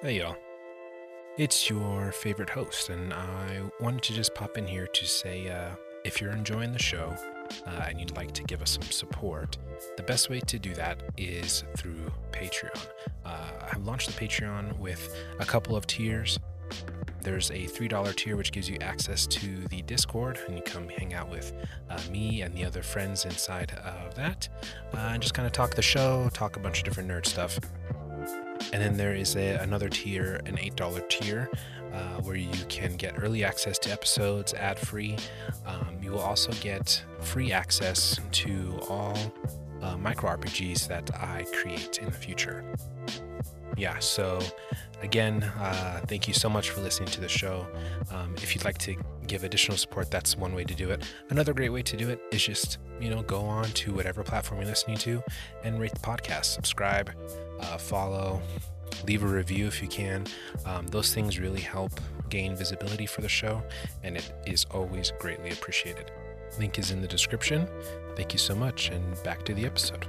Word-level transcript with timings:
Hey, 0.00 0.20
y'all. 0.20 0.36
It's 1.38 1.68
your 1.68 2.12
favorite 2.12 2.50
host, 2.50 2.88
and 2.88 3.12
I 3.12 3.62
wanted 3.80 4.02
to 4.04 4.12
just 4.12 4.32
pop 4.32 4.56
in 4.56 4.64
here 4.64 4.86
to 4.86 5.06
say 5.08 5.48
uh, 5.48 5.70
if 6.04 6.20
you're 6.20 6.30
enjoying 6.30 6.72
the 6.72 6.78
show 6.78 7.16
uh, 7.66 7.86
and 7.88 7.98
you'd 7.98 8.16
like 8.16 8.30
to 8.34 8.44
give 8.44 8.62
us 8.62 8.70
some 8.70 8.84
support, 8.84 9.58
the 9.96 10.04
best 10.04 10.30
way 10.30 10.38
to 10.38 10.56
do 10.56 10.72
that 10.74 11.02
is 11.16 11.64
through 11.76 12.12
Patreon. 12.30 12.80
Uh, 13.24 13.48
I've 13.72 13.84
launched 13.84 14.06
the 14.06 14.24
Patreon 14.24 14.78
with 14.78 15.16
a 15.40 15.44
couple 15.44 15.74
of 15.74 15.84
tiers. 15.88 16.38
There's 17.22 17.50
a 17.50 17.66
$3 17.66 18.14
tier 18.14 18.36
which 18.36 18.52
gives 18.52 18.70
you 18.70 18.78
access 18.80 19.26
to 19.26 19.66
the 19.66 19.82
Discord, 19.82 20.38
and 20.46 20.54
you 20.54 20.62
come 20.62 20.88
hang 20.88 21.12
out 21.14 21.28
with 21.28 21.52
uh, 21.90 21.98
me 22.08 22.42
and 22.42 22.54
the 22.54 22.64
other 22.64 22.84
friends 22.84 23.24
inside 23.24 23.72
of 23.72 24.14
that, 24.14 24.48
uh, 24.94 25.10
and 25.10 25.20
just 25.20 25.34
kind 25.34 25.44
of 25.44 25.50
talk 25.50 25.74
the 25.74 25.82
show, 25.82 26.30
talk 26.32 26.54
a 26.54 26.60
bunch 26.60 26.78
of 26.78 26.84
different 26.84 27.10
nerd 27.10 27.26
stuff. 27.26 27.58
And 28.72 28.82
then 28.82 28.96
there 28.96 29.14
is 29.14 29.36
a, 29.36 29.56
another 29.56 29.88
tier, 29.88 30.40
an 30.46 30.56
$8 30.56 31.08
tier, 31.08 31.50
uh, 31.92 32.20
where 32.22 32.36
you 32.36 32.64
can 32.68 32.96
get 32.96 33.14
early 33.18 33.44
access 33.44 33.78
to 33.80 33.90
episodes 33.90 34.54
ad 34.54 34.78
free. 34.78 35.16
Um, 35.66 35.98
you 36.02 36.12
will 36.12 36.20
also 36.20 36.52
get 36.60 37.02
free 37.20 37.52
access 37.52 38.20
to 38.32 38.78
all 38.88 39.16
uh, 39.82 39.96
micro 39.96 40.36
RPGs 40.36 40.86
that 40.88 41.10
I 41.14 41.46
create 41.52 41.98
in 41.98 42.06
the 42.06 42.12
future. 42.12 42.64
Yeah, 43.76 43.98
so 44.00 44.40
again, 45.02 45.44
uh, 45.44 46.00
thank 46.08 46.26
you 46.26 46.34
so 46.34 46.48
much 46.48 46.70
for 46.70 46.80
listening 46.80 47.08
to 47.10 47.20
the 47.20 47.28
show. 47.28 47.66
Um, 48.10 48.34
if 48.38 48.54
you'd 48.54 48.64
like 48.64 48.78
to 48.78 48.96
give 49.26 49.44
additional 49.44 49.76
support, 49.76 50.10
that's 50.10 50.36
one 50.36 50.54
way 50.54 50.64
to 50.64 50.74
do 50.74 50.90
it. 50.90 51.04
Another 51.30 51.54
great 51.54 51.68
way 51.68 51.82
to 51.82 51.96
do 51.96 52.08
it 52.08 52.20
is 52.32 52.44
just, 52.44 52.78
you 53.00 53.08
know, 53.10 53.22
go 53.22 53.42
on 53.42 53.66
to 53.66 53.92
whatever 53.92 54.24
platform 54.24 54.60
you're 54.60 54.68
listening 54.68 54.96
to 54.98 55.22
and 55.64 55.80
rate 55.80 55.92
the 55.92 56.00
podcast, 56.00 56.46
subscribe, 56.46 57.12
uh, 57.60 57.78
follow, 57.78 58.40
leave 59.06 59.22
a 59.22 59.26
review 59.26 59.66
if 59.66 59.82
you 59.82 59.88
can. 59.88 60.26
Um, 60.64 60.86
those 60.86 61.14
things 61.14 61.38
really 61.38 61.60
help 61.60 61.92
gain 62.28 62.56
visibility 62.56 63.06
for 63.06 63.20
the 63.20 63.28
show, 63.28 63.62
and 64.02 64.16
it 64.16 64.32
is 64.46 64.64
always 64.70 65.12
greatly 65.18 65.50
appreciated. 65.50 66.10
Link 66.58 66.78
is 66.78 66.90
in 66.90 67.00
the 67.00 67.08
description. 67.08 67.68
Thank 68.16 68.32
you 68.32 68.38
so 68.38 68.54
much, 68.54 68.90
and 68.90 69.22
back 69.22 69.44
to 69.44 69.54
the 69.54 69.64
episode. 69.64 70.06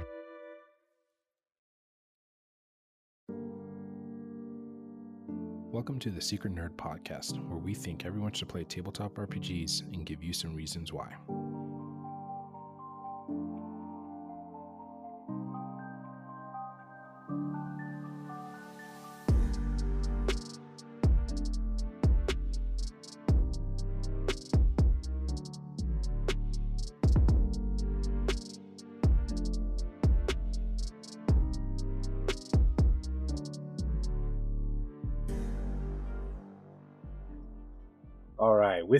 Welcome 5.72 6.00
to 6.00 6.10
the 6.10 6.20
Secret 6.20 6.54
Nerd 6.54 6.74
Podcast, 6.76 7.42
where 7.48 7.58
we 7.58 7.74
think 7.74 8.04
everyone 8.04 8.32
should 8.32 8.48
play 8.48 8.64
tabletop 8.64 9.14
RPGs 9.14 9.94
and 9.94 10.04
give 10.04 10.22
you 10.22 10.32
some 10.32 10.54
reasons 10.54 10.92
why. 10.92 11.14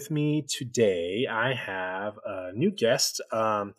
With 0.00 0.10
me 0.10 0.42
today, 0.48 1.26
I 1.30 1.52
have 1.52 2.18
a 2.24 2.52
new 2.54 2.70
guest. 2.70 3.20
Um, 3.32 3.74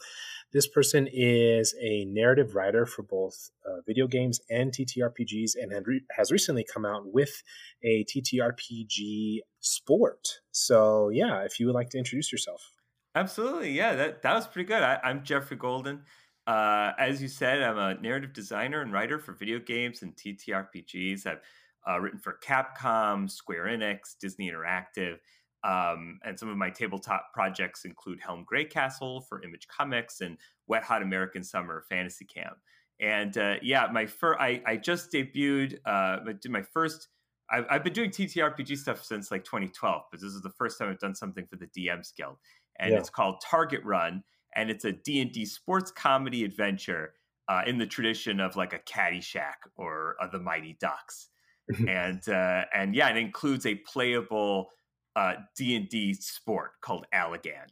this 0.53 0.67
person 0.67 1.09
is 1.11 1.73
a 1.81 2.05
narrative 2.05 2.53
writer 2.53 2.85
for 2.85 3.01
both 3.01 3.49
uh, 3.65 3.81
video 3.87 4.05
games 4.05 4.39
and 4.47 4.71
TTRPGs, 4.71 5.53
and 5.59 5.71
re- 5.87 6.03
has 6.15 6.31
recently 6.31 6.63
come 6.63 6.85
out 6.85 7.11
with 7.11 7.41
a 7.83 8.05
TTRPG 8.05 9.39
sport. 9.61 10.41
So, 10.51 11.09
yeah, 11.09 11.41
if 11.41 11.59
you 11.59 11.65
would 11.65 11.73
like 11.73 11.89
to 11.89 11.97
introduce 11.97 12.31
yourself. 12.31 12.69
Absolutely, 13.15 13.71
yeah, 13.71 13.95
that 13.95 14.21
that 14.21 14.35
was 14.35 14.45
pretty 14.45 14.67
good. 14.67 14.83
I, 14.83 14.99
I'm 15.03 15.23
Jeffrey 15.23 15.57
Golden. 15.57 16.03
Uh, 16.45 16.91
as 16.99 17.19
you 17.19 17.29
said, 17.29 17.63
I'm 17.63 17.79
a 17.79 17.99
narrative 17.99 18.31
designer 18.31 18.81
and 18.81 18.93
writer 18.93 19.17
for 19.17 19.33
video 19.33 19.57
games 19.57 20.03
and 20.03 20.15
TTRPGs. 20.15 21.25
I've 21.25 21.41
uh, 21.89 21.99
written 21.99 22.19
for 22.19 22.37
Capcom, 22.45 23.29
Square 23.29 23.65
Enix, 23.65 24.15
Disney 24.19 24.51
Interactive. 24.51 25.17
Um, 25.63 26.19
and 26.23 26.39
some 26.39 26.49
of 26.49 26.57
my 26.57 26.69
tabletop 26.69 27.33
projects 27.33 27.85
include 27.85 28.19
Helm 28.19 28.45
Greycastle 28.51 29.27
for 29.27 29.43
Image 29.43 29.67
Comics 29.67 30.21
and 30.21 30.37
Wet 30.67 30.83
Hot 30.83 31.01
American 31.01 31.43
Summer 31.43 31.83
Fantasy 31.87 32.25
Camp. 32.25 32.57
And 32.99 33.35
uh, 33.37 33.55
yeah, 33.61 33.87
my 33.91 34.05
first, 34.05 34.39
I, 34.39 34.61
I 34.65 34.77
just 34.77 35.11
debuted, 35.11 35.77
uh, 35.85 36.17
did 36.39 36.51
my 36.51 36.61
first, 36.61 37.07
I've, 37.49 37.65
I've, 37.69 37.83
been 37.83 37.93
doing 37.93 38.11
TTRPG 38.11 38.77
stuff 38.77 39.03
since 39.03 39.31
like 39.31 39.43
2012, 39.43 40.03
but 40.11 40.21
this 40.21 40.33
is 40.33 40.41
the 40.41 40.51
first 40.51 40.77
time 40.77 40.89
I've 40.89 40.99
done 40.99 41.15
something 41.15 41.45
for 41.47 41.57
the 41.57 41.67
DMs 41.67 42.15
Guild. 42.15 42.37
And 42.79 42.91
yeah. 42.91 42.99
it's 42.99 43.09
called 43.09 43.41
Target 43.43 43.81
Run. 43.83 44.23
And 44.55 44.69
it's 44.69 44.85
a 44.85 44.91
D&D 44.91 45.45
sports 45.45 45.91
comedy 45.91 46.43
adventure 46.43 47.13
uh, 47.47 47.61
in 47.65 47.77
the 47.77 47.85
tradition 47.85 48.39
of 48.39 48.55
like 48.55 48.73
a 48.73 48.79
Caddyshack 48.79 49.55
or 49.75 50.15
uh, 50.21 50.27
the 50.27 50.39
Mighty 50.39 50.77
Ducks. 50.79 51.29
and, 51.87 52.27
uh, 52.29 52.65
and 52.73 52.95
yeah, 52.95 53.09
it 53.09 53.17
includes 53.17 53.65
a 53.65 53.75
playable 53.75 54.69
uh, 55.15 55.35
D&D 55.55 56.13
sport 56.15 56.71
called 56.81 57.05
Allagan. 57.13 57.67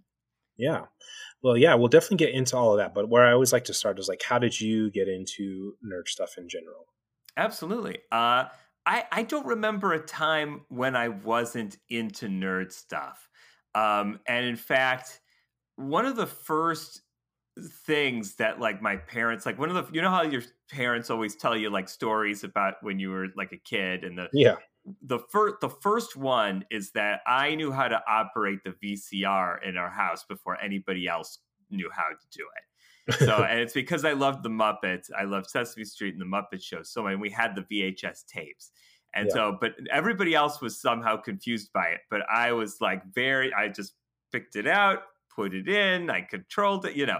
Yeah. 0.58 0.86
Well, 1.42 1.56
yeah, 1.56 1.76
we'll 1.76 1.88
definitely 1.88 2.18
get 2.18 2.34
into 2.34 2.58
all 2.58 2.74
of 2.74 2.80
that. 2.80 2.94
But 2.94 3.10
where 3.10 3.26
I 3.26 3.32
always 3.32 3.54
like 3.54 3.64
to 3.66 3.74
start 3.74 3.98
is 3.98 4.10
like, 4.10 4.22
how 4.22 4.40
did 4.40 4.60
you 4.60 4.92
get 4.92 5.08
into 5.08 5.76
nerd 5.84 6.08
stuff 6.08 6.38
in 6.38 6.50
general? 6.50 6.88
Absolutely. 7.38 8.00
Uh, 8.12 8.46
I, 8.86 9.06
I 9.12 9.24
don't 9.24 9.46
remember 9.46 9.94
a 9.94 10.00
time 10.00 10.62
when 10.68 10.96
I 10.96 11.08
wasn't 11.08 11.78
into 11.90 12.28
nerd 12.28 12.74
stuff. 12.74 13.30
Um, 13.74 14.20
and 14.28 14.46
in 14.46 14.58
fact, 14.58 15.22
one 15.78 16.06
of 16.06 16.18
the 16.18 16.28
first 16.28 17.02
things 17.86 18.36
that 18.36 18.60
like 18.60 18.82
my 18.82 18.96
parents 18.96 19.46
like 19.46 19.60
one 19.60 19.70
of 19.70 19.76
the 19.76 19.94
you 19.94 20.02
know 20.02 20.10
how 20.10 20.22
your 20.22 20.42
parents 20.72 21.10
always 21.10 21.36
tell 21.36 21.58
you 21.58 21.70
like 21.70 21.90
stories 21.90 22.44
about 22.44 22.76
when 22.82 23.00
you 23.00 23.10
were 23.10 23.28
like 23.36 23.52
a 23.52 23.58
kid 23.58 24.06
and 24.06 24.18
the 24.18 24.30
yeah 24.32 24.56
the 25.02 25.20
first 25.32 25.56
the 25.62 25.70
first 25.70 26.16
one 26.16 26.66
is 26.70 26.92
that 26.92 27.22
I 27.28 27.56
knew 27.56 27.72
how 27.72 27.88
to 27.88 28.02
operate 28.08 28.60
the 28.64 28.72
VCR 28.72 29.64
in 29.68 29.78
our 29.78 29.90
house 29.90 30.24
before 30.24 30.60
anybody 30.62 31.08
else 31.08 31.40
knew 31.70 31.90
how 31.94 32.10
to 32.10 32.38
do 32.38 32.46
it. 32.58 33.16
So 33.20 33.44
and 33.50 33.60
it's 33.60 33.74
because 33.74 34.06
I 34.06 34.14
loved 34.14 34.44
the 34.44 34.50
Muppets. 34.50 35.10
I 35.18 35.24
loved 35.24 35.50
Sesame 35.50 35.86
Street 35.86 36.16
and 36.16 36.22
the 36.22 36.26
Muppet 36.26 36.62
Show. 36.62 36.84
So 36.84 37.08
and 37.08 37.20
we 37.20 37.30
had 37.30 37.56
the 37.56 37.62
VHS 37.62 38.26
tapes. 38.28 38.72
And 39.14 39.28
yeah. 39.28 39.34
so 39.34 39.58
but 39.60 39.74
everybody 39.92 40.36
else 40.36 40.62
was 40.62 40.80
somehow 40.80 41.18
confused 41.18 41.72
by 41.74 41.88
it. 41.88 42.02
But 42.10 42.22
I 42.30 42.52
was 42.52 42.78
like 42.82 43.04
very 43.14 43.54
I 43.54 43.70
just 43.70 43.94
picked 44.32 44.56
it 44.56 44.68
out, 44.68 45.00
put 45.36 45.54
it 45.54 45.68
in, 45.68 46.10
I 46.10 46.22
controlled 46.22 46.86
it, 46.86 46.96
you 46.96 47.06
know. 47.06 47.20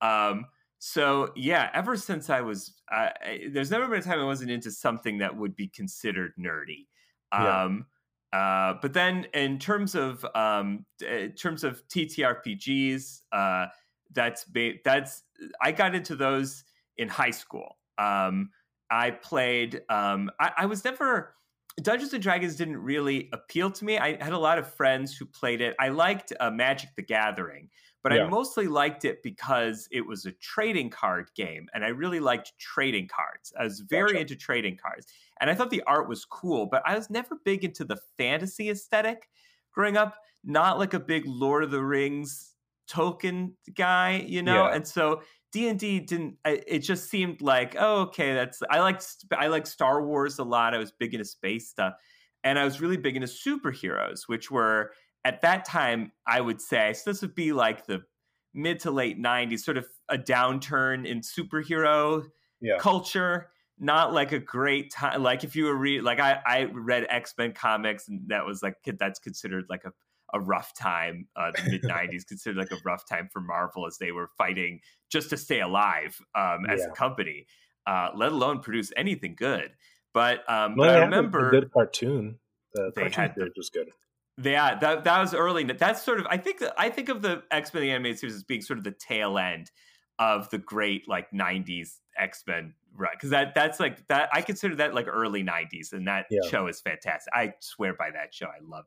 Um 0.00 0.46
so 0.78 1.32
yeah, 1.34 1.70
ever 1.74 1.96
since 1.96 2.30
I 2.30 2.40
was, 2.40 2.74
uh, 2.92 3.08
there's 3.50 3.70
never 3.70 3.88
been 3.88 3.98
a 3.98 4.02
time 4.02 4.20
I 4.20 4.24
wasn't 4.24 4.50
into 4.50 4.70
something 4.70 5.18
that 5.18 5.36
would 5.36 5.56
be 5.56 5.68
considered 5.68 6.32
nerdy. 6.38 6.86
Um, 7.32 7.86
uh, 8.32 8.74
but 8.82 8.92
then 8.92 9.26
in 9.34 9.58
terms 9.58 9.94
of 9.94 10.24
um, 10.34 10.84
in 11.06 11.32
terms 11.32 11.64
of 11.64 11.86
TTRPGs, 11.88 13.22
uh, 13.32 13.66
that's 14.12 14.44
ba- 14.44 14.74
that's 14.84 15.22
I 15.62 15.72
got 15.72 15.94
into 15.94 16.16
those 16.16 16.64
in 16.96 17.08
high 17.08 17.30
school. 17.30 17.78
Um, 17.96 18.50
I 18.90 19.10
played. 19.10 19.82
Um, 19.88 20.30
I, 20.40 20.52
I, 20.58 20.66
was 20.66 20.84
never 20.84 21.34
Dungeons 21.82 22.12
and 22.12 22.22
Dragons 22.22 22.56
didn't 22.56 22.78
really 22.78 23.28
appeal 23.32 23.70
to 23.70 23.84
me. 23.84 23.98
I 23.98 24.22
had 24.22 24.32
a 24.32 24.38
lot 24.38 24.58
of 24.58 24.72
friends 24.74 25.16
who 25.16 25.24
played 25.24 25.60
it. 25.60 25.74
I 25.78 25.88
liked 25.88 26.32
uh, 26.40 26.50
Magic 26.50 26.90
the 26.96 27.02
Gathering, 27.02 27.68
but 28.02 28.12
yeah. 28.12 28.24
I 28.24 28.28
mostly 28.28 28.68
liked 28.68 29.04
it 29.04 29.22
because 29.22 29.88
it 29.90 30.06
was 30.06 30.24
a 30.24 30.32
trading 30.32 30.90
card 30.90 31.30
game, 31.34 31.68
and 31.74 31.84
I 31.84 31.88
really 31.88 32.20
liked 32.20 32.52
trading 32.58 33.08
cards. 33.08 33.52
I 33.58 33.64
was 33.64 33.80
very 33.80 34.12
gotcha. 34.12 34.20
into 34.20 34.36
trading 34.36 34.76
cards, 34.76 35.06
and 35.40 35.50
I 35.50 35.54
thought 35.54 35.70
the 35.70 35.82
art 35.86 36.08
was 36.08 36.24
cool. 36.24 36.66
But 36.66 36.82
I 36.86 36.94
was 36.94 37.10
never 37.10 37.36
big 37.44 37.64
into 37.64 37.84
the 37.84 37.98
fantasy 38.16 38.70
aesthetic 38.70 39.28
growing 39.72 39.96
up. 39.96 40.14
Not 40.44 40.78
like 40.78 40.94
a 40.94 41.00
big 41.00 41.24
Lord 41.26 41.64
of 41.64 41.70
the 41.70 41.82
Rings 41.82 42.54
Tolkien 42.88 43.52
guy, 43.74 44.24
you 44.26 44.42
know. 44.42 44.66
Yeah. 44.66 44.76
And 44.76 44.86
so 44.86 45.22
D 45.52 45.68
and 45.68 45.78
D 45.78 46.00
didn't. 46.00 46.36
It 46.44 46.80
just 46.80 47.10
seemed 47.10 47.40
like, 47.40 47.74
oh, 47.78 48.02
okay, 48.02 48.34
that's. 48.34 48.62
I 48.70 48.80
like 48.80 49.02
I 49.36 49.48
like 49.48 49.66
Star 49.66 50.04
Wars 50.04 50.38
a 50.38 50.44
lot. 50.44 50.74
I 50.74 50.78
was 50.78 50.92
big 50.92 51.14
into 51.14 51.24
space 51.24 51.68
stuff, 51.68 51.94
and 52.44 52.58
I 52.58 52.64
was 52.64 52.80
really 52.80 52.96
big 52.96 53.16
into 53.16 53.28
superheroes, 53.28 54.28
which 54.28 54.50
were 54.50 54.92
at 55.24 55.42
that 55.42 55.64
time, 55.64 56.12
I 56.26 56.40
would 56.40 56.60
say, 56.60 56.92
so 56.92 57.10
this 57.10 57.22
would 57.22 57.34
be 57.34 57.52
like 57.52 57.86
the 57.86 58.02
mid 58.54 58.80
to 58.80 58.90
late 58.90 59.20
90s, 59.20 59.60
sort 59.60 59.76
of 59.76 59.86
a 60.08 60.18
downturn 60.18 61.06
in 61.06 61.20
superhero 61.20 62.24
yeah. 62.60 62.78
culture. 62.78 63.50
Not 63.80 64.12
like 64.12 64.32
a 64.32 64.40
great 64.40 64.90
time. 64.90 65.22
Like 65.22 65.44
if 65.44 65.54
you 65.54 65.66
were 65.66 65.76
read, 65.76 66.02
like 66.02 66.18
I, 66.18 66.40
I 66.44 66.64
read 66.64 67.06
X 67.08 67.32
Men 67.38 67.52
comics, 67.52 68.08
and 68.08 68.22
that 68.28 68.44
was 68.44 68.60
like 68.60 68.74
that's 68.98 69.20
considered 69.20 69.66
like 69.70 69.84
a, 69.84 69.92
a 70.34 70.40
rough 70.40 70.74
time. 70.74 71.28
Uh, 71.36 71.52
the 71.52 71.70
mid 71.70 71.82
'90s 71.84 72.26
considered 72.26 72.56
like 72.56 72.72
a 72.72 72.82
rough 72.84 73.06
time 73.08 73.28
for 73.32 73.40
Marvel 73.40 73.86
as 73.86 73.96
they 73.98 74.10
were 74.10 74.30
fighting 74.36 74.80
just 75.12 75.30
to 75.30 75.36
stay 75.36 75.60
alive 75.60 76.20
um, 76.34 76.66
as 76.68 76.80
yeah. 76.80 76.86
a 76.90 76.92
company, 76.92 77.46
uh, 77.86 78.08
let 78.16 78.32
alone 78.32 78.58
produce 78.58 78.90
anything 78.96 79.36
good. 79.38 79.70
But 80.12 80.38
um, 80.50 80.74
Well, 80.74 80.88
but 80.88 80.96
I 80.96 81.04
remember 81.04 81.48
good 81.52 81.72
cartoon. 81.72 82.40
The 82.74 82.90
They 82.96 83.02
cartoon 83.02 83.22
had 83.22 83.34
the- 83.36 83.52
was 83.56 83.70
good. 83.70 83.90
Yeah, 84.40 84.78
that 84.78 85.04
that 85.04 85.20
was 85.20 85.34
early. 85.34 85.64
That's 85.64 86.02
sort 86.02 86.20
of 86.20 86.26
I 86.30 86.36
think 86.36 86.62
I 86.76 86.90
think 86.90 87.08
of 87.08 87.22
the 87.22 87.42
X 87.50 87.72
Men 87.74 87.82
the 87.82 87.90
animated 87.90 88.18
series 88.20 88.36
as 88.36 88.44
being 88.44 88.62
sort 88.62 88.78
of 88.78 88.84
the 88.84 88.92
tail 88.92 89.36
end 89.38 89.70
of 90.18 90.48
the 90.50 90.58
great 90.58 91.08
like 91.08 91.30
'90s 91.32 92.00
X 92.16 92.44
Men 92.46 92.74
run 92.94 93.10
because 93.14 93.30
that 93.30 93.54
that's 93.54 93.80
like 93.80 94.06
that 94.08 94.28
I 94.32 94.42
consider 94.42 94.76
that 94.76 94.94
like 94.94 95.06
early 95.08 95.42
'90s, 95.42 95.92
and 95.92 96.06
that 96.06 96.26
Yeah. 96.30 96.48
show 96.48 96.66
is 96.68 96.80
fantastic. 96.80 97.32
I 97.34 97.54
swear 97.60 97.94
by 97.94 98.10
that 98.12 98.32
show. 98.32 98.46
I 98.46 98.60
love 98.62 98.84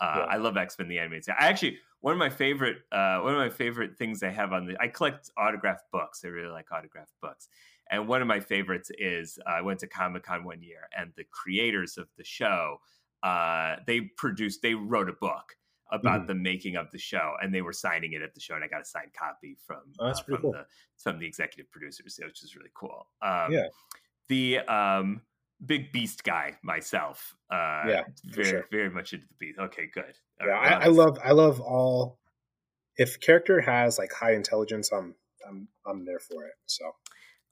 uh, 0.00 0.14
Yeah. 0.18 0.24
I 0.24 0.36
love 0.38 0.56
X 0.56 0.76
Men 0.78 0.88
the 0.88 0.98
animated. 0.98 1.24
series. 1.26 1.38
I 1.40 1.46
actually 1.48 1.78
one 2.00 2.12
of 2.12 2.18
my 2.18 2.30
favorite 2.30 2.78
uh, 2.90 3.20
one 3.20 3.34
of 3.34 3.38
my 3.38 3.50
favorite 3.50 3.96
things 3.96 4.22
I 4.22 4.30
have 4.30 4.52
on 4.52 4.66
the 4.66 4.76
I 4.80 4.88
collect 4.88 5.30
autographed 5.38 5.90
books. 5.92 6.24
I 6.24 6.28
really 6.28 6.50
like 6.50 6.72
autographed 6.72 7.14
books. 7.22 7.48
And 7.90 8.06
one 8.06 8.20
of 8.20 8.28
my 8.28 8.40
favorites 8.40 8.90
is 8.98 9.38
uh, 9.46 9.50
I 9.50 9.62
went 9.62 9.80
to 9.80 9.86
Comic 9.86 10.22
Con 10.24 10.44
one 10.44 10.60
year, 10.62 10.88
and 10.96 11.12
the 11.16 11.24
creators 11.30 11.96
of 11.96 12.08
the 12.18 12.24
show 12.24 12.80
uh, 13.22 13.76
they 13.86 14.00
produced 14.16 14.62
they 14.62 14.74
wrote 14.74 15.08
a 15.08 15.12
book 15.14 15.56
about 15.90 16.26
Mhm. 16.26 16.26
the 16.26 16.34
making 16.34 16.76
of 16.76 16.90
the 16.90 16.98
show 16.98 17.34
and 17.42 17.54
they 17.54 17.62
were 17.62 17.72
signing 17.72 18.12
it 18.12 18.20
at 18.22 18.34
the 18.34 18.40
show 18.40 18.54
and 18.54 18.62
i 18.62 18.68
got 18.68 18.82
a 18.82 18.84
signed 18.84 19.12
copy 19.14 19.56
from 19.66 19.94
Oh, 19.98 20.06
that's 20.06 20.20
uh, 20.20 20.22
pretty 20.22 20.40
from 20.40 20.42
cool. 20.42 20.58
the 20.58 20.64
from 20.98 21.18
the 21.18 21.26
executive 21.26 21.70
producers 21.70 22.18
which 22.22 22.42
is 22.44 22.54
really 22.56 22.70
cool 22.74 23.08
um 23.22 23.52
Yeah. 23.52 23.68
the 24.28 24.58
um 24.60 25.22
big 25.66 25.92
beast 25.92 26.24
guy 26.24 26.58
myself 26.62 27.36
uh 27.50 27.88
Yeah, 27.88 28.04
very 28.24 28.60
sure. 28.60 28.68
very 28.70 28.90
much 28.90 29.12
into 29.12 29.26
the 29.26 29.34
beast 29.34 29.58
okay 29.58 29.86
good 29.92 30.16
Yeah, 30.44 30.54
well, 30.62 30.78
I, 30.80 30.84
I 30.84 30.88
love 30.88 31.18
I 31.24 31.32
love 31.32 31.60
all. 31.60 32.20
If 32.96 33.20
character 33.20 33.60
has 33.60 33.98
like 33.98 34.12
high 34.12 34.34
intelligence, 34.34 34.92
I'm 34.92 35.16
I'm 35.48 35.68
I'm 35.86 36.04
there 36.04 36.20
for 36.20 36.44
it. 36.46 36.54
So 36.66 36.92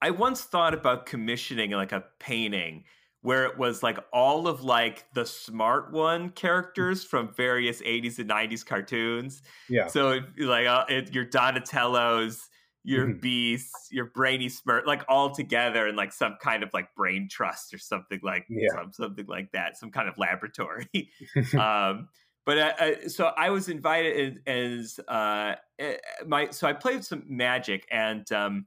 I 0.02 0.10
once 0.10 0.42
thought 0.44 0.74
about 0.74 1.06
commissioning 1.06 1.70
like 1.72 1.92
a 1.92 2.04
painting 2.20 2.84
where 3.26 3.44
it 3.44 3.58
was 3.58 3.82
like 3.82 3.98
all 4.12 4.46
of 4.46 4.62
like 4.62 5.12
the 5.14 5.26
smart 5.26 5.90
one 5.90 6.30
characters 6.30 7.02
from 7.04 7.34
various 7.34 7.82
80s 7.84 8.20
and 8.20 8.28
90s 8.28 8.62
cartoons. 8.62 9.42
yeah, 9.68 9.90
So 9.90 10.12
it, 10.12 10.24
like 10.38 10.66
uh, 10.68 10.84
it, 10.88 11.12
your 11.12 11.24
Donatellos, 11.26 12.48
your 12.84 13.06
Mhm. 13.06 13.20
beasts, 13.20 13.88
your 13.90 14.06
Brainy 14.06 14.46
Smurf, 14.46 14.86
like 14.86 15.02
all 15.08 15.32
together 15.34 15.88
in 15.88 15.96
like 15.96 16.12
some 16.12 16.36
kind 16.40 16.62
of 16.62 16.70
like 16.72 16.94
brain 16.94 17.28
trust 17.28 17.74
or 17.74 17.78
something 17.78 18.20
like 18.22 18.46
Yeah. 18.48 18.68
some, 18.68 18.92
something 18.92 19.26
like 19.26 19.50
that, 19.52 19.76
some 19.76 19.90
kind 19.90 20.08
of 20.08 20.18
laboratory. 20.18 20.88
um, 21.56 22.08
but 22.44 22.58
uh, 22.58 22.74
uh, 22.78 23.08
so 23.08 23.32
I 23.36 23.50
was 23.50 23.68
invited 23.68 24.40
as 24.46 25.00
uh, 25.08 25.56
eh, 25.80 25.96
my 26.28 26.50
so 26.50 26.68
I 26.68 26.74
played 26.74 27.04
some 27.04 27.24
Magic 27.26 27.88
and 27.90 28.30
um, 28.30 28.66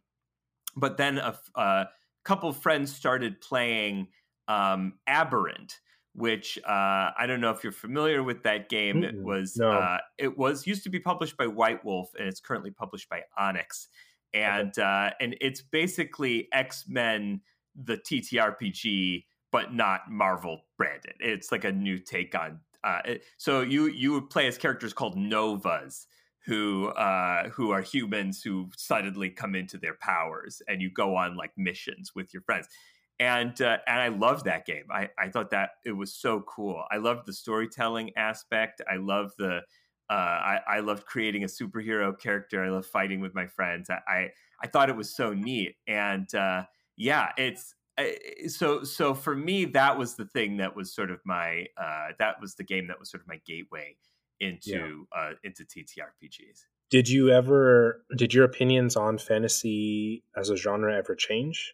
but 0.76 0.98
then 0.98 1.18
a, 1.18 1.38
a 1.56 1.88
couple 2.24 2.52
friends 2.54 2.96
started 2.96 3.42
playing 3.42 4.10
um, 4.50 4.94
Aberrant, 5.08 5.80
which 6.14 6.60
uh, 6.68 7.12
I 7.18 7.26
don't 7.28 7.40
know 7.40 7.52
if 7.52 7.64
you're 7.64 7.72
familiar 7.72 8.24
with 8.24 8.44
that 8.44 8.68
game. 8.68 9.04
It 9.04 9.16
Mm-mm, 9.16 9.24
was 9.24 9.56
no. 9.58 9.72
uh, 9.72 10.00
it 10.18 10.38
was 10.38 10.68
used 10.68 10.84
to 10.84 10.90
be 10.90 11.00
published 11.00 11.38
by 11.38 11.48
White 11.48 11.86
Wolf, 11.86 12.10
and 12.20 12.28
it's 12.28 12.42
currently 12.42 12.72
published 12.72 13.08
by 13.10 13.22
Onyx, 13.38 13.88
and 14.34 14.78
uh, 14.78 15.12
and 15.22 15.38
it's 15.40 15.62
basically 15.62 16.50
X 16.52 16.86
Men 16.90 17.42
the 17.76 17.96
TTRPG, 17.98 19.24
but 19.52 19.74
not 19.74 20.10
Marvel 20.10 20.62
branded. 20.78 21.14
It's 21.20 21.52
like 21.52 21.64
a 21.64 21.72
new 21.72 21.98
take 21.98 22.36
on. 22.36 22.60
Uh, 22.84 23.00
it, 23.06 23.24
so 23.38 23.62
you 23.62 23.86
you 23.86 24.14
would 24.14 24.30
play 24.30 24.48
as 24.48 24.58
characters 24.58 24.94
called 24.94 25.16
Novas, 25.16 26.08
who 26.46 26.88
uh, 26.88 27.50
who 27.50 27.72
are 27.72 27.82
humans 27.82 28.42
who 28.42 28.70
suddenly 28.76 29.30
come 29.30 29.54
into 29.54 29.78
their 29.78 29.96
powers, 30.02 30.62
and 30.68 30.82
you 30.82 30.90
go 30.90 31.16
on 31.16 31.38
like 31.38 31.52
missions 31.56 32.14
with 32.16 32.34
your 32.34 32.42
friends. 32.42 32.68
And 33.20 33.60
uh, 33.62 33.78
and 33.86 34.00
I 34.00 34.08
loved 34.08 34.46
that 34.46 34.66
game. 34.66 34.86
I, 34.90 35.10
I 35.18 35.30
thought 35.30 35.52
that 35.52 35.72
it 35.86 35.92
was 35.92 36.14
so 36.14 36.42
cool. 36.42 36.84
I 36.90 36.98
loved 36.98 37.26
the 37.26 37.34
storytelling 37.34 38.12
aspect. 38.16 38.82
I 38.90 38.96
love 38.96 39.32
the 39.38 39.62
uh, 40.10 40.14
I, 40.14 40.60
I 40.68 40.80
loved 40.80 41.06
creating 41.06 41.44
a 41.44 41.48
superhero 41.48 42.18
character. 42.18 42.64
I 42.64 42.70
love 42.70 42.86
fighting 42.86 43.20
with 43.20 43.36
my 43.36 43.46
friends. 43.46 43.90
I, 43.90 44.00
I, 44.08 44.30
I 44.64 44.68
thought 44.68 44.90
it 44.90 44.96
was 44.96 45.16
so 45.16 45.34
neat. 45.34 45.76
And 45.88 46.34
uh, 46.34 46.64
yeah, 46.98 47.30
it's 47.38 47.76
so 48.48 48.84
so 48.84 49.14
for 49.14 49.36
me 49.36 49.66
that 49.66 49.98
was 49.98 50.16
the 50.16 50.26
thing 50.26 50.58
that 50.58 50.76
was 50.76 50.94
sort 50.94 51.12
of 51.12 51.20
my 51.26 51.66
uh, 51.78 52.08
that 52.18 52.40
was 52.42 52.56
the 52.56 52.64
game 52.64 52.88
that 52.88 53.00
was 53.00 53.12
sort 53.12 53.22
of 53.22 53.28
my 53.28 53.40
gateway 53.46 53.96
into 54.40 55.06
uh, 55.16 55.32
into 55.44 55.64
TTRPGs. 55.64 56.64
did 56.90 57.10
you 57.10 57.30
ever? 57.30 58.04
Did 58.16 58.34
your 58.34 58.46
opinions 58.46 58.96
on 58.96 59.18
fantasy 59.18 60.24
as 60.36 60.50
a 60.50 60.56
genre 60.56 60.96
ever 60.96 61.16
change? 61.16 61.74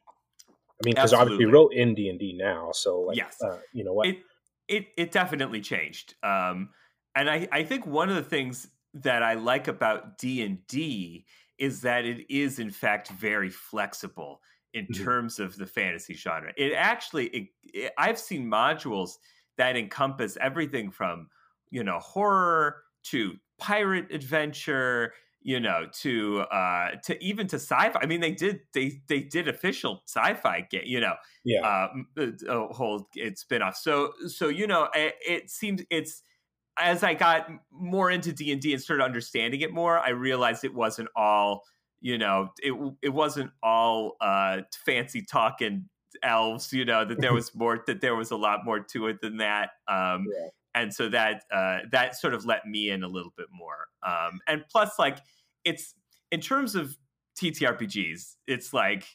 I 0.81 0.83
mean, 0.83 0.95
because 0.95 1.13
obviously 1.13 1.45
you 1.45 1.51
wrote 1.51 1.73
in 1.73 1.95
D 1.95 2.09
and 2.09 2.19
D 2.19 2.33
now, 2.33 2.71
so 2.71 3.01
like, 3.01 3.17
Yes. 3.17 3.37
uh, 3.41 3.59
you 3.73 3.83
know 3.83 3.93
what? 3.93 4.09
It 4.09 4.23
it 4.67 4.87
it 4.97 5.11
definitely 5.11 5.61
changed. 5.61 6.15
Um, 6.23 6.71
and 7.15 7.29
I 7.29 7.47
I 7.51 7.63
think 7.63 7.85
one 7.85 8.09
of 8.09 8.15
the 8.15 8.23
things 8.23 8.67
that 8.93 9.23
I 9.23 9.33
like 9.35 9.67
about 9.67 10.17
D 10.17 10.43
and 10.43 10.65
D 10.67 11.25
is 11.57 11.81
that 11.81 12.05
it 12.05 12.29
is 12.33 12.59
in 12.59 12.69
fact 12.71 13.09
very 13.09 13.49
flexible 13.49 14.41
in 14.73 14.89
Mhm. 14.89 14.91
terms 14.91 15.39
of 15.39 15.55
the 15.55 15.65
fantasy 15.65 16.13
genre. 16.13 16.51
It 16.57 16.73
actually 16.73 17.27
it, 17.27 17.49
it, 17.73 17.93
I've 17.97 18.19
seen 18.19 18.45
modules 18.47 19.11
that 19.57 19.77
encompass 19.77 20.37
everything 20.41 20.91
from 20.91 21.29
you 21.69 21.83
know 21.83 21.99
horror 21.99 22.83
to 23.03 23.37
pirate 23.57 24.11
adventure 24.11 25.13
you 25.45 25.59
know 25.59 25.85
to 25.93 26.39
uh 26.51 26.89
to 27.03 27.23
even 27.23 27.45
to 27.45 27.57
sci-fi 27.57 27.99
i 28.01 28.05
mean 28.07 28.19
they 28.19 28.31
did 28.31 28.61
they 28.73 28.99
they 29.07 29.19
did 29.19 29.47
official 29.47 30.01
sci-fi 30.07 30.61
game 30.71 30.81
you 30.85 30.99
know 30.99 31.13
yeah, 31.43 31.61
uh, 31.61 31.87
m- 31.93 32.07
uh, 32.17 32.67
a 32.67 32.73
whole 32.73 33.07
it 33.15 33.37
spin-off. 33.37 33.77
So 33.77 34.13
so 34.27 34.47
you 34.47 34.65
know 34.65 34.89
it, 34.95 35.13
it 35.25 35.49
seems 35.51 35.83
it's 35.91 36.23
as 36.77 37.03
I 37.03 37.13
got 37.13 37.49
more 37.71 38.11
into 38.11 38.33
D 38.33 38.51
and 38.51 38.59
D 38.61 38.73
and 38.73 38.81
started 38.81 39.03
understanding 39.03 39.61
it 39.61 39.71
more, 39.71 39.99
I 39.99 40.09
realized 40.09 40.63
it 40.63 40.73
wasn't 40.73 41.09
all 41.15 41.61
you 42.01 42.17
know 42.17 42.49
it 42.63 42.73
it 43.01 43.09
wasn't 43.09 43.51
all 43.63 44.15
uh, 44.21 44.61
fancy 44.85 45.21
talking 45.23 45.87
elves. 46.23 46.73
You 46.73 46.85
know 46.85 47.05
that 47.05 47.21
there 47.21 47.33
was 47.35 47.53
more 47.55 47.83
that 47.87 48.01
there 48.01 48.15
was 48.15 48.31
a 48.31 48.37
lot 48.37 48.65
more 48.65 48.79
to 48.79 49.07
it 49.07 49.21
than 49.21 49.37
that. 49.37 49.69
Um, 49.87 50.25
Yeah. 50.33 50.49
And 50.73 50.93
so 50.93 51.07
that 51.07 51.43
uh, 51.53 51.79
that 51.91 52.17
sort 52.17 52.33
of 52.33 52.43
let 52.45 52.65
me 52.65 52.89
in 52.89 53.01
a 53.03 53.07
little 53.07 53.31
bit 53.37 53.47
more. 53.49 53.87
Um, 54.05 54.41
and 54.45 54.65
plus, 54.69 54.99
like 54.99 55.19
it's 55.65 55.93
in 56.31 56.41
terms 56.41 56.75
of 56.75 56.97
TTRPGs, 57.39 58.35
it's 58.47 58.73
like 58.73 59.05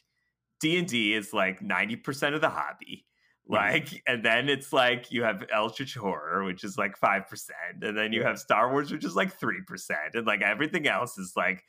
D 0.59 0.77
and 0.77 0.87
D 0.87 1.13
is 1.13 1.33
like 1.33 1.61
ninety 1.61 1.95
percent 1.95 2.35
of 2.35 2.41
the 2.41 2.49
hobby. 2.49 3.05
Mhm. 3.49 3.55
Like, 3.55 4.03
and 4.07 4.23
then 4.23 4.47
it's 4.49 4.71
like 4.71 5.11
you 5.11 5.23
have 5.23 5.43
Eldritch 5.51 5.95
Horror, 5.95 6.43
which 6.45 6.63
is 6.63 6.77
like 6.77 6.95
five 6.97 7.27
percent, 7.27 7.83
and 7.83 7.97
then 7.97 8.13
you 8.13 8.23
have 8.23 8.39
Star 8.39 8.71
Wars, 8.71 8.91
which 8.91 9.03
is 9.05 9.15
like 9.15 9.33
three 9.33 9.61
percent, 9.65 10.13
and 10.13 10.27
like 10.27 10.41
everything 10.41 10.87
else 10.87 11.17
is 11.17 11.33
like 11.35 11.63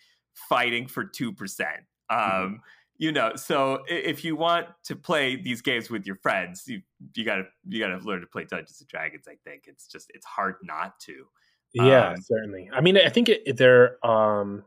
fighting 0.48 0.86
for 0.86 1.04
two 1.04 1.32
percent. 1.32 1.80
Um, 2.10 2.18
Mhm. 2.18 2.58
you 2.98 3.12
know, 3.12 3.34
so 3.36 3.82
if 3.88 4.22
you 4.24 4.36
want 4.36 4.68
to 4.84 4.94
play 4.94 5.36
these 5.36 5.62
games 5.62 5.88
with 5.90 6.06
your 6.06 6.16
friends, 6.16 6.64
you 6.68 6.82
you 7.14 7.24
gotta 7.24 7.44
you 7.66 7.78
gotta 7.80 7.98
learn 8.04 8.20
to 8.20 8.26
play 8.26 8.44
Dungeons 8.44 8.80
and 8.80 8.88
Dragons. 8.88 9.26
I 9.26 9.36
think 9.44 9.64
it's 9.66 9.86
just 9.88 10.10
it's 10.14 10.26
hard 10.26 10.56
not 10.62 11.00
to. 11.00 11.26
yeah, 11.72 12.10
um, 12.10 12.20
certainly. 12.20 12.68
I 12.72 12.82
mean, 12.82 12.98
I 12.98 13.08
think 13.08 13.30
it, 13.30 13.56
they're 13.56 14.04
um, 14.06 14.62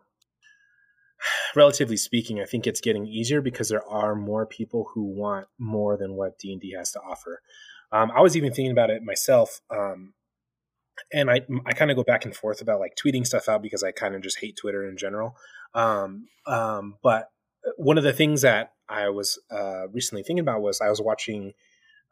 relatively 1.55 1.97
speaking. 1.97 2.39
I 2.39 2.45
think 2.45 2.67
it's 2.67 2.81
getting 2.81 3.07
easier 3.07 3.41
because 3.41 3.69
there 3.69 3.87
are 3.87 4.15
more 4.15 4.45
people 4.45 4.89
who 4.93 5.03
want 5.03 5.47
more 5.57 5.97
than 5.97 6.15
what 6.15 6.39
D 6.39 6.51
and 6.51 6.61
D 6.61 6.73
has 6.77 6.91
to 6.91 6.99
offer. 6.99 7.41
Um, 7.91 8.11
I 8.15 8.21
was 8.21 8.35
even 8.35 8.53
thinking 8.53 8.71
about 8.71 8.89
it 8.89 9.03
myself. 9.03 9.61
Um, 9.69 10.13
and 11.11 11.29
I 11.29 11.41
I 11.65 11.73
kind 11.73 11.91
of 11.91 11.97
go 11.97 12.03
back 12.03 12.25
and 12.25 12.35
forth 12.35 12.61
about 12.61 12.79
like 12.79 12.95
tweeting 12.95 13.25
stuff 13.25 13.49
out 13.49 13.61
because 13.61 13.83
I 13.83 13.91
kind 13.91 14.15
of 14.15 14.21
just 14.21 14.39
hate 14.39 14.57
Twitter 14.57 14.87
in 14.87 14.97
general. 14.97 15.35
Um, 15.73 16.27
um, 16.47 16.95
but 17.03 17.29
one 17.77 17.97
of 17.97 18.03
the 18.03 18.13
things 18.13 18.41
that 18.41 18.73
I 18.87 19.09
was 19.09 19.39
uh, 19.51 19.87
recently 19.89 20.23
thinking 20.23 20.39
about 20.39 20.61
was 20.61 20.79
I 20.81 20.89
was 20.89 21.01
watching 21.01 21.53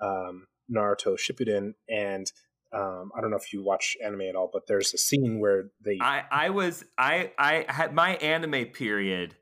um, 0.01 0.47
Naruto 0.73 1.17
Shippuden, 1.17 1.73
and 1.89 2.31
um, 2.73 3.11
I 3.15 3.21
don't 3.21 3.31
know 3.31 3.37
if 3.37 3.53
you 3.53 3.63
watch 3.63 3.95
anime 4.03 4.21
at 4.21 4.35
all, 4.35 4.49
but 4.51 4.67
there's 4.67 4.93
a 4.93 4.97
scene 4.97 5.39
where 5.39 5.65
they 5.83 5.97
I 6.01 6.23
I 6.31 6.49
was 6.49 6.83
I 6.97 7.31
I 7.37 7.65
had 7.69 7.93
my 7.93 8.15
anime 8.15 8.65
period 8.67 9.35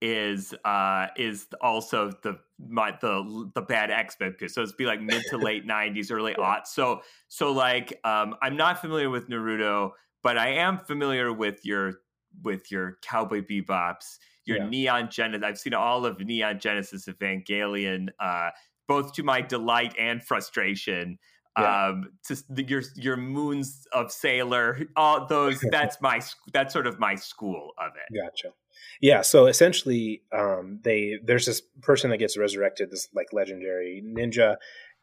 is 0.00 0.54
uh 0.64 1.06
is 1.16 1.46
also 1.60 2.10
the 2.22 2.38
my 2.58 2.96
the 3.00 3.50
the 3.54 3.62
bad 3.62 3.90
X 3.90 4.16
Men 4.20 4.32
period. 4.34 4.52
So 4.52 4.62
it's 4.62 4.72
be 4.72 4.86
like 4.86 5.00
mid 5.00 5.22
to 5.30 5.38
late 5.38 5.64
nineties, 5.76 6.10
early 6.10 6.34
Yeah. 6.38 6.44
aughts. 6.44 6.68
So 6.68 7.02
so 7.28 7.52
like 7.52 7.98
um 8.04 8.34
I'm 8.42 8.56
not 8.56 8.80
familiar 8.80 9.08
with 9.08 9.28
Naruto, 9.28 9.92
but 10.22 10.36
I 10.36 10.48
am 10.48 10.78
familiar 10.78 11.32
with 11.32 11.64
your 11.64 11.94
with 12.42 12.70
your 12.70 12.98
Cowboy 13.02 13.42
Bebops, 13.42 14.18
your 14.44 14.58
Yeah. 14.58 14.68
Neon 14.68 15.08
Genesis. 15.10 15.44
I've 15.44 15.58
seen 15.58 15.74
all 15.74 16.04
of 16.04 16.20
Neon 16.20 16.58
Genesis 16.58 17.06
Evangelion, 17.06 18.08
uh, 18.18 18.50
both 18.88 19.14
to 19.14 19.22
my 19.22 19.40
delight 19.40 19.94
and 19.98 20.22
frustration. 20.22 21.18
Yeah. 21.56 21.86
Um, 21.86 22.10
to 22.26 22.42
the, 22.50 22.64
your 22.64 22.82
your 22.96 23.16
moons 23.16 23.86
of 23.92 24.10
Sailor, 24.10 24.80
all 24.96 25.26
those. 25.26 25.60
That's 25.70 26.00
my 26.00 26.20
that's 26.52 26.72
sort 26.72 26.88
of 26.88 26.98
my 26.98 27.14
school 27.14 27.72
of 27.78 27.92
it. 27.94 28.20
Gotcha. 28.20 28.54
Yeah, 29.00 29.22
so 29.22 29.46
essentially, 29.46 30.22
um, 30.36 30.80
they 30.82 31.18
there's 31.22 31.46
this 31.46 31.62
person 31.80 32.10
that 32.10 32.18
gets 32.18 32.36
resurrected, 32.36 32.90
this 32.90 33.08
like 33.14 33.32
legendary 33.32 34.02
ninja, 34.04 34.56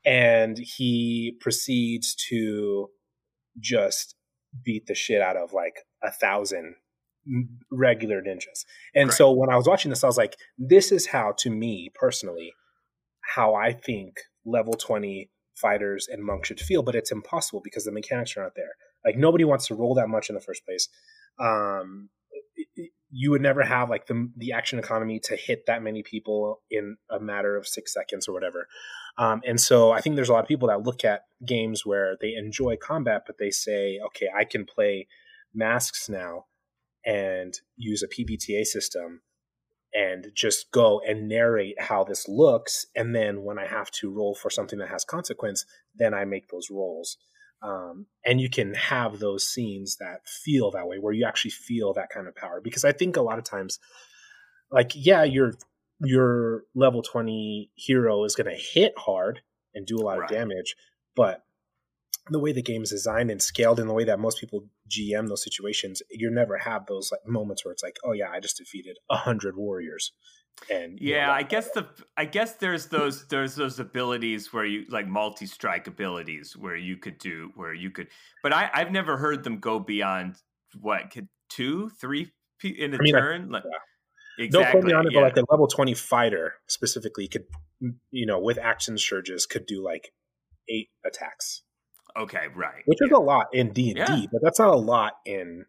and 0.06 0.58
he 0.58 1.38
proceeds 1.40 2.16
to 2.30 2.90
just 3.60 4.16
beat 4.64 4.88
the 4.88 4.96
shit 4.96 5.22
out 5.22 5.38
of 5.38 5.54
like 5.54 5.86
a 6.04 6.12
thousand 6.12 6.76
regular 7.72 8.22
ninjas. 8.22 8.66
And 8.96 9.10
right. 9.10 9.18
so 9.18 9.32
when 9.32 9.50
I 9.50 9.56
was 9.56 9.68
watching 9.68 9.90
this, 9.90 10.04
I 10.04 10.08
was 10.08 10.18
like, 10.18 10.36
this 10.58 10.92
is 10.92 11.08
how, 11.08 11.34
to 11.40 11.50
me 11.50 11.92
personally, 11.94 12.54
how 13.22 13.54
I 13.56 13.74
think 13.74 14.20
level 14.46 14.74
20 14.74 15.30
fighters 15.62 16.08
and 16.12 16.24
monks 16.24 16.48
should 16.48 16.60
feel, 16.60 16.84
but 16.84 16.96
it's 16.96 17.12
impossible 17.12 17.62
because 17.64 17.86
the 17.86 17.92
mechanics 17.92 18.36
are 18.36 18.44
not 18.44 18.56
there. 18.56 18.76
Like 19.06 19.18
nobody 19.18 19.44
wants 19.44 19.68
to 19.68 19.76
roll 19.76 19.96
that 19.96 20.10
much 20.10 20.30
in 20.30 20.36
the 20.36 20.42
first 20.42 20.66
place. 20.66 20.88
Um, 21.40 22.10
you 23.12 23.32
would 23.32 23.42
never 23.42 23.64
have 23.64 23.90
like 23.90 24.08
the 24.08 24.32
the 24.38 24.54
action 24.54 24.80
economy 24.80 25.20
to 25.20 25.36
hit 25.36 25.66
that 25.68 25.84
many 25.84 26.02
people 26.02 26.62
in 26.72 26.98
a 27.10 27.20
matter 27.20 27.58
of 27.58 27.68
six 27.68 27.94
seconds 27.94 28.28
or 28.28 28.34
whatever. 28.34 28.68
Um, 29.18 29.42
and 29.46 29.60
so 29.60 29.92
I 29.92 30.02
think 30.02 30.16
there's 30.16 30.30
a 30.30 30.34
lot 30.34 30.44
of 30.44 30.48
people 30.48 30.70
that 30.70 30.84
look 30.84 31.04
at 31.04 31.24
games 31.46 31.86
where 31.86 32.16
they 32.22 32.34
enjoy 32.34 32.78
combat, 32.78 33.24
but 33.28 33.38
they 33.38 33.52
say, 33.52 34.00
okay, 34.08 34.28
I 34.36 34.46
can 34.46 34.66
play 34.66 35.08
masks 35.54 36.08
now 36.08 36.46
and 37.06 37.54
use 37.76 38.04
a 38.04 38.08
PBTA 38.08 38.66
system 38.66 39.22
and 39.94 40.32
just 40.34 40.72
go 40.72 41.02
and 41.06 41.28
narrate 41.28 41.80
how 41.80 42.04
this 42.04 42.28
looks. 42.28 42.86
And 42.96 43.14
then 43.14 43.44
when 43.44 43.60
I 43.60 43.68
have 43.68 43.92
to 43.92 44.10
roll 44.10 44.36
for 44.36 44.50
something 44.50 44.80
that 44.80 44.90
has 44.90 45.04
consequence, 45.04 45.66
then 45.96 46.14
I 46.14 46.26
make 46.26 46.48
those 46.50 46.70
rolls. 46.70 47.18
Um, 47.64 48.08
and 48.26 48.42
you 48.42 48.50
can 48.50 48.74
have 48.74 49.20
those 49.20 49.48
scenes 49.48 49.98
that 49.98 50.28
feel 50.28 50.72
that 50.72 50.88
way, 50.88 50.98
where 50.98 51.14
you 51.14 51.26
actually 51.26 51.52
feel 51.52 51.94
that 51.94 52.10
kind 52.10 52.28
of 52.28 52.36
power. 52.36 52.60
Because 52.60 52.84
I 52.84 52.92
think 52.92 53.18
a 53.18 53.22
lot 53.22 53.38
of 53.38 53.44
times, 53.44 53.80
like, 54.72 54.94
yeah, 54.96 55.24
your 55.24 55.54
your 56.00 56.64
level 56.74 57.04
twenty 57.04 57.70
hero 57.76 58.24
is 58.24 58.36
going 58.36 58.50
to 58.50 58.60
hit 58.60 58.94
hard 58.98 59.42
and 59.76 59.86
do 59.86 59.98
a 59.98 60.02
lot 60.02 60.18
right. 60.18 60.32
of 60.32 60.36
damage, 60.36 60.76
but 61.16 61.44
the 62.30 62.40
way 62.40 62.52
the 62.52 62.62
game 62.62 62.84
is 62.84 62.92
designed 62.92 63.32
and 63.32 63.42
scaled 63.42 63.80
in 63.80 63.88
the 63.88 63.94
way 63.94 64.04
that 64.04 64.20
most 64.20 64.40
people 64.40 64.66
GM 64.90 65.28
those 65.28 65.44
situations, 65.44 66.02
you 66.10 66.30
never 66.30 66.58
have 66.58 66.86
those 66.86 67.12
like 67.12 67.22
moments 67.26 67.66
where 67.66 67.72
it's 67.72 67.84
like, 67.84 67.98
oh 68.04 68.12
yeah, 68.12 68.30
I 68.32 68.40
just 68.40 68.58
defeated 68.58 68.98
a 69.10 69.18
hundred 69.18 69.56
warriors. 69.56 70.12
And 70.70 71.00
yeah, 71.02 71.28
know, 71.28 71.34
I 71.34 71.44
guess 71.44 71.72
the 71.72 71.88
I 72.18 72.26
guess 72.26 72.56
there's 72.56 72.88
those 72.88 73.28
there's 73.28 73.56
those 73.56 73.80
abilities 73.80 74.54
where 74.54 74.66
you 74.66 74.86
like 74.90 75.08
multi 75.08 75.46
strike 75.46 75.88
abilities 75.88 76.56
where 76.56 76.76
you 76.76 76.98
could 76.98 77.18
do 77.18 77.52
where 77.56 77.74
you 77.74 77.90
could, 77.90 78.08
but 78.44 78.54
I 78.54 78.70
I've 78.74 78.92
never 78.92 79.18
heard 79.18 79.44
them 79.44 79.60
go 79.60 79.80
beyond 79.80 80.36
what 80.80 81.10
could 81.10 81.28
two 81.50 81.90
three 82.00 82.32
in 82.64 82.94
a 82.94 82.98
I 82.98 83.00
mean, 83.02 83.14
turn. 83.14 83.50
like, 83.50 83.64
yeah. 83.66 84.46
Exactly. 84.46 84.64
Don't 84.64 84.72
quote 84.72 84.84
me 84.84 84.94
on 84.94 85.08
it, 85.08 85.14
yeah. 85.14 85.22
but 85.22 85.36
like 85.36 85.38
a 85.38 85.52
level 85.52 85.68
twenty 85.68 85.94
fighter 85.94 86.54
specifically 86.68 87.28
could, 87.28 87.46
you 88.12 88.26
know, 88.26 88.40
with 88.40 88.58
action 88.58 88.98
surges 88.98 89.46
could 89.46 89.66
do 89.66 89.84
like 89.84 90.14
eight 90.70 90.90
attacks. 91.06 91.64
Okay, 92.18 92.48
right. 92.56 92.84
Which 92.86 93.00
is 93.02 93.12
a 93.12 93.20
lot 93.20 93.48
in 93.54 93.74
D 93.74 93.94
and 93.96 94.06
D, 94.06 94.30
but 94.32 94.42
that's 94.44 94.60
not 94.60 94.70
a 94.70 94.78
lot 94.78 95.14
in 95.26 95.66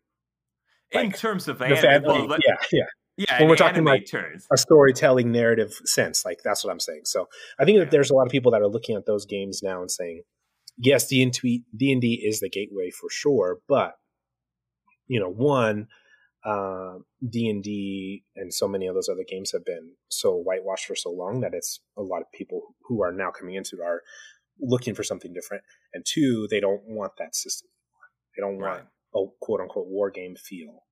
like, 0.92 1.06
in 1.06 1.12
terms 1.12 1.48
of 1.48 1.60
anime. 1.62 2.04
Well, 2.04 2.38
yeah, 2.44 2.56
yeah. 2.72 2.84
Yeah, 3.18 3.40
when 3.40 3.50
we're 3.50 3.56
talking 3.56 3.84
like 3.84 4.06
turns. 4.10 4.46
a 4.50 4.56
storytelling 4.56 5.32
narrative 5.32 5.72
sense, 5.84 6.24
like 6.24 6.38
that's 6.42 6.64
what 6.64 6.70
I'm 6.70 6.80
saying. 6.80 7.02
So 7.04 7.28
I 7.58 7.64
think 7.64 7.76
yeah. 7.76 7.84
that 7.84 7.90
there's 7.90 8.10
a 8.10 8.14
lot 8.14 8.26
of 8.26 8.32
people 8.32 8.52
that 8.52 8.62
are 8.62 8.68
looking 8.68 8.96
at 8.96 9.04
those 9.04 9.26
games 9.26 9.60
now 9.62 9.82
and 9.82 9.90
saying, 9.90 10.22
yes, 10.78 11.08
D 11.08 11.22
and 11.22 11.32
D 11.32 11.92
and 11.92 12.00
D 12.00 12.22
is 12.24 12.40
the 12.40 12.48
gateway 12.48 12.90
for 12.90 13.10
sure, 13.10 13.58
but 13.68 13.96
you 15.08 15.20
know, 15.20 15.28
one 15.28 15.88
uh, 16.44 16.94
D 17.28 17.50
and 17.50 17.62
D 17.62 18.24
and 18.34 18.52
so 18.52 18.66
many 18.66 18.86
of 18.86 18.94
those 18.94 19.10
other 19.10 19.24
games 19.28 19.52
have 19.52 19.64
been 19.64 19.92
so 20.08 20.34
whitewashed 20.34 20.86
for 20.86 20.96
so 20.96 21.10
long 21.10 21.40
that 21.40 21.52
it's 21.52 21.80
a 21.98 22.02
lot 22.02 22.22
of 22.22 22.32
people 22.32 22.62
who 22.88 23.02
are 23.02 23.12
now 23.12 23.30
coming 23.30 23.56
into 23.56 23.76
it 23.76 23.84
are 23.84 24.00
looking 24.62 24.94
for 24.94 25.02
something 25.02 25.32
different, 25.32 25.64
and 25.92 26.04
two, 26.06 26.46
they 26.50 26.60
don't 26.60 26.82
want 26.86 27.12
that 27.18 27.34
system. 27.34 27.68
They 28.36 28.40
don't 28.40 28.58
want 28.58 28.84
a 29.14 29.24
quote 29.40 29.60
unquote 29.60 29.88
war 29.88 30.10
game 30.10 30.36
feel 30.36 30.84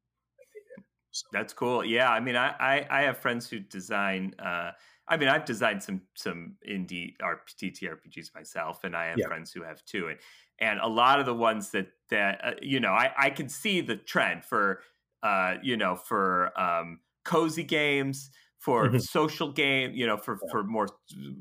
so. 1.10 1.26
That's 1.32 1.52
cool. 1.52 1.84
Yeah, 1.84 2.08
I 2.10 2.20
mean, 2.20 2.36
I, 2.36 2.54
I, 2.60 2.86
I 2.90 3.02
have 3.02 3.18
friends 3.18 3.48
who 3.48 3.58
design. 3.58 4.34
Uh, 4.38 4.70
I 5.08 5.16
mean, 5.16 5.28
I've 5.28 5.44
designed 5.44 5.82
some 5.82 6.02
some 6.14 6.56
indie 6.68 7.14
TTRPGs 7.20 8.34
myself, 8.34 8.84
and 8.84 8.96
I 8.96 9.06
have 9.06 9.18
yeah. 9.18 9.26
friends 9.26 9.52
who 9.52 9.62
have 9.62 9.84
too. 9.84 10.08
And 10.08 10.18
and 10.60 10.78
a 10.80 10.86
lot 10.86 11.18
of 11.18 11.26
the 11.26 11.34
ones 11.34 11.70
that 11.70 11.88
that 12.10 12.40
uh, 12.44 12.52
you 12.62 12.80
know, 12.80 12.92
I 12.92 13.12
I 13.18 13.30
can 13.30 13.48
see 13.48 13.80
the 13.80 13.96
trend 13.96 14.44
for 14.44 14.82
uh, 15.22 15.54
you 15.62 15.76
know 15.76 15.96
for 15.96 16.58
um, 16.60 17.00
cozy 17.24 17.64
games 17.64 18.30
for 18.60 18.86
mm-hmm. 18.86 18.98
social 18.98 19.50
game, 19.50 19.92
you 19.94 20.06
know, 20.06 20.16
for 20.16 20.38
yeah. 20.42 20.50
for 20.52 20.62
more 20.62 20.86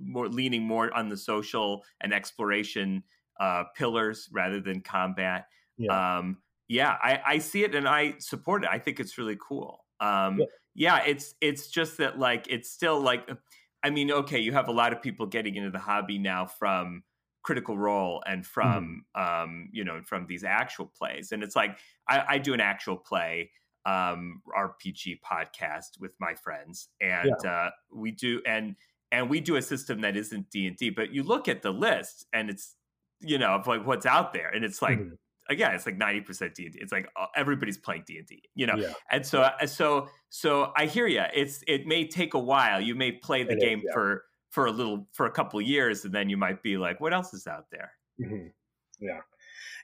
more 0.01 0.27
leaning 0.27 0.63
more 0.63 0.91
on 0.95 1.09
the 1.09 1.17
social 1.17 1.83
and 2.01 2.13
exploration 2.13 3.03
uh, 3.39 3.65
pillars 3.75 4.29
rather 4.31 4.59
than 4.59 4.81
combat. 4.81 5.45
Yeah. 5.77 6.17
Um, 6.17 6.37
yeah, 6.67 6.97
I, 7.01 7.19
I 7.25 7.37
see 7.39 7.63
it 7.63 7.75
and 7.75 7.87
I 7.87 8.15
support 8.19 8.63
it. 8.63 8.69
I 8.71 8.79
think 8.79 8.99
it's 8.99 9.17
really 9.17 9.37
cool. 9.45 9.85
Um, 9.99 10.39
yeah. 10.39 10.45
yeah, 10.75 11.03
it's 11.05 11.35
it's 11.41 11.67
just 11.67 11.97
that 11.97 12.17
like 12.17 12.47
it's 12.49 12.69
still 12.69 13.01
like, 13.01 13.29
uh, 13.29 13.35
I 13.83 13.89
mean, 13.89 14.11
okay, 14.11 14.39
you 14.39 14.53
have 14.53 14.67
a 14.67 14.71
lot 14.73 14.93
of 14.93 15.01
people 15.01 15.25
getting 15.25 15.55
into 15.55 15.71
the 15.71 15.79
hobby 15.79 16.19
now 16.19 16.45
from 16.45 17.03
Critical 17.43 17.77
Role 17.77 18.23
and 18.25 18.43
mm-hmm. 18.43 18.47
from 18.47 19.03
mm-hmm. 19.17 19.43
um, 19.43 19.69
you 19.73 19.83
know 19.83 20.01
from 20.05 20.25
these 20.27 20.43
actual 20.45 20.91
plays, 20.97 21.31
and 21.33 21.43
it's 21.43 21.55
like 21.55 21.77
I, 22.07 22.23
I 22.27 22.37
do 22.37 22.53
an 22.53 22.61
actual 22.61 22.97
play 22.97 23.51
um, 23.85 24.41
RPG 24.55 25.19
podcast 25.21 25.99
with 25.99 26.11
my 26.19 26.33
friends, 26.35 26.89
and 27.01 27.35
yeah. 27.43 27.49
uh, 27.49 27.69
we 27.93 28.11
do 28.11 28.41
and 28.45 28.75
and 29.11 29.29
we 29.29 29.41
do 29.41 29.55
a 29.55 29.61
system 29.61 30.01
that 30.01 30.15
isn't 30.15 30.49
D 30.49 30.67
and 30.67 30.77
D, 30.77 30.89
but 30.89 31.11
you 31.11 31.23
look 31.23 31.47
at 31.47 31.61
the 31.61 31.71
list 31.71 32.27
and 32.33 32.49
it's 32.49 32.75
you 33.19 33.37
know 33.37 33.55
of 33.55 33.67
like 33.67 33.85
what's 33.85 34.05
out 34.05 34.33
there, 34.33 34.49
and 34.49 34.63
it's 34.63 34.81
like. 34.81 34.99
Mm-hmm 34.99 35.15
again, 35.49 35.73
it's 35.73 35.85
like 35.85 35.97
ninety 35.97 36.21
percent 36.21 36.55
D 36.55 36.65
and 36.65 36.73
D. 36.73 36.79
It's 36.81 36.91
like 36.91 37.09
everybody's 37.35 37.77
playing 37.77 38.03
D 38.07 38.17
and 38.17 38.27
D, 38.27 38.43
you 38.55 38.67
know. 38.67 38.75
Yeah. 38.75 38.93
And 39.11 39.25
so, 39.25 39.41
uh, 39.41 39.65
so, 39.65 40.07
so 40.29 40.71
I 40.77 40.85
hear 40.85 41.07
you. 41.07 41.23
It's 41.33 41.63
it 41.67 41.85
may 41.87 42.07
take 42.07 42.35
a 42.35 42.39
while. 42.39 42.79
You 42.79 42.95
may 42.95 43.11
play 43.11 43.43
the 43.43 43.53
it 43.53 43.59
game 43.59 43.79
is, 43.79 43.85
yeah. 43.87 43.93
for 43.93 44.23
for 44.51 44.67
a 44.67 44.71
little 44.71 45.07
for 45.13 45.25
a 45.25 45.31
couple 45.31 45.59
years, 45.61 46.05
and 46.05 46.13
then 46.13 46.29
you 46.29 46.37
might 46.37 46.63
be 46.63 46.77
like, 46.77 47.01
what 47.01 47.13
else 47.13 47.33
is 47.33 47.47
out 47.47 47.65
there? 47.71 47.91
Mm-hmm. 48.21 48.47
Yeah. 48.99 49.19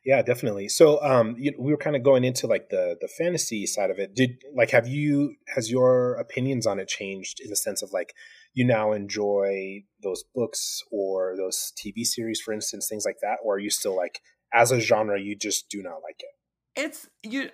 Yeah, 0.05 0.21
definitely. 0.21 0.69
So, 0.69 1.01
um, 1.01 1.35
you, 1.37 1.53
we 1.57 1.71
were 1.71 1.77
kind 1.77 1.95
of 1.95 2.03
going 2.03 2.23
into 2.23 2.45
like 2.45 2.69
the 2.69 2.95
the 3.01 3.07
fantasy 3.07 3.65
side 3.65 3.89
of 3.89 3.97
it. 3.97 4.13
Did 4.13 4.43
like 4.55 4.69
have 4.71 4.87
you 4.87 5.35
has 5.53 5.71
your 5.71 6.13
opinions 6.15 6.67
on 6.67 6.79
it 6.79 6.87
changed 6.87 7.39
in 7.39 7.49
the 7.49 7.55
sense 7.55 7.81
of 7.81 7.91
like 7.91 8.13
you 8.53 8.65
now 8.65 8.91
enjoy 8.91 9.83
those 10.03 10.23
books 10.35 10.81
or 10.91 11.35
those 11.35 11.73
TV 11.75 12.05
series, 12.05 12.39
for 12.39 12.53
instance, 12.53 12.87
things 12.87 13.03
like 13.05 13.17
that, 13.21 13.37
or 13.43 13.55
are 13.55 13.59
you 13.59 13.71
still 13.71 13.95
like 13.95 14.21
as 14.55 14.71
a 14.71 14.79
genre 14.79 15.19
you 15.19 15.35
just 15.35 15.69
do 15.69 15.83
not 15.83 16.01
like 16.03 16.19
it 16.19 16.81
it's 16.81 17.07
you 17.23 17.49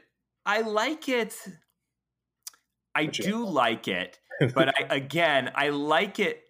i 0.46 0.62
like 0.62 1.10
it 1.10 1.36
i 2.96 3.06
do 3.06 3.46
like 3.46 3.88
it 3.88 4.20
but 4.54 4.70
i 4.70 4.96
again 4.96 5.52
i 5.56 5.70
like 5.70 6.20
it 6.20 6.44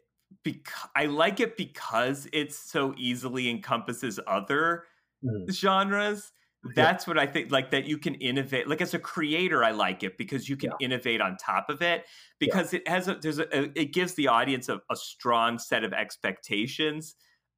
because 0.44 0.90
i 0.96 1.06
like 1.06 1.40
it 1.40 1.58
because 1.58 2.28
it 2.34 2.54
so 2.54 2.94
easily 2.98 3.50
encompasses 3.50 4.20
other 4.28 4.84
mm. 5.24 5.52
genres 5.52 6.32
that's 6.76 7.08
yeah. 7.08 7.12
what 7.12 7.18
i 7.18 7.26
think 7.26 7.52
like 7.52 7.72
that 7.72 7.86
you 7.86 7.98
can 7.98 8.14
innovate 8.16 8.68
like 8.68 8.82
as 8.82 8.94
a 8.94 9.00
creator 9.00 9.64
i 9.64 9.72
like 9.72 10.04
it 10.04 10.18
because 10.18 10.48
you 10.48 10.56
can 10.56 10.70
yeah. 10.80 10.86
innovate 10.86 11.20
on 11.20 11.36
top 11.38 11.70
of 11.70 11.82
it 11.82 12.06
because 12.40 12.72
yeah. 12.72 12.80
it 12.80 12.88
has 12.88 13.08
a 13.08 13.16
there's 13.16 13.40
a, 13.40 13.80
it 13.80 13.94
gives 13.94 14.14
the 14.14 14.28
audience 14.28 14.70
a, 14.70 14.80
a 14.92 14.96
strong 14.96 15.58
set 15.58 15.84
of 15.84 15.92
expectations 15.92 17.16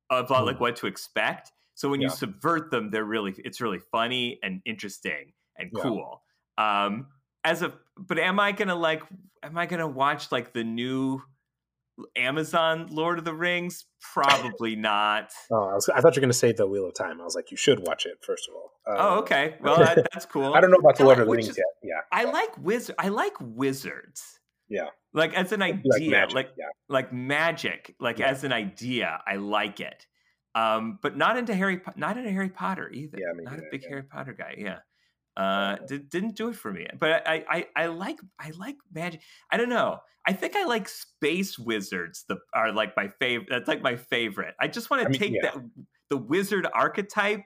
of 0.09 0.27
mm. 0.27 0.45
like 0.45 0.59
what 0.59 0.75
to 0.75 0.87
expect 0.87 1.51
so 1.75 1.89
when 1.89 2.01
you 2.01 2.09
subvert 2.09 2.71
them, 2.71 2.91
they're 2.91 3.03
really 3.03 3.33
it's 3.37 3.59
really 3.59 3.79
funny 3.91 4.39
and 4.43 4.61
interesting 4.65 5.33
and 5.57 5.71
cool. 5.75 6.21
Um, 6.57 7.07
as 7.43 7.61
a 7.61 7.73
but 7.97 8.19
am 8.19 8.39
I 8.39 8.51
gonna 8.51 8.75
like 8.75 9.03
am 9.41 9.57
I 9.57 9.65
gonna 9.65 9.87
watch 9.87 10.31
like 10.31 10.53
the 10.53 10.63
new 10.63 11.21
Amazon 12.15 12.87
Lord 12.89 13.19
of 13.19 13.25
the 13.25 13.33
Rings? 13.33 13.85
Probably 14.13 14.75
not. 14.75 15.31
oh, 15.51 15.69
I, 15.69 15.73
was, 15.73 15.89
I, 15.89 16.01
thought 16.01 16.15
you 16.15 16.19
were 16.19 16.25
going 16.25 16.29
to 16.29 16.37
say 16.37 16.51
the 16.51 16.67
Wheel 16.67 16.87
of 16.87 16.93
Time. 16.95 17.21
I 17.21 17.23
was 17.23 17.35
like, 17.35 17.51
you 17.51 17.57
should 17.57 17.79
watch 17.85 18.05
it 18.05 18.17
first 18.21 18.47
of 18.49 18.55
all. 18.55 18.71
Um, 18.87 18.97
oh, 18.99 19.19
okay. 19.19 19.55
Well, 19.61 19.77
that, 19.77 20.07
that's 20.13 20.25
cool. 20.25 20.53
I 20.53 20.61
don't 20.61 20.71
know 20.71 20.77
about 20.77 20.97
the 20.97 21.05
Lord 21.05 21.19
of 21.19 21.25
the 21.25 21.31
Rings 21.31 21.49
is, 21.49 21.57
yet. 21.57 21.65
Yeah, 21.83 22.01
I 22.11 22.25
like 22.25 22.57
wizard. 22.57 22.95
I 22.99 23.09
like 23.09 23.33
wizards. 23.39 24.39
Yeah, 24.69 24.87
like 25.13 25.33
as 25.33 25.51
an 25.51 25.61
idea, 25.61 25.81
like 25.85 26.01
magic, 26.01 26.35
like, 26.35 26.49
yeah. 26.57 26.65
like 26.89 27.13
magic, 27.13 27.95
like 27.99 28.19
yeah. 28.19 28.29
as 28.29 28.43
an 28.43 28.53
idea, 28.53 29.21
I 29.27 29.35
like 29.35 29.79
it. 29.79 30.05
Um, 30.55 30.99
but 31.01 31.17
not 31.17 31.37
into 31.37 31.53
Harry, 31.53 31.81
not 31.95 32.17
into 32.17 32.31
Harry 32.31 32.49
Potter 32.49 32.89
either. 32.91 33.17
Yeah, 33.19 33.43
not 33.43 33.59
a 33.59 33.63
big 33.71 33.81
yeah. 33.83 33.89
Harry 33.89 34.03
Potter 34.03 34.33
guy. 34.33 34.55
Yeah, 34.57 34.79
uh, 35.37 35.77
did, 35.87 36.09
didn't 36.09 36.35
do 36.35 36.49
it 36.49 36.55
for 36.55 36.71
me. 36.71 36.87
But 36.99 37.27
I, 37.27 37.43
I, 37.49 37.65
I 37.75 37.85
like, 37.87 38.19
I 38.39 38.51
like 38.51 38.77
magic. 38.93 39.21
I 39.51 39.57
don't 39.57 39.69
know. 39.69 39.99
I 40.25 40.33
think 40.33 40.55
I 40.55 40.65
like 40.65 40.87
space 40.87 41.59
wizards. 41.59 42.25
The 42.27 42.37
are 42.53 42.71
like 42.71 42.95
my 42.95 43.09
favorite. 43.19 43.49
That's 43.49 43.67
like 43.67 43.81
my 43.81 43.95
favorite. 43.95 44.55
I 44.59 44.67
just 44.67 44.89
want 44.89 45.01
to 45.01 45.07
I 45.07 45.11
mean, 45.11 45.19
take 45.19 45.33
yeah. 45.33 45.51
that 45.51 45.55
the 46.09 46.17
wizard 46.17 46.67
archetype 46.73 47.43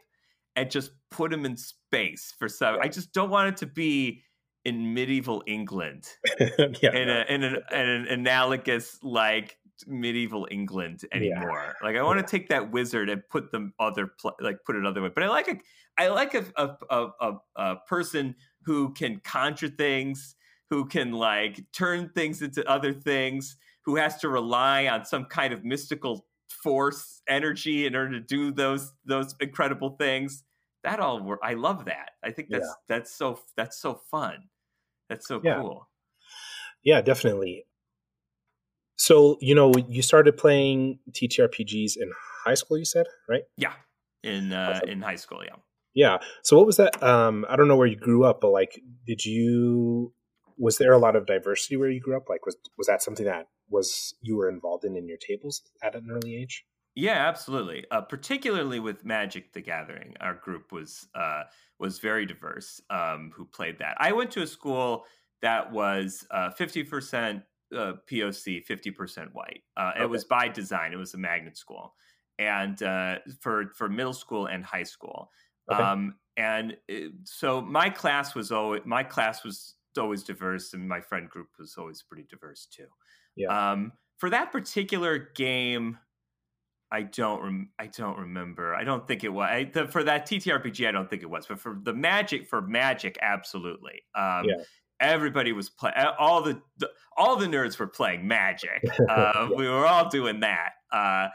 and 0.56 0.70
just 0.70 0.92
put 1.10 1.32
him 1.32 1.46
in 1.46 1.58
space 1.58 2.34
for 2.38 2.50
some. 2.50 2.76
Yeah. 2.76 2.82
I 2.84 2.88
just 2.88 3.14
don't 3.14 3.30
want 3.30 3.50
it 3.50 3.58
to 3.58 3.66
be 3.66 4.24
in 4.66 4.94
medieval 4.94 5.44
England 5.48 6.10
yeah, 6.40 6.92
in, 6.94 7.10
a, 7.10 7.26
in, 7.30 7.44
an, 7.44 7.56
in 7.72 7.90
an 7.90 8.08
analogous 8.08 9.00
like 9.02 9.58
medieval 9.86 10.48
England 10.50 11.04
anymore. 11.12 11.76
Yeah. 11.82 11.88
Like 11.88 11.96
I 11.98 12.04
want 12.04 12.20
to 12.20 12.26
take 12.26 12.50
that 12.50 12.72
wizard 12.72 13.10
and 13.10 13.22
put 13.30 13.52
them 13.52 13.74
other 13.80 14.08
pl- 14.20 14.36
like 14.40 14.60
put 14.66 14.76
it 14.76 14.86
other 14.86 15.02
way. 15.02 15.10
But 15.14 15.24
I 15.24 15.30
like 15.30 15.48
a 15.48 15.58
I 15.98 16.08
like 16.08 16.34
a 16.34 16.46
a, 16.56 16.78
a 16.90 17.08
a, 17.20 17.34
a 17.56 17.76
person 17.88 18.36
who 18.64 18.94
can 18.94 19.20
conjure 19.24 19.70
things, 19.70 20.36
who 20.70 20.86
can 20.86 21.12
like 21.12 21.64
turn 21.74 22.10
things 22.16 22.42
into 22.42 22.68
other 22.70 22.94
things, 22.94 23.58
who 23.86 23.96
has 23.96 24.18
to 24.18 24.30
rely 24.30 24.88
on 24.88 25.06
some 25.06 25.26
kind 25.26 25.54
of 25.54 25.64
mystical 25.64 26.26
force 26.64 27.22
energy 27.28 27.86
in 27.86 27.96
order 27.96 28.12
to 28.12 28.20
do 28.20 28.52
those 28.52 28.94
those 29.06 29.36
incredible 29.40 29.92
things. 29.92 30.44
That 30.84 31.00
all 31.00 31.22
work. 31.22 31.40
I 31.44 31.54
love 31.54 31.86
that. 31.86 32.12
I 32.24 32.32
think 32.32 32.50
that's 32.50 32.66
yeah. 32.66 32.96
that's 32.96 33.16
so 33.16 33.40
that's 33.56 33.80
so 33.80 34.02
fun. 34.10 34.50
That's 35.10 35.28
so 35.28 35.42
yeah. 35.44 35.62
cool. 35.62 35.88
Yeah, 36.84 37.02
definitely. 37.02 37.66
So, 38.98 39.38
you 39.40 39.56
know, 39.56 39.72
you 39.88 40.02
started 40.02 40.38
playing 40.38 41.00
TTRPGs 41.12 41.98
in 41.98 42.12
high 42.44 42.56
school, 42.56 42.78
you 42.78 42.86
said, 42.86 43.06
right? 43.30 43.44
Yeah. 43.56 43.74
In 44.24 44.52
uh 44.52 44.74
awesome. 44.76 44.90
in 44.90 45.02
high 45.02 45.16
school, 45.16 45.44
yeah. 45.46 45.56
Yeah. 45.94 46.18
So 46.44 46.58
what 46.58 46.66
was 46.66 46.78
that 46.78 47.02
um 47.02 47.46
I 47.50 47.56
don't 47.56 47.68
know 47.68 47.78
where 47.78 47.88
you 47.88 47.96
grew 47.96 48.26
up, 48.26 48.42
but 48.42 48.50
like 48.50 48.82
did 49.06 49.26
you 49.26 50.14
was 50.58 50.80
there 50.80 50.92
a 50.92 50.98
lot 50.98 51.16
of 51.16 51.28
diversity 51.28 51.78
where 51.78 51.90
you 51.90 52.02
grew 52.02 52.18
up? 52.18 52.28
Like 52.28 52.46
was 52.46 52.58
was 52.78 52.88
that 52.88 53.02
something 53.02 53.26
that 53.26 53.48
was 53.70 54.16
you 54.22 54.36
were 54.36 54.50
involved 54.50 54.84
in 54.84 54.96
in 54.96 55.08
your 55.08 55.18
tables 55.18 55.62
at 55.84 55.96
an 55.96 56.08
early 56.12 56.36
age? 56.36 56.66
Yeah, 56.96 57.28
absolutely. 57.28 57.86
Uh, 57.92 58.02
particularly 58.02 58.80
with 58.80 59.06
Magic: 59.06 59.54
The 59.54 59.62
Gathering, 59.62 60.16
our 60.20 60.34
group 60.34 60.72
was 60.72 61.08
uh, 61.14 61.44
was 61.78 62.00
very 62.00 62.26
diverse. 62.26 62.82
Um, 62.90 63.32
who 63.36 63.46
played 63.46 63.78
that? 63.80 63.98
I 64.00 64.14
went 64.14 64.32
to 64.32 64.42
a 64.42 64.48
school 64.48 65.06
that 65.44 65.72
was 65.72 66.26
uh, 66.32 66.50
fifty 66.50 66.84
percent 66.84 67.44
uh, 67.76 67.94
POC, 68.10 68.64
fifty 68.64 68.92
percent 68.92 69.34
white. 69.34 69.64
Uh, 69.76 69.92
okay. 69.96 70.04
It 70.04 70.10
was 70.10 70.26
by 70.26 70.48
design. 70.48 70.94
It 70.94 70.98
was 70.98 71.14
a 71.14 71.18
magnet 71.18 71.58
school, 71.58 71.94
and 72.40 72.82
uh, 72.84 73.18
for 73.40 73.72
for 73.76 73.90
middle 73.90 74.14
school 74.14 74.48
and 74.48 74.64
high 74.64 74.84
school. 74.84 75.32
Okay. 75.72 75.82
Um, 75.82 76.16
and 76.38 76.78
it, 76.88 77.12
so 77.26 77.62
my 77.62 77.90
class 77.90 78.36
was 78.36 78.52
always 78.52 78.82
my 78.86 79.04
class 79.04 79.44
was 79.44 79.76
always 79.98 80.24
diverse, 80.24 80.74
and 80.74 80.88
my 80.88 81.02
friend 81.02 81.30
group 81.30 81.48
was 81.60 81.76
always 81.78 82.02
pretty 82.02 82.26
diverse 82.30 82.68
too. 82.68 82.88
Yeah. 83.36 83.72
Um, 83.72 83.92
for 84.18 84.30
that 84.30 84.52
particular 84.52 85.30
game, 85.36 85.98
I 86.92 87.04
don't 87.04 87.42
rem- 87.42 87.70
I 87.78 87.88
don't 87.88 88.18
remember. 88.18 88.76
I 88.76 88.84
don't 88.84 89.08
think 89.08 89.24
it 89.24 89.30
was 89.30 89.50
I, 89.50 89.64
the, 89.66 89.88
for 89.88 90.04
that 90.04 90.28
TTRPG. 90.28 90.88
I 90.88 90.92
don't 90.92 91.10
think 91.10 91.24
it 91.24 91.30
was, 91.30 91.46
but 91.48 91.60
for 91.60 91.80
the 91.84 91.94
Magic, 91.94 92.48
for 92.48 92.62
Magic, 92.62 93.18
absolutely. 93.22 94.04
Um, 94.16 94.46
yeah 94.46 94.64
everybody 95.00 95.54
was 95.54 95.70
playing 95.70 95.96
all 96.20 96.42
the, 96.42 96.62
all 97.16 97.36
the 97.36 97.48
nerds 97.48 97.78
were 97.78 97.88
playing 97.88 98.28
magic. 98.28 98.84
Uh, 99.10 99.50
we 99.56 99.68
were 99.68 99.86
all 99.86 100.10
doing 100.10 100.42
that. 100.42 100.72
Uh, 100.92 101.28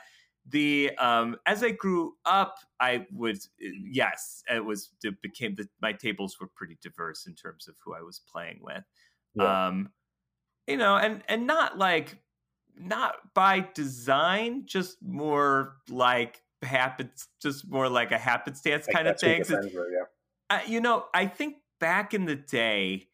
the 0.49 0.91
um, 0.99 1.37
as 1.47 1.63
i 1.63 1.71
grew 1.71 2.15
up 2.25 2.57
i 2.81 3.07
would 3.13 3.39
yes 3.59 4.43
it 4.51 4.65
was 4.65 4.91
it 5.05 5.21
became 5.23 5.55
the 5.55 5.69
my 5.81 5.93
tables 5.93 6.37
were 6.41 6.49
pretty 6.55 6.77
diverse 6.83 7.27
in 7.27 7.35
terms 7.35 7.69
of 7.69 7.77
who 7.85 7.95
i 7.95 8.03
was 8.03 8.21
playing 8.31 8.59
with. 8.61 8.83
Yeah. 9.35 9.69
um 9.69 9.91
you 10.67 10.77
know 10.77 10.97
and 10.97 11.23
and 11.29 11.47
not 11.47 11.79
like 11.79 12.19
not 12.77 13.15
by 13.35 13.67
design 13.75 14.65
just 14.67 14.97
more 15.03 15.77
like 15.89 16.43
happens 16.63 17.29
just 17.41 17.69
more 17.69 17.89
like 17.89 18.13
a 18.13 18.19
happenstance 18.19 18.87
like 18.87 18.97
kind 18.97 19.09
of 19.09 19.19
thing 19.19 19.43
yeah. 19.49 19.57
uh, 20.51 20.61
you 20.67 20.81
know 20.81 21.07
i 21.15 21.27
think 21.27 21.57
back 21.81 22.15
in 22.15 22.25
the 22.25 22.37
day 22.37 23.09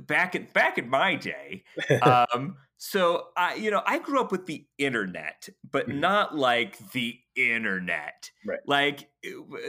back 0.00 0.34
in 0.34 0.46
back 0.52 0.78
in 0.78 0.88
my 0.88 1.14
day 1.14 1.64
um 2.02 2.56
so 2.78 3.28
i 3.36 3.54
you 3.54 3.70
know 3.70 3.82
i 3.86 3.98
grew 3.98 4.20
up 4.20 4.32
with 4.32 4.46
the 4.46 4.66
internet 4.78 5.48
but 5.70 5.88
mm-hmm. 5.88 6.00
not 6.00 6.36
like 6.36 6.78
the 6.92 7.18
internet. 7.36 8.30
Right. 8.46 8.58
Like 8.66 9.10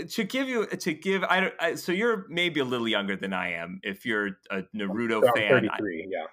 to 0.10 0.24
give 0.24 0.48
you 0.48 0.65
to 0.65 0.93
give 0.93 1.24
i 1.26 1.39
don't 1.39 1.54
I, 1.60 1.76
so 1.76 1.91
you're 1.91 2.26
maybe 2.30 2.60
a 2.60 2.65
little 2.65 2.88
younger 2.88 3.15
than 3.15 3.34
i 3.34 3.54
am 3.54 3.80
if 3.84 4.06
you're 4.06 4.38
a 4.50 4.63
naruto 4.76 5.24
I'm 5.28 5.34
fan 5.36 5.50
33, 5.50 5.70
I, 5.70 6.08
yeah. 6.10 6.26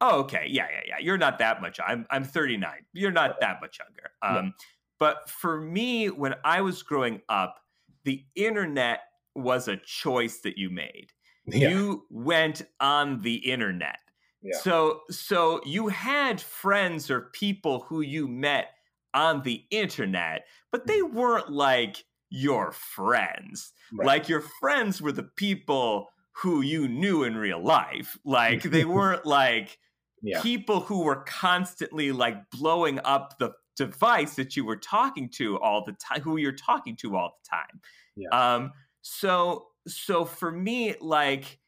Oh 0.00 0.20
okay 0.20 0.46
yeah 0.48 0.66
yeah 0.70 0.80
yeah 0.88 0.94
you're 1.00 1.18
not 1.18 1.38
that 1.38 1.60
much 1.60 1.80
i'm 1.84 2.06
i'm 2.10 2.24
39 2.24 2.70
you're 2.92 3.10
not 3.10 3.40
that 3.40 3.60
much 3.60 3.78
younger 3.78 4.10
um 4.22 4.54
but 4.98 5.28
for 5.30 5.60
me 5.60 6.10
when 6.10 6.34
i 6.44 6.60
was 6.60 6.82
growing 6.82 7.22
up 7.28 7.56
the 8.04 8.24
internet 8.34 9.00
was 9.34 9.68
a 9.68 9.76
choice 9.78 10.40
that 10.40 10.58
you 10.58 10.68
made 10.70 11.12
yeah. 11.46 11.68
you 11.68 12.06
went 12.10 12.62
on 12.80 13.20
the 13.20 13.36
internet. 13.36 13.98
Yeah. 14.42 14.58
So 14.58 15.00
so 15.10 15.60
you 15.64 15.88
had 15.88 16.40
friends 16.40 17.10
or 17.10 17.30
people 17.32 17.80
who 17.88 18.00
you 18.00 18.28
met 18.28 18.68
on 19.14 19.42
the 19.42 19.64
internet, 19.70 20.46
but 20.70 20.86
they 20.86 21.00
mm-hmm. 21.00 21.16
weren't 21.16 21.50
like 21.50 22.04
your 22.30 22.72
friends. 22.72 23.72
Right. 23.92 24.06
Like 24.06 24.28
your 24.28 24.42
friends 24.60 25.00
were 25.00 25.12
the 25.12 25.22
people 25.36 26.08
who 26.42 26.60
you 26.60 26.86
knew 26.86 27.22
in 27.22 27.36
real 27.36 27.62
life. 27.62 28.18
Like 28.24 28.62
they 28.62 28.84
weren't 28.84 29.24
like 29.24 29.78
yeah. 30.22 30.42
people 30.42 30.80
who 30.80 31.02
were 31.02 31.24
constantly 31.26 32.12
like 32.12 32.50
blowing 32.50 33.00
up 33.04 33.38
the 33.38 33.52
device 33.76 34.34
that 34.34 34.56
you 34.56 34.64
were 34.64 34.76
talking 34.76 35.28
to 35.28 35.58
all 35.60 35.84
the 35.84 35.92
time, 35.92 36.20
who 36.20 36.36
you're 36.36 36.52
talking 36.52 36.96
to 36.96 37.16
all 37.16 37.36
the 37.42 37.48
time. 37.48 37.80
Yeah. 38.16 38.28
Um, 38.30 38.72
so 39.02 39.68
so 39.86 40.24
for 40.24 40.50
me, 40.50 40.94
like 41.00 41.58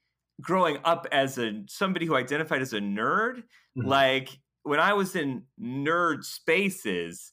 growing 0.40 0.78
up 0.84 1.06
as 1.12 1.38
a 1.38 1.62
somebody 1.68 2.06
who 2.06 2.16
identified 2.16 2.62
as 2.62 2.72
a 2.72 2.80
nerd, 2.80 3.38
mm-hmm. 3.76 3.86
like 3.86 4.38
when 4.62 4.80
I 4.80 4.92
was 4.92 5.16
in 5.16 5.42
nerd 5.60 6.24
spaces, 6.24 7.32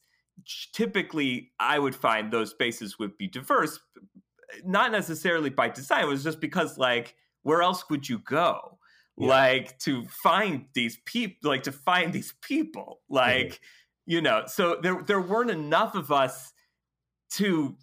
typically 0.72 1.52
I 1.58 1.78
would 1.78 1.94
find 1.94 2.32
those 2.32 2.50
spaces 2.50 2.98
would 2.98 3.16
be 3.16 3.28
diverse, 3.28 3.78
not 4.64 4.92
necessarily 4.92 5.50
by 5.50 5.68
design. 5.68 6.04
It 6.04 6.08
was 6.08 6.24
just 6.24 6.40
because 6.40 6.78
like 6.78 7.14
where 7.42 7.62
else 7.62 7.88
would 7.90 8.08
you 8.08 8.18
go? 8.18 8.78
Yeah. 9.16 9.28
Like 9.28 9.78
to 9.80 10.04
find 10.22 10.66
these 10.74 10.98
people, 11.04 11.50
like 11.50 11.62
to 11.62 11.72
find 11.72 12.12
these 12.12 12.34
people, 12.42 13.00
like 13.08 13.46
mm-hmm. 13.46 14.12
you 14.12 14.20
know. 14.20 14.44
So 14.46 14.78
there 14.82 15.02
there 15.06 15.20
weren't 15.20 15.50
enough 15.50 15.94
of 15.94 16.10
us 16.10 16.52
to 17.34 17.76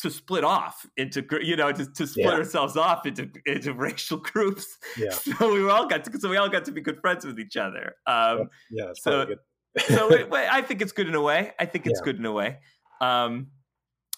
to 0.00 0.10
split 0.10 0.44
off 0.44 0.86
into 0.96 1.24
you 1.42 1.56
know 1.56 1.72
to, 1.72 1.86
to 1.92 2.06
split 2.06 2.26
yeah. 2.26 2.32
ourselves 2.32 2.76
off 2.76 3.06
into 3.06 3.30
into 3.46 3.72
racial 3.72 4.18
groups. 4.18 4.78
Yeah. 4.96 5.08
So 5.38 5.52
we 5.52 5.68
all 5.68 5.86
got 5.86 6.04
to 6.04 6.20
so 6.20 6.28
we 6.28 6.36
all 6.36 6.48
got 6.48 6.64
to 6.64 6.72
be 6.72 6.80
good 6.80 7.00
friends 7.00 7.24
with 7.24 7.38
each 7.38 7.56
other. 7.56 7.94
Um, 8.06 8.48
yeah. 8.70 8.92
so 8.94 9.26
so 9.88 10.08
it, 10.08 10.28
I 10.32 10.62
think 10.62 10.82
it's 10.82 10.92
good 10.92 11.08
in 11.08 11.14
a 11.14 11.20
way. 11.20 11.52
I 11.58 11.66
think 11.66 11.86
it's 11.86 12.00
yeah. 12.00 12.04
good 12.04 12.18
in 12.18 12.26
a 12.26 12.32
way. 12.32 12.58
Um, 13.00 13.48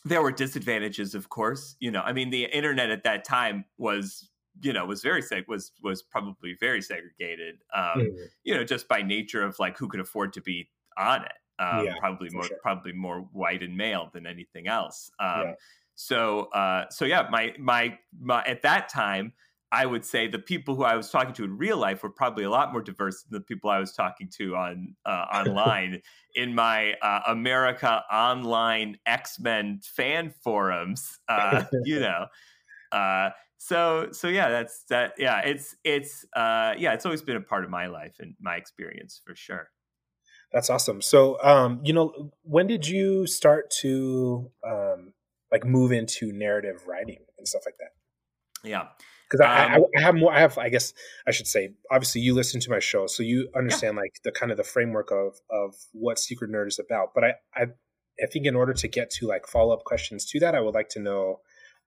there 0.05 0.23
were 0.23 0.33
disadvantages, 0.33 1.15
of 1.15 1.29
course. 1.29 1.77
You 1.81 1.91
know, 1.91 2.01
I 2.01 2.13
mean, 2.13 2.31
the 2.31 2.45
internet 2.45 2.91
at 2.91 3.05
that 3.05 3.25
time 3.25 3.65
was 3.77 4.31
you 4.63 4.73
know 4.73 4.85
was 4.87 5.03
very 5.03 5.23
seg- 5.23 5.49
was 5.49 5.73
was 5.83 6.03
probably 6.03 6.57
very 6.61 6.83
segregated. 6.83 7.57
Um, 7.75 7.83
mm-hmm. 7.97 8.25
You 8.45 8.55
know, 8.55 8.65
just 8.65 8.89
by 8.89 9.03
nature 9.03 9.43
of 9.43 9.59
like 9.59 9.77
who 9.77 9.89
could 9.89 10.01
afford 10.01 10.33
to 10.35 10.41
be 10.41 10.71
on 10.97 11.25
it 11.25 11.33
um, 11.61 11.85
yeah, 11.85 11.95
probably 11.99 12.31
more 12.31 12.45
sure. 12.45 12.57
probably 12.63 12.93
more 12.93 13.21
white 13.33 13.63
and 13.63 13.77
male 13.77 14.11
than 14.13 14.27
anything 14.27 14.67
else. 14.67 15.11
Um, 15.21 15.43
yeah. 15.43 15.53
So 15.95 16.49
uh, 16.55 16.87
so 16.91 17.05
yeah, 17.05 17.29
my, 17.31 17.55
my 17.59 17.99
my 18.19 18.43
at 18.45 18.63
that 18.63 18.89
time. 18.89 19.33
I 19.73 19.87
would 19.87 20.05
say 20.05 20.27
the 20.27 20.41
people 20.41 20.75
who 20.75 20.83
I 20.83 20.97
was 20.97 21.11
talking 21.11 21.33
to 21.35 21.45
in 21.45 21.57
real 21.57 21.77
life 21.77 22.03
were 22.03 22.11
probably 22.11 22.43
a 22.43 22.51
lot 22.51 22.73
more 22.73 22.83
diverse 22.83 23.23
than 23.23 23.39
the 23.39 23.45
people 23.45 23.71
I 23.71 23.79
was 23.79 23.93
talking 23.93 24.29
to 24.37 24.57
on 24.57 24.97
uh, 25.07 25.27
online 25.33 26.03
in 26.35 26.57
my 26.57 26.95
uh, 26.95 27.21
America 27.29 28.03
Online 28.11 28.99
X 29.07 29.39
Men 29.39 29.79
fan 29.85 30.35
forums. 30.43 31.21
Uh, 31.29 31.63
you 31.85 32.01
know, 32.01 32.27
uh, 32.91 33.31
so 33.59 34.09
so 34.11 34.27
yeah, 34.27 34.49
that's 34.49 34.85
that. 34.89 35.13
Yeah, 35.19 35.41
it's 35.41 35.77
it's 35.85 36.25
uh, 36.35 36.75
yeah, 36.77 36.95
it's 36.95 37.05
always 37.05 37.23
been 37.23 37.37
a 37.37 37.41
part 37.41 37.63
of 37.63 37.71
my 37.71 37.87
life 37.87 38.17
and 38.19 38.35
my 38.41 38.57
experience 38.57 39.21
for 39.25 39.37
sure. 39.37 39.71
That's 40.53 40.69
awesome. 40.69 41.01
So, 41.01 41.41
um, 41.43 41.81
you 41.85 41.93
know, 41.93 42.33
when 42.43 42.67
did 42.67 42.87
you 42.87 43.27
start 43.27 43.71
to 43.81 44.51
um, 44.67 45.13
like 45.53 45.65
move 45.65 45.93
into 45.93 46.33
narrative 46.33 46.87
writing 46.87 47.21
and 47.39 47.47
stuff 47.47 47.63
like 47.65 47.77
that? 47.79 48.69
Yeah, 48.69 48.89
because 49.29 49.41
I, 49.41 49.75
um, 49.75 49.85
I, 49.97 49.99
I, 49.99 50.03
have 50.03 50.15
more. 50.17 50.33
I 50.33 50.41
have, 50.41 50.59
I 50.59 50.69
guess, 50.69 50.93
I 51.27 51.31
should 51.31 51.47
say. 51.47 51.75
Obviously, 51.91 52.21
you 52.21 52.35
listen 52.35 52.61
to 52.61 52.71
my 52.71 52.81
show, 52.81 53.07
so 53.07 53.23
you 53.23 53.49
understand 53.57 53.95
yeah. 53.95 54.03
like 54.03 54.21
the 54.25 54.33
kind 54.33 54.51
of 54.51 54.59
the 54.59 54.65
framework 54.65 55.11
of 55.13 55.41
of 55.51 55.75
what 55.93 56.19
Secret 56.19 56.51
Nerd 56.51 56.69
is 56.69 56.79
about. 56.79 57.15
But 57.15 57.25
I, 57.25 57.35
I, 57.55 57.63
I 58.23 58.27
think 58.27 58.47
in 58.47 58.57
order 58.57 58.75
to 58.75 58.89
get 58.89 59.11
to 59.13 59.27
like 59.27 59.47
follow 59.47 59.73
up 59.73 59.85
questions 59.85 60.27
to 60.27 60.41
that, 60.41 60.55
I 60.55 60.61
would 60.61 60.75
like 60.75 60.89
to 60.91 61.01
know 61.01 61.41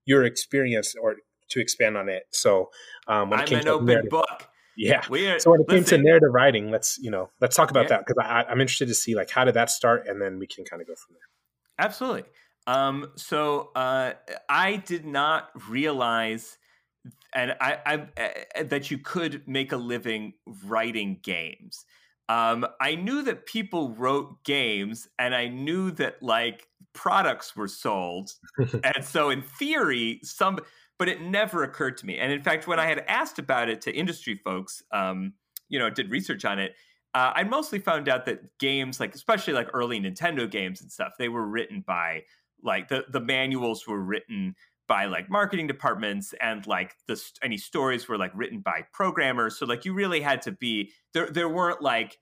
your 0.05 0.23
experience 0.23 0.95
or 0.99 1.17
to 1.49 1.59
expand 1.59 1.97
on 1.97 2.09
it. 2.09 2.23
So, 2.31 2.69
um, 3.07 3.29
when 3.29 3.39
I'm 3.39 3.45
it 3.45 3.49
came 3.49 3.59
an 3.59 3.67
open 3.67 3.85
narrative, 3.87 4.09
book. 4.09 4.49
Yeah. 4.75 5.01
So 5.37 5.51
when 5.51 5.61
it 5.61 5.69
came 5.69 5.83
to 5.83 5.97
narrative 5.97 6.29
writing, 6.31 6.71
let's 6.71 6.97
you 6.99 7.11
know 7.11 7.29
let's 7.41 7.55
talk 7.55 7.71
about 7.71 7.83
yeah. 7.83 7.97
that 7.97 8.05
because 8.07 8.23
I'm 8.49 8.59
interested 8.61 8.87
to 8.87 8.93
see 8.93 9.15
like 9.15 9.29
how 9.29 9.45
did 9.45 9.53
that 9.55 9.69
start, 9.69 10.07
and 10.07 10.21
then 10.21 10.39
we 10.39 10.47
can 10.47 10.65
kind 10.65 10.81
of 10.81 10.87
go 10.87 10.95
from 10.95 11.15
there. 11.15 11.85
Absolutely. 11.85 12.23
Um, 12.65 13.11
so 13.15 13.71
uh, 13.75 14.13
I 14.47 14.77
did 14.77 15.05
not 15.05 15.49
realize, 15.69 16.57
and 17.33 17.55
I, 17.59 17.77
I, 17.85 18.21
uh, 18.21 18.63
that 18.63 18.89
you 18.89 18.97
could 18.99 19.47
make 19.47 19.71
a 19.71 19.77
living 19.77 20.33
writing 20.65 21.19
games. 21.21 21.85
um, 22.29 22.65
I 22.79 22.95
knew 22.95 23.23
that 23.23 23.45
people 23.45 23.91
wrote 23.91 24.43
games 24.43 25.07
and 25.19 25.35
I 25.35 25.49
knew 25.49 25.91
that 25.91 26.23
like 26.23 26.67
products 26.93 27.55
were 27.55 27.67
sold. 27.67 28.31
and 28.57 29.03
so 29.03 29.29
in 29.29 29.41
theory, 29.41 30.21
some 30.23 30.59
but 30.99 31.09
it 31.09 31.21
never 31.21 31.63
occurred 31.63 31.97
to 31.97 32.05
me. 32.05 32.17
And 32.17 32.31
in 32.31 32.41
fact, 32.41 32.67
when 32.67 32.79
I 32.79 32.85
had 32.85 32.99
asked 33.07 33.39
about 33.39 33.69
it 33.69 33.81
to 33.81 33.91
industry 33.91 34.35
folks, 34.35 34.83
um, 34.91 35.33
you 35.69 35.79
know, 35.79 35.89
did 35.89 36.11
research 36.11 36.45
on 36.45 36.59
it, 36.59 36.75
uh, 37.13 37.31
I 37.35 37.43
mostly 37.43 37.79
found 37.79 38.09
out 38.09 38.25
that 38.25 38.57
games, 38.59 38.99
like 38.99 39.13
especially 39.13 39.53
like 39.53 39.69
early 39.73 39.99
Nintendo 39.99 40.49
games 40.49 40.81
and 40.81 40.91
stuff, 40.91 41.13
they 41.17 41.29
were 41.29 41.45
written 41.45 41.83
by 41.85 42.23
like 42.63 42.87
the 42.87 43.05
the 43.09 43.19
manuals 43.19 43.87
were 43.87 44.01
written 44.01 44.55
by 44.87 45.05
like 45.05 45.29
marketing 45.29 45.67
departments 45.67 46.33
and 46.41 46.65
like 46.67 46.95
the 47.07 47.21
any 47.41 47.57
stories 47.57 48.07
were 48.07 48.17
like 48.17 48.31
written 48.35 48.59
by 48.59 48.83
programmers 48.91 49.57
so 49.57 49.65
like 49.65 49.85
you 49.85 49.93
really 49.93 50.21
had 50.21 50.41
to 50.41 50.51
be 50.51 50.91
there 51.13 51.29
there 51.29 51.49
weren't 51.49 51.81
like 51.81 52.17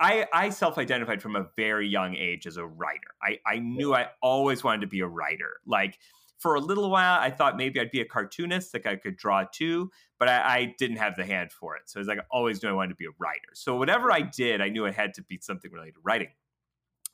I, 0.00 0.26
I 0.32 0.48
self-identified 0.50 1.20
from 1.20 1.36
a 1.36 1.46
very 1.56 1.86
young 1.86 2.16
age 2.16 2.46
as 2.46 2.56
a 2.56 2.64
writer. 2.64 3.14
I, 3.22 3.38
I 3.46 3.58
knew 3.58 3.94
I 3.94 4.08
always 4.22 4.64
wanted 4.64 4.80
to 4.82 4.86
be 4.86 5.00
a 5.00 5.06
writer. 5.06 5.60
Like 5.66 5.98
for 6.38 6.54
a 6.54 6.60
little 6.60 6.90
while, 6.90 7.18
I 7.20 7.30
thought 7.30 7.56
maybe 7.56 7.80
I'd 7.80 7.90
be 7.90 8.00
a 8.00 8.04
cartoonist, 8.04 8.74
like 8.74 8.86
I 8.86 8.96
could 8.96 9.16
draw 9.16 9.44
too, 9.52 9.90
but 10.18 10.28
I, 10.28 10.56
I 10.56 10.74
didn't 10.78 10.96
have 10.96 11.16
the 11.16 11.24
hand 11.24 11.52
for 11.52 11.76
it. 11.76 11.82
So 11.86 12.00
it's 12.00 12.08
like 12.08 12.18
I 12.18 12.24
always 12.30 12.62
knew 12.62 12.68
I 12.68 12.72
wanted 12.72 12.90
to 12.90 12.96
be 12.96 13.06
a 13.06 13.14
writer. 13.18 13.48
So 13.54 13.76
whatever 13.76 14.12
I 14.12 14.22
did, 14.22 14.60
I 14.60 14.68
knew 14.68 14.84
it 14.84 14.94
had 14.94 15.14
to 15.14 15.22
be 15.22 15.38
something 15.40 15.70
related 15.70 15.94
to 15.94 16.00
writing. 16.04 16.28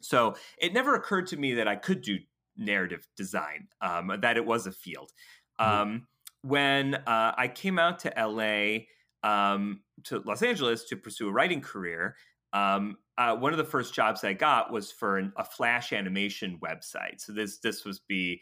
So 0.01 0.35
it 0.59 0.73
never 0.73 0.95
occurred 0.95 1.27
to 1.29 1.37
me 1.37 1.55
that 1.55 1.69
I 1.69 1.77
could 1.77 2.03
do 2.03 2.19
narrative 2.57 3.07
design, 3.17 3.69
um, 3.81 4.13
that 4.21 4.37
it 4.37 4.45
was 4.45 4.67
a 4.67 4.73
field. 4.73 5.13
Mm-hmm. 5.61 5.81
Um, 5.81 6.07
when 6.43 6.95
uh, 6.95 7.35
I 7.37 7.49
came 7.49 7.79
out 7.79 8.01
to 8.01 8.13
LA, 8.17 8.87
um, 9.23 9.81
to 10.05 10.23
Los 10.25 10.43
Angeles 10.43 10.85
to 10.85 10.97
pursue 10.97 11.29
a 11.29 11.33
writing 11.33 11.61
career, 11.61 12.17
um, 12.53 12.97
uh, 13.19 13.37
one 13.37 13.53
of 13.53 13.59
the 13.59 13.65
first 13.65 13.95
jobs 13.95 14.25
I 14.25 14.33
got 14.33 14.73
was 14.73 14.91
for 14.91 15.19
an, 15.19 15.33
a 15.37 15.45
Flash 15.45 15.93
animation 15.93 16.59
website. 16.63 17.21
So 17.21 17.33
this 17.33 17.59
this 17.59 17.85
was 17.85 18.01
be 18.01 18.41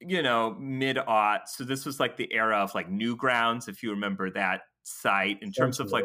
you 0.00 0.22
know 0.22 0.56
mid 0.58 0.98
aught. 0.98 1.48
So 1.48 1.64
this 1.64 1.84
was 1.84 2.00
like 2.00 2.16
the 2.16 2.32
era 2.32 2.58
of 2.58 2.74
like 2.74 2.90
Newgrounds, 2.90 3.68
if 3.68 3.82
you 3.82 3.90
remember 3.90 4.30
that 4.30 4.62
site. 4.82 5.38
In 5.42 5.52
terms 5.52 5.80
of 5.80 5.90
like, 5.92 6.04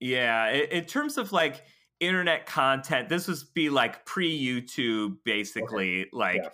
yeah, 0.00 0.50
in, 0.50 0.64
in 0.70 0.84
terms 0.84 1.18
of 1.18 1.32
like 1.32 1.62
internet 2.00 2.46
content, 2.46 3.08
this 3.08 3.28
was 3.28 3.44
be 3.44 3.70
like 3.70 4.04
pre 4.04 4.38
YouTube, 4.38 5.16
basically 5.24 6.02
okay. 6.02 6.10
like. 6.12 6.40
Yeah 6.42 6.48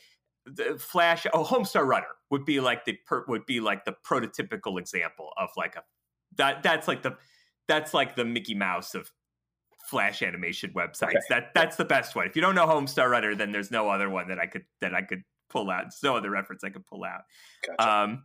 the 0.47 0.79
flash 0.79 1.27
oh 1.33 1.45
homestar 1.45 1.87
runner 1.87 2.07
would 2.31 2.45
be 2.45 2.61
like 2.61 2.85
the 2.85 2.97
per, 3.07 3.25
would 3.29 3.47
be 3.47 3.61
like 3.61 3.85
the 3.85 3.95
prototypical 4.05 4.79
example 4.79 5.31
of 5.37 5.49
like 5.57 5.77
a 5.77 5.83
that 6.37 6.63
that's 6.63 6.89
like 6.89 7.03
the 7.03 7.17
that's 7.69 7.95
like 7.95 8.17
the 8.17 8.25
mickey 8.25 8.55
mouse 8.55 8.95
of 8.95 9.11
flash 9.89 10.23
animation 10.23 10.73
websites 10.75 11.09
okay. 11.09 11.19
that 11.29 11.51
that's 11.55 11.77
the 11.77 11.85
best 11.85 12.15
one 12.15 12.27
if 12.27 12.37
you 12.37 12.43
don't 12.43 12.55
know 12.55 12.67
homestar 12.67 13.11
runner 13.11 13.35
then 13.35 13.53
there's 13.53 13.71
no 13.71 13.89
other 13.89 14.09
one 14.09 14.29
that 14.29 14.39
i 14.39 14.47
could 14.47 14.65
that 14.81 14.95
i 14.95 15.03
could 15.03 15.23
pull 15.51 15.71
out 15.71 15.83
there's 15.83 16.01
no 16.03 16.17
other 16.17 16.31
reference 16.31 16.65
i 16.65 16.71
could 16.71 16.87
pull 16.87 17.05
out 17.05 17.23
gotcha. 17.67 17.91
um 17.91 18.23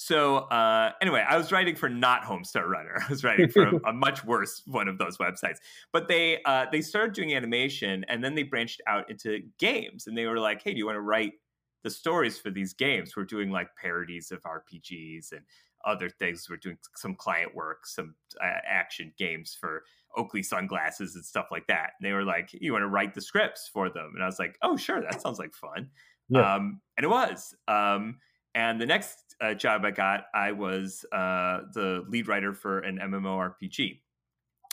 so 0.00 0.36
uh, 0.36 0.92
anyway, 1.02 1.24
I 1.28 1.36
was 1.36 1.50
writing 1.50 1.74
for 1.74 1.88
not 1.88 2.22
Homestar 2.22 2.68
Runner. 2.68 3.02
I 3.04 3.10
was 3.10 3.24
writing 3.24 3.48
for 3.48 3.64
a, 3.64 3.76
a 3.88 3.92
much 3.92 4.24
worse 4.24 4.62
one 4.64 4.86
of 4.86 4.96
those 4.96 5.18
websites. 5.18 5.56
But 5.92 6.06
they 6.06 6.40
uh, 6.44 6.66
they 6.70 6.82
started 6.82 7.14
doing 7.14 7.34
animation, 7.34 8.04
and 8.08 8.22
then 8.22 8.36
they 8.36 8.44
branched 8.44 8.80
out 8.86 9.10
into 9.10 9.40
games. 9.58 10.06
And 10.06 10.16
they 10.16 10.26
were 10.26 10.38
like, 10.38 10.62
"Hey, 10.62 10.70
do 10.70 10.78
you 10.78 10.86
want 10.86 10.94
to 10.94 11.00
write 11.00 11.32
the 11.82 11.90
stories 11.90 12.38
for 12.38 12.50
these 12.50 12.74
games. 12.74 13.16
We're 13.16 13.24
doing 13.24 13.50
like 13.50 13.68
parodies 13.76 14.30
of 14.30 14.42
RPGs 14.42 15.32
and 15.32 15.42
other 15.84 16.10
things. 16.10 16.46
We're 16.50 16.56
doing 16.56 16.78
some 16.96 17.14
client 17.14 17.54
work, 17.54 17.86
some 17.86 18.14
uh, 18.42 18.58
action 18.66 19.12
games 19.16 19.56
for 19.58 19.84
Oakley 20.16 20.42
sunglasses 20.42 21.14
and 21.14 21.24
stuff 21.24 21.46
like 21.50 21.66
that. 21.68 21.90
And 21.98 22.08
they 22.08 22.12
were 22.12 22.24
like, 22.24 22.50
"You 22.52 22.72
want 22.72 22.82
to 22.82 22.88
write 22.88 23.14
the 23.14 23.20
scripts 23.20 23.68
for 23.72 23.88
them?" 23.88 24.12
And 24.14 24.22
I 24.22 24.26
was 24.26 24.38
like, 24.38 24.56
"Oh, 24.62 24.76
sure, 24.76 25.00
that 25.00 25.22
sounds 25.22 25.38
like 25.38 25.54
fun." 25.54 25.90
Yeah. 26.28 26.54
Um, 26.54 26.80
and 26.96 27.04
it 27.04 27.08
was. 27.08 27.54
Um, 27.66 28.18
and 28.54 28.80
the 28.80 28.86
next 28.86 29.36
uh, 29.40 29.54
job 29.54 29.84
I 29.84 29.90
got, 29.90 30.24
I 30.34 30.52
was 30.52 31.04
uh, 31.12 31.60
the 31.74 32.04
lead 32.08 32.28
writer 32.28 32.54
for 32.54 32.80
an 32.80 32.98
MMORPG 32.98 34.00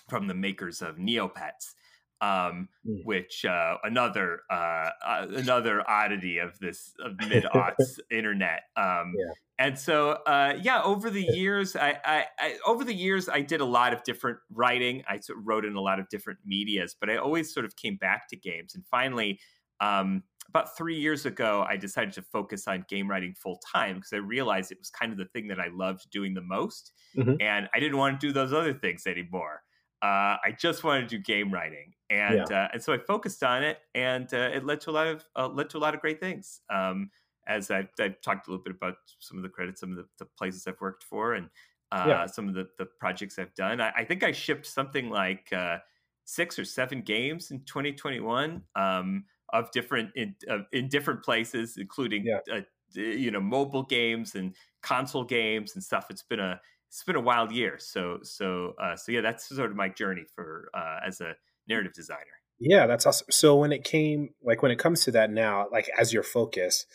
from 0.10 0.28
the 0.28 0.34
makers 0.34 0.82
of 0.82 0.98
Neopets 0.98 1.74
um, 2.22 2.70
mm. 2.88 3.04
which 3.04 3.46
uh, 3.46 3.76
another 3.84 4.42
uh, 4.50 4.90
uh, 5.06 5.28
another 5.36 5.88
oddity 5.90 6.38
of 6.38 6.58
this 6.60 6.94
of 7.04 7.18
mid 7.28 7.44
aughts 7.44 8.00
internet. 8.12 8.64
Um, 8.78 9.14
yeah. 9.18 9.34
And 9.58 9.80
so, 9.80 10.12
uh, 10.28 10.58
yeah, 10.62 10.84
over 10.84 11.10
the 11.10 11.24
years, 11.24 11.78
I, 11.78 11.98
I, 12.04 12.26
I, 12.38 12.58
over 12.68 12.84
the 12.84 12.94
years, 12.94 13.30
I 13.30 13.40
did 13.40 13.62
a 13.62 13.66
lot 13.66 13.94
of 13.94 14.04
different 14.04 14.38
writing. 14.50 15.02
I 15.08 15.22
wrote 15.34 15.64
in 15.64 15.78
a 15.78 15.82
lot 15.82 15.98
of 15.98 16.10
different 16.10 16.40
media's, 16.46 16.94
but 17.00 17.10
I 17.10 17.16
always 17.16 17.54
sort 17.54 17.66
of 17.66 17.74
came 17.78 17.96
back 17.96 18.28
to 18.30 18.36
games. 18.36 18.76
And 18.76 18.84
finally, 18.92 19.40
um, 19.82 20.24
about 20.50 20.78
three 20.78 20.96
years 20.98 21.26
ago, 21.26 21.66
I 21.68 21.76
decided 21.76 22.14
to 22.14 22.22
focus 22.22 22.68
on 22.68 22.86
game 22.88 23.10
writing 23.10 23.34
full 23.34 23.60
time 23.74 23.96
because 23.96 24.14
I 24.14 24.18
realized 24.18 24.72
it 24.72 24.80
was 24.80 24.90
kind 24.90 25.12
of 25.12 25.18
the 25.18 25.26
thing 25.26 25.48
that 25.48 25.60
I 25.60 25.68
loved 25.74 26.10
doing 26.12 26.34
the 26.34 26.42
most, 26.42 26.94
mm-hmm. 27.18 27.36
and 27.42 27.68
I 27.74 27.80
didn't 27.80 27.98
want 27.98 28.20
to 28.20 28.28
do 28.28 28.32
those 28.32 28.54
other 28.54 28.74
things 28.74 29.06
anymore. 29.08 29.62
Uh, 30.02 30.38
I 30.44 30.56
just 30.58 30.84
wanted 30.84 31.10
to 31.10 31.18
do 31.18 31.24
game 31.24 31.52
writing, 31.52 31.94
and 32.10 32.46
yeah. 32.50 32.64
uh, 32.64 32.68
and 32.74 32.82
so 32.82 32.94
I 32.94 32.98
focused 33.00 33.44
on 33.44 33.64
it, 33.64 33.80
and 33.96 34.32
uh, 34.34 34.52
it 34.54 34.66
led 34.66 34.82
to 34.82 34.92
a 34.92 34.94
lot 34.94 35.08
of 35.08 35.26
uh, 35.36 35.48
led 35.48 35.70
to 35.72 35.78
a 35.78 35.80
lot 35.80 35.94
of 35.94 36.02
great 36.02 36.20
things. 36.20 36.62
Um, 36.74 37.10
as 37.48 37.70
I've, 37.70 37.90
I've, 38.00 38.20
talked 38.22 38.48
a 38.48 38.52
little 38.52 38.64
bit 38.64 38.76
about 38.76 38.96
some 39.20 39.38
of 39.38 39.44
the 39.44 39.50
credits, 39.50 39.80
some 39.80 39.92
of 39.92 39.98
the, 39.98 40.06
the 40.18 40.26
places 40.38 40.66
I've 40.68 40.82
worked 40.82 41.04
for, 41.04 41.34
and 41.34 41.48
uh, 41.92 42.06
yeah. 42.08 42.26
some 42.26 42.48
of 42.48 42.56
the, 42.56 42.68
the 42.78 42.88
projects 43.00 43.38
I've 43.38 43.54
done. 43.56 43.80
I, 43.82 43.92
I 43.98 44.04
think 44.04 44.24
I 44.24 44.32
shipped 44.32 44.66
something 44.66 45.10
like 45.10 45.54
uh, 45.54 45.78
six 46.26 46.58
or 46.58 46.66
seven 46.66 47.02
games 47.02 47.52
in 47.52 47.60
2021 47.66 48.62
um, 48.76 49.26
of 49.60 49.72
different 49.72 50.12
in, 50.16 50.36
in 50.72 50.90
different 50.90 51.24
places, 51.24 51.78
including 51.78 52.26
yeah. 52.26 52.62
you 52.94 53.32
know 53.32 53.42
mobile 53.42 53.84
games 53.84 54.36
and 54.36 54.56
console 54.82 55.24
games 55.24 55.76
and 55.76 55.84
stuff. 55.84 56.08
It's 56.10 56.24
been 56.24 56.40
a 56.40 56.60
it's 56.90 57.04
been 57.04 57.16
a 57.16 57.22
wild 57.22 57.52
year. 57.52 57.78
So 57.80 58.20
so 58.24 58.74
uh, 58.82 58.96
so 58.96 59.12
yeah, 59.12 59.22
that's 59.22 59.48
sort 59.48 59.72
of 59.72 59.78
my 59.78 59.90
journey 59.90 60.26
for 60.34 60.70
uh, 60.74 61.00
as 61.06 61.22
a 61.22 61.34
narrative 61.68 61.94
designer. 61.94 62.22
Yeah, 62.60 62.88
that's 62.88 63.06
awesome. 63.06 63.28
So 63.32 63.56
when 63.58 63.72
it 63.72 63.84
came 63.84 64.30
like 64.44 64.62
when 64.62 64.72
it 64.72 64.80
comes 64.80 65.04
to 65.06 65.12
that 65.12 65.30
now, 65.30 65.68
like 65.72 65.90
as 65.98 66.14
your 66.14 66.24
focus, 66.24 66.86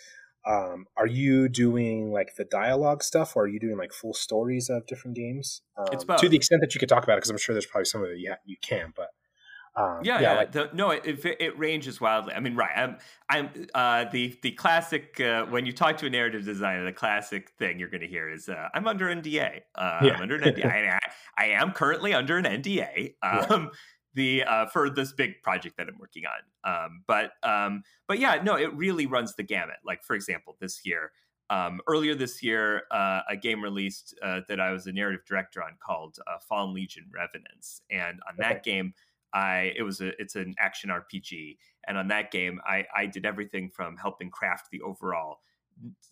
um, 0.46 0.86
are 0.96 1.06
you 1.06 1.48
doing 1.48 2.12
like 2.12 2.30
the 2.38 2.44
dialogue 2.44 3.02
stuff, 3.02 3.36
or 3.36 3.44
are 3.44 3.48
you 3.48 3.60
doing 3.60 3.76
like 3.76 3.92
full 3.92 4.14
stories 4.14 4.70
of 4.70 4.86
different 4.86 5.16
games? 5.16 5.62
Um, 5.76 5.88
it's 5.92 6.04
both. 6.04 6.20
to 6.20 6.28
the 6.28 6.36
extent 6.36 6.62
that 6.62 6.74
you 6.74 6.80
could 6.80 6.88
talk 6.88 7.04
about 7.04 7.14
it, 7.14 7.16
because 7.18 7.30
I'm 7.30 7.38
sure 7.38 7.54
there's 7.54 7.66
probably 7.66 7.84
some 7.84 8.02
of 8.02 8.10
it 8.10 8.18
you, 8.18 8.32
you 8.46 8.56
can, 8.62 8.92
but 8.96 9.08
um, 9.80 10.00
yeah, 10.04 10.20
yeah. 10.20 10.32
Like, 10.34 10.52
the, 10.52 10.70
no, 10.72 10.90
it, 10.90 11.24
it, 11.24 11.58
ranges 11.58 12.00
wildly. 12.00 12.34
I 12.34 12.40
mean, 12.40 12.54
right? 12.54 12.76
I'm, 12.76 12.98
I'm 13.28 13.66
uh, 13.74 14.04
the 14.10 14.38
the 14.42 14.52
classic 14.52 15.20
uh, 15.20 15.46
when 15.46 15.66
you 15.66 15.72
talk 15.72 15.96
to 15.98 16.06
a 16.06 16.10
narrative 16.10 16.44
designer, 16.44 16.84
the 16.84 16.92
classic 16.92 17.50
thing 17.58 17.78
you're 17.78 17.88
going 17.88 18.02
to 18.02 18.08
hear 18.08 18.28
is, 18.28 18.48
uh, 18.48 18.68
"I'm 18.74 18.86
under 18.86 19.06
NDA. 19.06 19.60
Uh, 19.74 20.00
yeah. 20.02 20.12
I'm 20.12 20.22
under 20.22 20.36
an 20.36 20.42
NDA. 20.54 20.66
I, 20.66 21.00
I, 21.38 21.46
am 21.46 21.72
currently 21.72 22.14
under 22.14 22.36
an 22.38 22.44
NDA." 22.44 23.14
Um, 23.22 23.44
yeah. 23.50 23.66
The 24.14 24.42
uh, 24.42 24.66
for 24.66 24.90
this 24.90 25.12
big 25.12 25.40
project 25.42 25.76
that 25.76 25.86
I'm 25.86 25.96
working 25.98 26.24
on, 26.26 26.84
um, 26.84 27.04
but 27.06 27.32
um, 27.44 27.84
but 28.08 28.18
yeah, 28.18 28.40
no, 28.42 28.56
it 28.56 28.74
really 28.74 29.06
runs 29.06 29.36
the 29.36 29.44
gamut. 29.44 29.76
Like 29.84 30.02
for 30.02 30.16
example, 30.16 30.56
this 30.60 30.84
year, 30.84 31.12
um, 31.50 31.80
earlier 31.88 32.14
this 32.14 32.42
year, 32.42 32.84
uh, 32.92 33.20
a 33.28 33.36
game 33.36 33.62
released 33.62 34.14
uh, 34.22 34.40
that 34.48 34.60
I 34.60 34.70
was 34.70 34.86
a 34.86 34.92
narrative 34.92 35.24
director 35.26 35.62
on 35.62 35.72
called 35.84 36.16
uh, 36.26 36.38
Fallen 36.48 36.72
Legion 36.72 37.06
Revenants, 37.12 37.82
and 37.90 38.20
on 38.28 38.34
okay. 38.34 38.54
that 38.54 38.62
game, 38.62 38.94
I 39.32 39.72
it 39.76 39.82
was 39.82 40.00
a 40.00 40.10
it's 40.20 40.36
an 40.36 40.54
action 40.58 40.90
RPG, 40.90 41.56
and 41.86 41.96
on 41.98 42.08
that 42.08 42.30
game, 42.30 42.60
I 42.66 42.84
I 42.94 43.06
did 43.06 43.24
everything 43.24 43.70
from 43.70 43.96
helping 43.96 44.30
craft 44.30 44.70
the 44.70 44.80
overall 44.82 45.40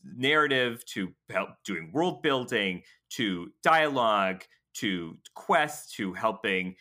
narrative 0.05 0.85
to 0.87 1.13
help 1.31 1.51
doing 1.65 1.91
world 1.93 2.23
building 2.23 2.83
to 3.11 3.51
dialogue 3.63 4.45
to 4.75 5.17
quests 5.35 5.95
to 5.97 6.15
helping 6.15 6.75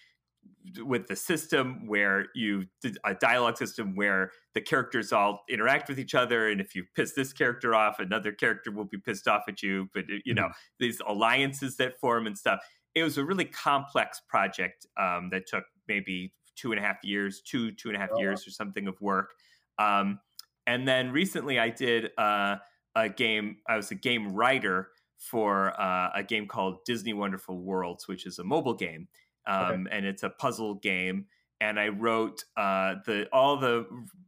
with 0.83 1.07
the 1.07 1.15
system 1.15 1.87
where 1.87 2.27
you 2.35 2.65
a 3.05 3.13
dialogue 3.13 3.57
system 3.57 3.95
where 3.95 4.31
the 4.53 4.61
characters 4.61 5.11
all 5.13 5.43
interact 5.49 5.87
with 5.87 5.99
each 5.99 6.15
other. 6.15 6.49
And 6.49 6.59
if 6.59 6.75
you 6.75 6.83
piss 6.95 7.13
this 7.13 7.33
character 7.33 7.73
off 7.73 7.99
another 7.99 8.31
character 8.31 8.71
will 8.71 8.85
be 8.85 8.97
pissed 8.97 9.27
off 9.27 9.43
at 9.47 9.61
you. 9.63 9.89
But 9.93 10.05
you 10.25 10.33
know 10.33 10.43
mm-hmm. 10.43 10.75
these 10.79 11.01
alliances 11.05 11.77
that 11.77 11.99
form 11.99 12.27
and 12.27 12.37
stuff. 12.37 12.59
It 12.95 13.03
was 13.03 13.17
a 13.17 13.25
really 13.25 13.45
complex 13.45 14.21
project 14.27 14.87
um, 14.99 15.29
that 15.31 15.47
took 15.47 15.65
maybe 15.87 16.33
two 16.55 16.71
and 16.71 16.79
a 16.79 16.83
half 16.83 17.03
years, 17.03 17.41
two 17.41 17.71
two 17.71 17.89
and 17.89 17.95
a 17.95 17.99
half 17.99 18.09
oh. 18.13 18.19
years 18.19 18.47
or 18.47 18.51
something 18.51 18.87
of 18.87 18.99
work. 19.01 19.31
Um, 19.79 20.19
and 20.65 20.87
then 20.87 21.11
recently, 21.11 21.59
I 21.59 21.69
did 21.69 22.11
uh, 22.17 22.57
a 22.95 23.09
game. 23.09 23.57
I 23.67 23.77
was 23.77 23.91
a 23.91 23.95
game 23.95 24.33
writer 24.33 24.89
for 25.17 25.79
uh, 25.79 26.09
a 26.13 26.23
game 26.23 26.47
called 26.47 26.83
Disney 26.85 27.13
Wonderful 27.13 27.57
Worlds, 27.59 28.07
which 28.07 28.25
is 28.25 28.39
a 28.39 28.43
mobile 28.43 28.73
game, 28.73 29.07
um, 29.47 29.63
okay. 29.63 29.83
and 29.91 30.05
it's 30.05 30.23
a 30.23 30.29
puzzle 30.29 30.75
game. 30.75 31.25
And 31.59 31.79
I 31.79 31.87
wrote 31.87 32.43
uh, 32.55 32.95
the 33.05 33.27
all 33.31 33.57
the 33.57 33.85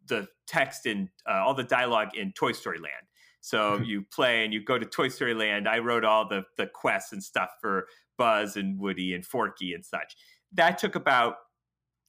the 0.07 0.27
text 0.47 0.85
and 0.85 1.09
uh, 1.29 1.43
all 1.45 1.53
the 1.53 1.63
dialogue 1.63 2.15
in 2.15 2.31
Toy 2.33 2.53
Story 2.53 2.79
Land. 2.79 2.93
So 3.41 3.77
you 3.77 4.03
play 4.11 4.43
and 4.43 4.53
you 4.53 4.63
go 4.63 4.77
to 4.77 4.85
Toy 4.85 5.09
Story 5.09 5.33
Land. 5.33 5.67
I 5.67 5.79
wrote 5.79 6.05
all 6.05 6.27
the 6.27 6.43
the 6.57 6.67
quests 6.67 7.11
and 7.11 7.23
stuff 7.23 7.49
for 7.61 7.87
Buzz 8.17 8.55
and 8.55 8.79
Woody 8.79 9.13
and 9.13 9.25
Forky 9.25 9.73
and 9.73 9.85
such. 9.85 10.15
That 10.53 10.77
took 10.77 10.95
about 10.95 11.35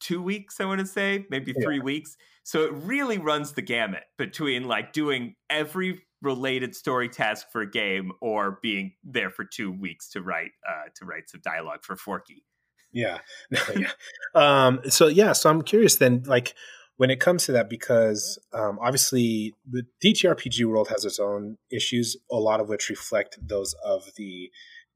two 0.00 0.22
weeks, 0.22 0.60
I 0.60 0.64
want 0.64 0.80
to 0.80 0.86
say, 0.86 1.26
maybe 1.30 1.52
three 1.52 1.76
yeah. 1.76 1.82
weeks. 1.82 2.16
So 2.42 2.64
it 2.64 2.72
really 2.72 3.18
runs 3.18 3.52
the 3.52 3.62
gamut 3.62 4.04
between 4.18 4.64
like 4.64 4.92
doing 4.92 5.34
every 5.48 6.02
related 6.22 6.74
story 6.74 7.08
task 7.08 7.46
for 7.50 7.62
a 7.62 7.70
game 7.70 8.12
or 8.20 8.58
being 8.62 8.92
there 9.04 9.30
for 9.30 9.44
two 9.44 9.72
weeks 9.72 10.10
to 10.10 10.20
write 10.20 10.50
uh, 10.68 10.88
to 10.96 11.04
write 11.04 11.28
some 11.28 11.40
dialogue 11.42 11.82
for 11.82 11.96
Forky. 11.96 12.44
Yeah, 12.92 13.18
yeah. 13.76 13.90
Um, 14.34 14.80
so 14.88 15.06
yeah, 15.06 15.32
so 15.32 15.50
I'm 15.50 15.62
curious 15.62 15.96
then, 15.96 16.24
like 16.26 16.54
when 16.96 17.10
it 17.10 17.20
comes 17.20 17.46
to 17.46 17.52
that, 17.52 17.70
because 17.70 18.38
um, 18.52 18.78
obviously 18.82 19.54
the 19.70 19.84
TTRPG 20.04 20.64
world 20.66 20.88
has 20.88 21.04
its 21.04 21.18
own 21.18 21.56
issues, 21.70 22.16
a 22.30 22.36
lot 22.36 22.60
of 22.60 22.68
which 22.68 22.90
reflect 22.90 23.38
those 23.40 23.74
of 23.84 24.10
the 24.16 24.50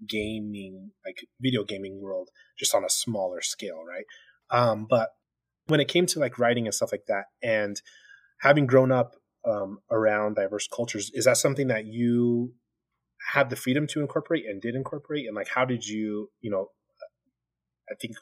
gaming, 0.07 0.91
like 1.05 1.27
video 1.41 1.65
gaming 1.65 2.03
world, 2.03 2.29
just 2.59 2.75
on 2.75 2.85
a 2.85 2.91
smaller 2.91 3.41
scale, 3.41 3.83
right? 3.89 4.05
Um, 4.55 4.87
but 4.89 5.11
when 5.67 5.81
it 5.81 5.89
came 5.89 6.07
to 6.07 6.21
like 6.21 6.39
writing 6.39 6.67
and 6.67 6.75
stuff 6.75 6.93
like 6.93 7.07
that, 7.09 7.25
and 7.43 7.81
having 8.41 8.67
grown 8.67 8.93
up 8.93 9.17
um, 9.45 9.79
around 9.91 10.37
diverse 10.37 10.69
cultures, 10.69 11.11
is 11.13 11.25
that 11.25 11.37
something 11.37 11.67
that 11.69 11.87
you 11.87 12.55
had 13.33 13.51
the 13.51 13.57
freedom 13.57 13.87
to 13.89 14.01
incorporate 14.01 14.45
and 14.47 14.63
did 14.63 14.77
incorporate? 14.77 15.27
And 15.27 15.35
like, 15.35 15.49
how 15.49 15.65
did 15.65 15.87
you, 15.87 16.31
you 16.41 16.51
know, 16.51 16.69
I 17.91 17.95
think 18.01 18.15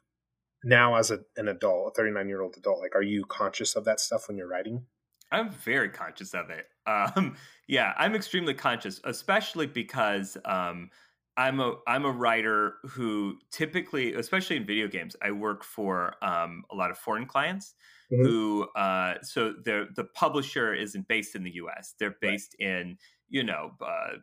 now 0.64 0.95
as 0.97 1.11
a, 1.11 1.21
an 1.37 1.49
adult, 1.49 1.92
a 1.92 1.95
39 1.97 2.29
year 2.29 2.40
old 2.40 2.55
adult, 2.57 2.81
like, 2.81 2.95
are 2.95 3.03
you 3.03 3.25
conscious 3.25 3.77
of 3.77 3.85
that 3.85 4.01
stuff 4.01 4.29
when 4.29 4.37
you're 4.37 4.49
writing? 4.49 4.87
I'm 5.31 5.51
very 5.51 5.88
conscious 5.90 6.35
of 6.35 6.51
it. 6.51 6.66
Um, 6.85 7.37
yeah, 7.68 7.92
I'm 7.97 8.16
extremely 8.16 8.55
conscious, 8.55 9.01
especially 9.05 9.68
because 9.68 10.37
um, 10.45 10.90
I'm 11.37 11.61
a 11.61 11.77
I'm 11.87 12.05
a 12.05 12.11
writer 12.11 12.75
who 12.85 13.38
typically, 13.51 14.14
especially 14.14 14.57
in 14.57 14.66
video 14.66 14.88
games, 14.88 15.16
I 15.23 15.31
work 15.31 15.64
for 15.64 16.14
um, 16.23 16.64
a 16.71 16.75
lot 16.75 16.90
of 16.90 16.99
foreign 16.99 17.27
clients 17.27 17.75
mm-hmm. 18.12 18.23
who 18.23 18.68
uh, 18.77 19.14
so 19.23 19.55
the 19.64 19.88
the 19.95 20.05
publisher 20.05 20.75
isn't 20.75 21.09
based 21.09 21.35
in 21.35 21.42
the 21.42 21.55
U.S. 21.55 21.95
They're 21.99 22.16
based 22.21 22.55
right. 22.61 22.68
in 22.68 22.99
you 23.29 23.45
know 23.45 23.73
uh, 23.81 24.16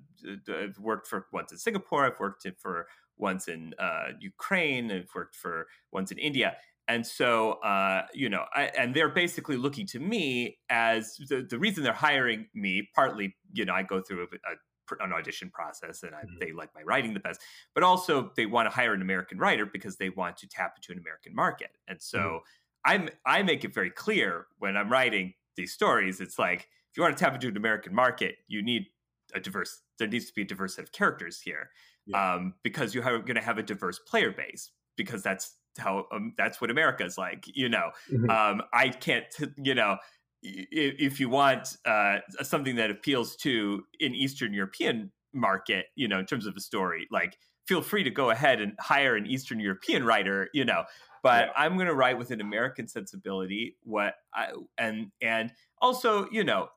I've 0.49 0.77
worked 0.79 1.07
for 1.07 1.25
once 1.33 1.51
in 1.51 1.57
Singapore. 1.57 2.05
I've 2.05 2.19
worked 2.19 2.45
for 2.59 2.87
once 3.17 3.47
in 3.47 3.73
uh, 3.79 4.09
Ukraine. 4.19 4.91
I've 4.91 5.09
worked 5.15 5.35
for 5.35 5.67
once 5.91 6.11
in 6.11 6.17
India. 6.17 6.57
And 6.87 7.05
so, 7.05 7.51
uh, 7.63 8.07
you 8.15 8.29
know, 8.29 8.45
I, 8.51 8.63
and 8.75 8.95
they're 8.95 9.13
basically 9.13 9.57
looking 9.57 9.85
to 9.87 9.99
me 9.99 10.57
as 10.71 11.17
the, 11.29 11.45
the 11.47 11.59
reason 11.59 11.83
they're 11.83 11.93
hiring 11.93 12.47
me. 12.55 12.89
Partly, 12.95 13.35
you 13.53 13.63
know, 13.63 13.73
I 13.73 13.83
go 13.83 14.01
through 14.01 14.23
a, 14.23 14.23
a 14.23 14.55
an 15.01 15.13
audition 15.13 15.49
process 15.49 16.03
and 16.03 16.13
I, 16.15 16.19
mm-hmm. 16.19 16.39
they 16.39 16.51
like 16.51 16.69
my 16.75 16.81
writing 16.81 17.13
the 17.13 17.19
best 17.19 17.41
but 17.73 17.83
also 17.83 18.31
they 18.35 18.45
want 18.45 18.67
to 18.67 18.75
hire 18.75 18.93
an 18.93 19.01
american 19.01 19.37
writer 19.37 19.65
because 19.65 19.97
they 19.97 20.09
want 20.09 20.37
to 20.37 20.47
tap 20.47 20.73
into 20.77 20.91
an 20.91 20.99
american 20.99 21.35
market 21.35 21.71
and 21.87 22.01
so 22.01 22.19
mm-hmm. 22.19 22.91
i'm 22.91 23.09
i 23.25 23.43
make 23.43 23.63
it 23.63 23.73
very 23.73 23.89
clear 23.89 24.47
when 24.59 24.77
i'm 24.77 24.91
writing 24.91 25.33
these 25.55 25.73
stories 25.73 26.21
it's 26.21 26.39
like 26.39 26.61
if 26.91 26.97
you 26.97 27.03
want 27.03 27.15
to 27.15 27.23
tap 27.23 27.33
into 27.33 27.47
an 27.47 27.57
american 27.57 27.93
market 27.93 28.35
you 28.47 28.61
need 28.61 28.85
a 29.33 29.39
diverse 29.39 29.81
there 29.97 30.07
needs 30.07 30.25
to 30.25 30.33
be 30.33 30.41
a 30.41 30.45
diverse 30.45 30.75
set 30.75 30.83
of 30.83 30.91
characters 30.91 31.39
here 31.39 31.69
yeah. 32.07 32.35
um, 32.35 32.53
because 32.63 32.95
you're 32.95 33.03
going 33.03 33.35
to 33.35 33.41
have 33.41 33.57
a 33.57 33.63
diverse 33.63 33.99
player 33.99 34.31
base 34.31 34.71
because 34.95 35.21
that's 35.21 35.55
how 35.77 36.05
um, 36.11 36.33
that's 36.37 36.59
what 36.59 36.71
america 36.71 37.05
is 37.05 37.17
like 37.17 37.45
you 37.53 37.69
know 37.69 37.91
mm-hmm. 38.11 38.29
um, 38.29 38.61
i 38.73 38.89
can't 38.89 39.25
you 39.57 39.75
know 39.75 39.97
if 40.41 41.19
you 41.19 41.29
want 41.29 41.77
uh, 41.85 42.17
something 42.43 42.75
that 42.75 42.89
appeals 42.89 43.35
to 43.37 43.83
an 43.99 44.15
Eastern 44.15 44.53
European 44.53 45.11
market, 45.33 45.87
you 45.95 46.07
know, 46.07 46.19
in 46.19 46.25
terms 46.25 46.45
of 46.45 46.55
a 46.55 46.61
story, 46.61 47.07
like 47.11 47.37
feel 47.67 47.81
free 47.81 48.03
to 48.03 48.09
go 48.09 48.29
ahead 48.31 48.61
and 48.61 48.73
hire 48.79 49.15
an 49.15 49.27
Eastern 49.27 49.59
European 49.59 50.03
writer, 50.03 50.49
you 50.53 50.65
know. 50.65 50.83
But 51.21 51.47
yeah. 51.47 51.53
I'm 51.55 51.75
going 51.75 51.87
to 51.87 51.93
write 51.93 52.17
with 52.17 52.31
an 52.31 52.39
American 52.39 52.87
sensibility. 52.87 53.75
What 53.83 54.15
I 54.33 54.51
and 54.77 55.11
and 55.21 55.51
also, 55.81 56.27
you 56.31 56.43
know, 56.43 56.69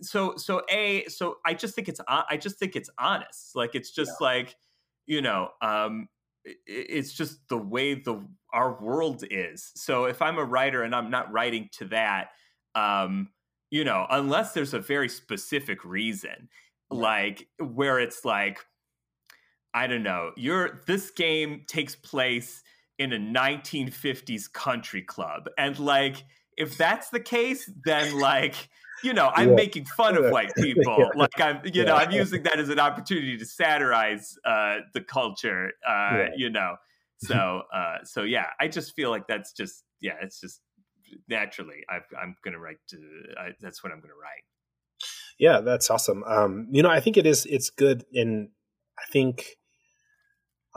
so 0.00 0.36
so 0.36 0.62
a 0.70 1.04
so 1.06 1.36
I 1.44 1.54
just 1.54 1.74
think 1.74 1.88
it's 1.88 2.00
I 2.08 2.38
just 2.38 2.58
think 2.58 2.76
it's 2.76 2.90
honest. 2.98 3.54
Like 3.54 3.74
it's 3.74 3.90
just 3.90 4.12
yeah. 4.20 4.26
like, 4.26 4.56
you 5.06 5.20
know, 5.20 5.50
um, 5.60 6.08
it's 6.66 7.12
just 7.12 7.46
the 7.48 7.58
way 7.58 7.94
the 7.94 8.26
our 8.52 8.80
world 8.82 9.24
is. 9.30 9.70
So 9.76 10.04
if 10.06 10.22
I'm 10.22 10.38
a 10.38 10.44
writer 10.44 10.82
and 10.82 10.94
I'm 10.94 11.10
not 11.10 11.30
writing 11.32 11.68
to 11.78 11.84
that 11.86 12.28
um, 12.74 13.28
you 13.70 13.84
know, 13.84 14.06
unless 14.10 14.52
there's 14.52 14.74
a 14.74 14.78
very 14.78 15.08
specific 15.08 15.84
reason, 15.84 16.48
like 16.90 17.48
where 17.58 17.98
it's 17.98 18.24
like, 18.24 18.64
I 19.72 19.86
don't 19.86 20.02
know, 20.02 20.30
you're 20.36 20.82
this 20.86 21.10
game 21.10 21.64
takes 21.66 21.96
place 21.96 22.62
in 22.98 23.12
a 23.12 23.18
1950s 23.18 24.52
country 24.52 25.02
club. 25.02 25.48
And 25.58 25.78
like, 25.78 26.24
if 26.56 26.78
that's 26.78 27.10
the 27.10 27.18
case, 27.18 27.68
then 27.84 28.20
like, 28.20 28.54
you 29.02 29.12
know, 29.12 29.32
I'm 29.34 29.50
yeah. 29.50 29.54
making 29.56 29.86
fun 29.86 30.16
of 30.16 30.30
white 30.30 30.54
people. 30.56 30.96
yeah. 30.98 31.08
Like 31.16 31.40
I'm, 31.40 31.60
you 31.64 31.72
yeah. 31.74 31.84
know, 31.84 31.96
I'm 31.96 32.12
using 32.12 32.44
that 32.44 32.60
as 32.60 32.68
an 32.68 32.78
opportunity 32.78 33.36
to 33.36 33.44
satirize 33.44 34.38
uh, 34.44 34.76
the 34.92 35.00
culture. 35.00 35.72
Uh, 35.86 36.26
you 36.36 36.50
know, 36.50 36.76
so 37.18 37.62
uh, 37.72 37.98
so 38.04 38.22
yeah, 38.22 38.46
I 38.60 38.68
just 38.68 38.94
feel 38.94 39.10
like 39.10 39.26
that's 39.26 39.52
just 39.52 39.84
yeah, 40.00 40.14
it's 40.22 40.40
just 40.40 40.60
naturally 41.28 41.84
i 41.88 41.96
am 42.22 42.36
going 42.44 42.54
to 42.54 42.60
write 42.60 42.78
to, 42.88 42.96
I, 43.38 43.50
that's 43.60 43.82
what 43.82 43.92
i'm 43.92 43.98
going 43.98 44.10
to 44.10 44.20
write. 44.20 44.44
Yeah 45.38 45.60
that's 45.60 45.90
awesome. 45.90 46.22
Um, 46.24 46.68
you 46.70 46.82
know 46.82 46.90
i 46.90 47.00
think 47.00 47.16
it 47.16 47.26
is 47.26 47.46
it's 47.46 47.70
good 47.70 48.04
and 48.14 48.48
i 48.98 49.02
think 49.10 49.46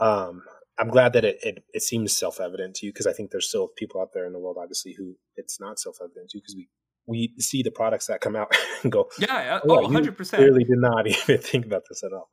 um, 0.00 0.42
i'm 0.78 0.88
glad 0.88 1.12
that 1.12 1.24
it, 1.24 1.38
it, 1.42 1.64
it 1.72 1.82
seems 1.82 2.16
self-evident 2.16 2.76
to 2.76 2.86
you 2.86 2.92
because 2.92 3.06
i 3.06 3.12
think 3.12 3.30
there's 3.30 3.48
still 3.48 3.68
people 3.76 4.00
out 4.00 4.10
there 4.12 4.26
in 4.26 4.32
the 4.32 4.38
world 4.38 4.56
obviously 4.60 4.94
who 4.98 5.16
it's 5.36 5.60
not 5.60 5.78
self-evident 5.78 6.30
to 6.30 6.38
because 6.38 6.54
we 6.56 6.68
we 7.06 7.32
see 7.38 7.62
the 7.62 7.70
products 7.70 8.06
that 8.06 8.20
come 8.20 8.36
out 8.36 8.54
and 8.82 8.92
go 8.92 9.08
yeah 9.18 9.60
oh, 9.64 9.84
oh 9.84 9.88
100% 9.88 10.34
clearly 10.34 10.64
did 10.64 10.78
not 10.78 11.06
even 11.28 11.38
think 11.38 11.64
about 11.66 11.82
this 11.88 12.02
at 12.02 12.12
all 12.12 12.30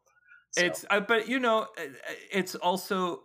so. 0.55 0.65
It's 0.65 0.85
uh, 0.89 0.99
but 1.01 1.27
you 1.27 1.39
know 1.39 1.67
uh, 1.77 1.81
uh, 1.81 2.13
it's 2.31 2.55
also 2.55 3.23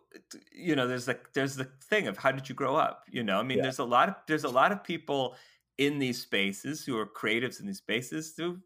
you 0.52 0.74
know 0.76 0.86
there's 0.86 1.06
like 1.06 1.32
there's 1.32 1.56
the 1.56 1.64
thing 1.64 2.08
of 2.08 2.16
how 2.16 2.32
did 2.32 2.48
you 2.48 2.54
grow 2.54 2.76
up 2.76 3.04
you 3.10 3.22
know 3.22 3.38
I 3.38 3.42
mean 3.42 3.58
yeah. 3.58 3.64
there's 3.64 3.78
a 3.78 3.84
lot 3.84 4.08
of 4.08 4.14
there's 4.26 4.44
a 4.44 4.48
lot 4.48 4.72
of 4.72 4.82
people 4.82 5.36
in 5.78 5.98
these 5.98 6.20
spaces 6.20 6.84
who 6.84 6.98
are 6.98 7.06
creatives 7.06 7.60
in 7.60 7.66
these 7.66 7.78
spaces 7.78 8.34
who 8.36 8.58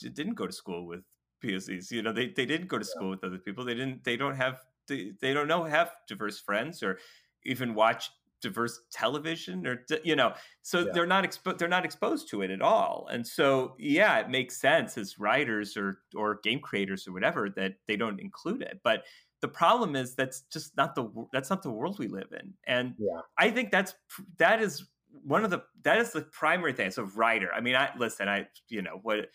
didn't 0.00 0.34
go 0.34 0.46
to 0.46 0.52
school 0.52 0.86
with 0.86 1.00
POCs 1.42 1.90
you 1.90 2.02
know 2.02 2.12
they 2.12 2.28
they 2.28 2.46
didn't 2.46 2.68
go 2.68 2.78
to 2.78 2.84
school 2.84 3.10
with 3.10 3.24
other 3.24 3.38
people 3.38 3.64
they 3.64 3.74
didn't 3.74 4.04
they 4.04 4.16
don't 4.16 4.36
have 4.36 4.60
they, 4.88 5.12
they 5.20 5.32
don't 5.32 5.48
know 5.48 5.64
have 5.64 5.92
diverse 6.08 6.40
friends 6.40 6.82
or 6.82 6.98
even 7.44 7.74
watch 7.74 8.10
diverse 8.42 8.80
television 8.92 9.66
or 9.66 9.86
you 10.04 10.16
know 10.16 10.34
so 10.62 10.80
yeah. 10.80 10.92
they're 10.92 11.06
not 11.06 11.24
exposed 11.24 11.58
they're 11.58 11.68
not 11.68 11.84
exposed 11.84 12.28
to 12.28 12.42
it 12.42 12.50
at 12.50 12.60
all 12.60 13.08
and 13.10 13.26
so 13.26 13.74
yeah 13.78 14.18
it 14.18 14.28
makes 14.28 14.60
sense 14.60 14.98
as 14.98 15.18
writers 15.18 15.76
or 15.76 16.00
or 16.14 16.40
game 16.42 16.58
creators 16.58 17.06
or 17.06 17.12
whatever 17.12 17.48
that 17.48 17.74
they 17.86 17.96
don't 17.96 18.20
include 18.20 18.60
it 18.60 18.80
but 18.82 19.04
the 19.40 19.48
problem 19.48 19.96
is 19.96 20.14
that's 20.14 20.42
just 20.52 20.76
not 20.76 20.94
the 20.94 21.08
that's 21.32 21.50
not 21.50 21.62
the 21.62 21.70
world 21.70 21.98
we 21.98 22.08
live 22.08 22.32
in 22.32 22.52
and 22.66 22.94
yeah. 22.98 23.20
i 23.38 23.50
think 23.50 23.70
that's 23.70 23.94
that 24.38 24.60
is 24.60 24.84
one 25.24 25.44
of 25.44 25.50
the 25.50 25.62
that 25.82 25.98
is 25.98 26.12
the 26.12 26.22
primary 26.22 26.72
thing 26.72 26.90
so 26.90 27.04
writer 27.14 27.50
i 27.54 27.60
mean 27.60 27.76
i 27.76 27.90
listen 27.96 28.28
i 28.28 28.46
you 28.68 28.82
know 28.82 28.98
what 29.02 29.28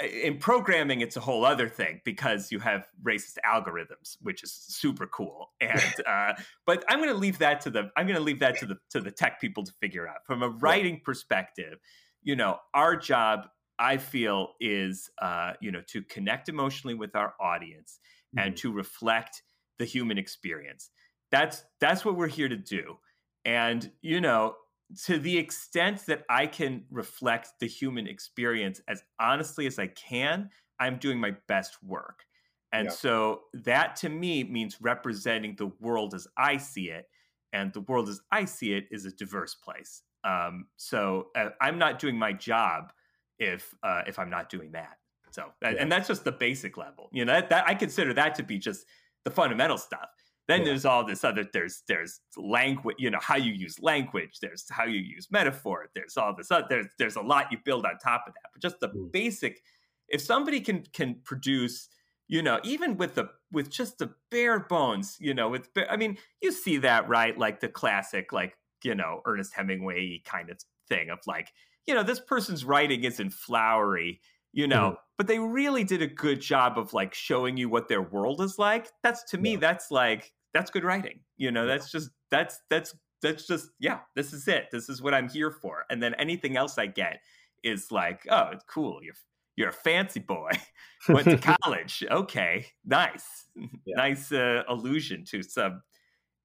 in 0.00 0.38
programming 0.38 1.00
it's 1.00 1.16
a 1.16 1.20
whole 1.20 1.44
other 1.44 1.68
thing 1.68 2.00
because 2.04 2.52
you 2.52 2.60
have 2.60 2.86
racist 3.02 3.36
algorithms 3.44 4.16
which 4.20 4.42
is 4.42 4.52
super 4.52 5.06
cool. 5.06 5.50
And 5.60 5.94
uh, 6.06 6.34
but 6.66 6.84
i'm 6.88 6.98
going 6.98 7.10
to 7.10 7.16
leave 7.18 7.38
that 7.38 7.60
to 7.62 7.70
the 7.70 7.90
i'm 7.96 8.06
going 8.06 8.18
to 8.18 8.22
leave 8.22 8.40
that 8.40 8.58
to 8.58 8.66
the 8.66 8.76
to 8.90 9.00
the 9.00 9.10
tech 9.10 9.40
people 9.40 9.64
to 9.64 9.72
figure 9.80 10.06
out. 10.06 10.18
From 10.26 10.42
a 10.42 10.48
writing 10.48 11.00
perspective 11.04 11.78
you 12.22 12.36
know 12.36 12.58
our 12.74 12.96
job 12.96 13.48
i 13.78 13.96
feel 13.96 14.54
is 14.60 15.10
uh, 15.20 15.52
you 15.60 15.72
know 15.72 15.82
to 15.88 16.02
connect 16.02 16.48
emotionally 16.48 16.94
with 16.94 17.16
our 17.16 17.34
audience 17.40 17.98
mm-hmm. 18.36 18.46
and 18.46 18.56
to 18.58 18.72
reflect 18.72 19.42
the 19.78 19.84
human 19.84 20.18
experience. 20.18 20.90
That's 21.30 21.64
that's 21.80 22.04
what 22.04 22.16
we're 22.16 22.28
here 22.28 22.48
to 22.48 22.56
do. 22.56 22.98
And 23.44 23.90
you 24.02 24.20
know 24.20 24.56
to 25.04 25.18
the 25.18 25.36
extent 25.36 26.06
that 26.06 26.24
I 26.28 26.46
can 26.46 26.84
reflect 26.90 27.52
the 27.60 27.66
human 27.66 28.06
experience 28.06 28.80
as 28.88 29.02
honestly 29.20 29.66
as 29.66 29.78
I 29.78 29.88
can, 29.88 30.50
I'm 30.80 30.96
doing 30.96 31.20
my 31.20 31.34
best 31.46 31.82
work. 31.82 32.24
And 32.72 32.86
yeah. 32.86 32.92
so 32.92 33.42
that 33.54 33.96
to 33.96 34.08
me 34.08 34.44
means 34.44 34.80
representing 34.80 35.56
the 35.56 35.70
world 35.80 36.14
as 36.14 36.26
I 36.36 36.56
see 36.56 36.90
it. 36.90 37.06
And 37.52 37.72
the 37.72 37.80
world 37.82 38.08
as 38.08 38.20
I 38.30 38.44
see 38.44 38.74
it 38.74 38.86
is 38.90 39.06
a 39.06 39.10
diverse 39.10 39.54
place. 39.54 40.02
Um, 40.24 40.66
so 40.76 41.28
uh, 41.36 41.50
I'm 41.60 41.78
not 41.78 41.98
doing 41.98 42.18
my 42.18 42.32
job 42.32 42.92
if 43.38 43.74
uh, 43.82 44.02
if 44.06 44.18
I'm 44.18 44.30
not 44.30 44.50
doing 44.50 44.72
that. 44.72 44.98
So 45.30 45.46
yeah. 45.62 45.74
and 45.78 45.90
that's 45.90 46.08
just 46.08 46.24
the 46.24 46.32
basic 46.32 46.76
level. 46.76 47.08
You 47.12 47.24
know 47.24 47.32
that, 47.32 47.50
that 47.50 47.64
I 47.66 47.74
consider 47.74 48.12
that 48.14 48.34
to 48.36 48.42
be 48.42 48.58
just 48.58 48.84
the 49.24 49.30
fundamental 49.30 49.78
stuff. 49.78 50.08
Then 50.48 50.60
yeah. 50.60 50.66
there's 50.66 50.84
all 50.84 51.04
this 51.04 51.24
other 51.24 51.44
there's 51.52 51.82
there's 51.86 52.20
language, 52.36 52.96
you 52.98 53.10
know, 53.10 53.18
how 53.20 53.36
you 53.36 53.52
use 53.52 53.78
language, 53.80 54.38
there's 54.40 54.64
how 54.70 54.84
you 54.84 55.00
use 55.00 55.28
metaphor, 55.30 55.86
there's 55.94 56.16
all 56.16 56.34
this 56.36 56.50
other 56.50 56.66
there's 56.68 56.86
there's 56.98 57.16
a 57.16 57.22
lot 57.22 57.52
you 57.52 57.58
build 57.64 57.84
on 57.84 57.98
top 57.98 58.24
of 58.26 58.34
that. 58.34 58.50
But 58.52 58.62
just 58.62 58.80
the 58.80 58.88
mm. 58.88 59.12
basic 59.12 59.62
if 60.08 60.20
somebody 60.20 60.60
can 60.60 60.84
can 60.92 61.16
produce 61.24 61.88
you 62.28 62.42
know 62.42 62.60
even 62.64 62.96
with 62.96 63.14
the 63.14 63.28
with 63.52 63.70
just 63.70 63.98
the 63.98 64.10
bare 64.30 64.58
bones 64.58 65.16
you 65.20 65.34
know 65.34 65.48
with 65.48 65.68
i 65.88 65.96
mean 65.96 66.16
you 66.42 66.52
see 66.52 66.78
that 66.78 67.08
right 67.08 67.38
like 67.38 67.60
the 67.60 67.68
classic 67.68 68.32
like 68.32 68.54
you 68.84 68.94
know 68.94 69.20
Ernest 69.24 69.54
Hemingway 69.54 70.22
kind 70.24 70.50
of 70.50 70.58
thing 70.88 71.10
of 71.10 71.18
like 71.26 71.52
you 71.86 71.94
know 71.94 72.02
this 72.02 72.20
person's 72.20 72.64
writing 72.64 73.04
isn't 73.04 73.32
flowery 73.32 74.20
you 74.52 74.66
know 74.66 74.90
mm-hmm. 74.90 75.00
but 75.16 75.26
they 75.26 75.38
really 75.38 75.84
did 75.84 76.02
a 76.02 76.06
good 76.06 76.40
job 76.40 76.78
of 76.78 76.92
like 76.92 77.14
showing 77.14 77.56
you 77.56 77.68
what 77.68 77.88
their 77.88 78.02
world 78.02 78.40
is 78.40 78.58
like 78.58 78.88
that's 79.02 79.24
to 79.24 79.38
me 79.38 79.52
yeah. 79.52 79.58
that's 79.58 79.90
like 79.90 80.32
that's 80.54 80.70
good 80.70 80.84
writing 80.84 81.20
you 81.36 81.50
know 81.50 81.66
that's 81.66 81.90
just 81.90 82.10
that's 82.30 82.60
that's 82.70 82.94
that's 83.22 83.46
just 83.46 83.70
yeah 83.78 83.98
this 84.14 84.32
is 84.32 84.48
it 84.48 84.66
this 84.72 84.88
is 84.88 85.02
what 85.02 85.14
i'm 85.14 85.28
here 85.28 85.50
for 85.50 85.84
and 85.90 86.02
then 86.02 86.14
anything 86.14 86.56
else 86.56 86.78
i 86.78 86.86
get 86.86 87.20
is 87.62 87.90
like 87.90 88.26
oh 88.30 88.48
it's 88.52 88.64
cool 88.64 89.00
you're 89.02 89.14
you're 89.56 89.70
a 89.70 89.72
fancy 89.72 90.20
boy 90.20 90.50
went 91.08 91.26
to 91.26 91.36
college 91.62 92.04
okay 92.10 92.66
nice 92.84 93.46
yeah. 93.56 93.96
nice 93.96 94.32
uh, 94.32 94.62
allusion 94.68 95.24
to 95.24 95.42
some 95.42 95.82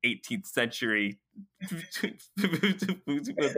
18th 0.05 0.47
century 0.47 1.19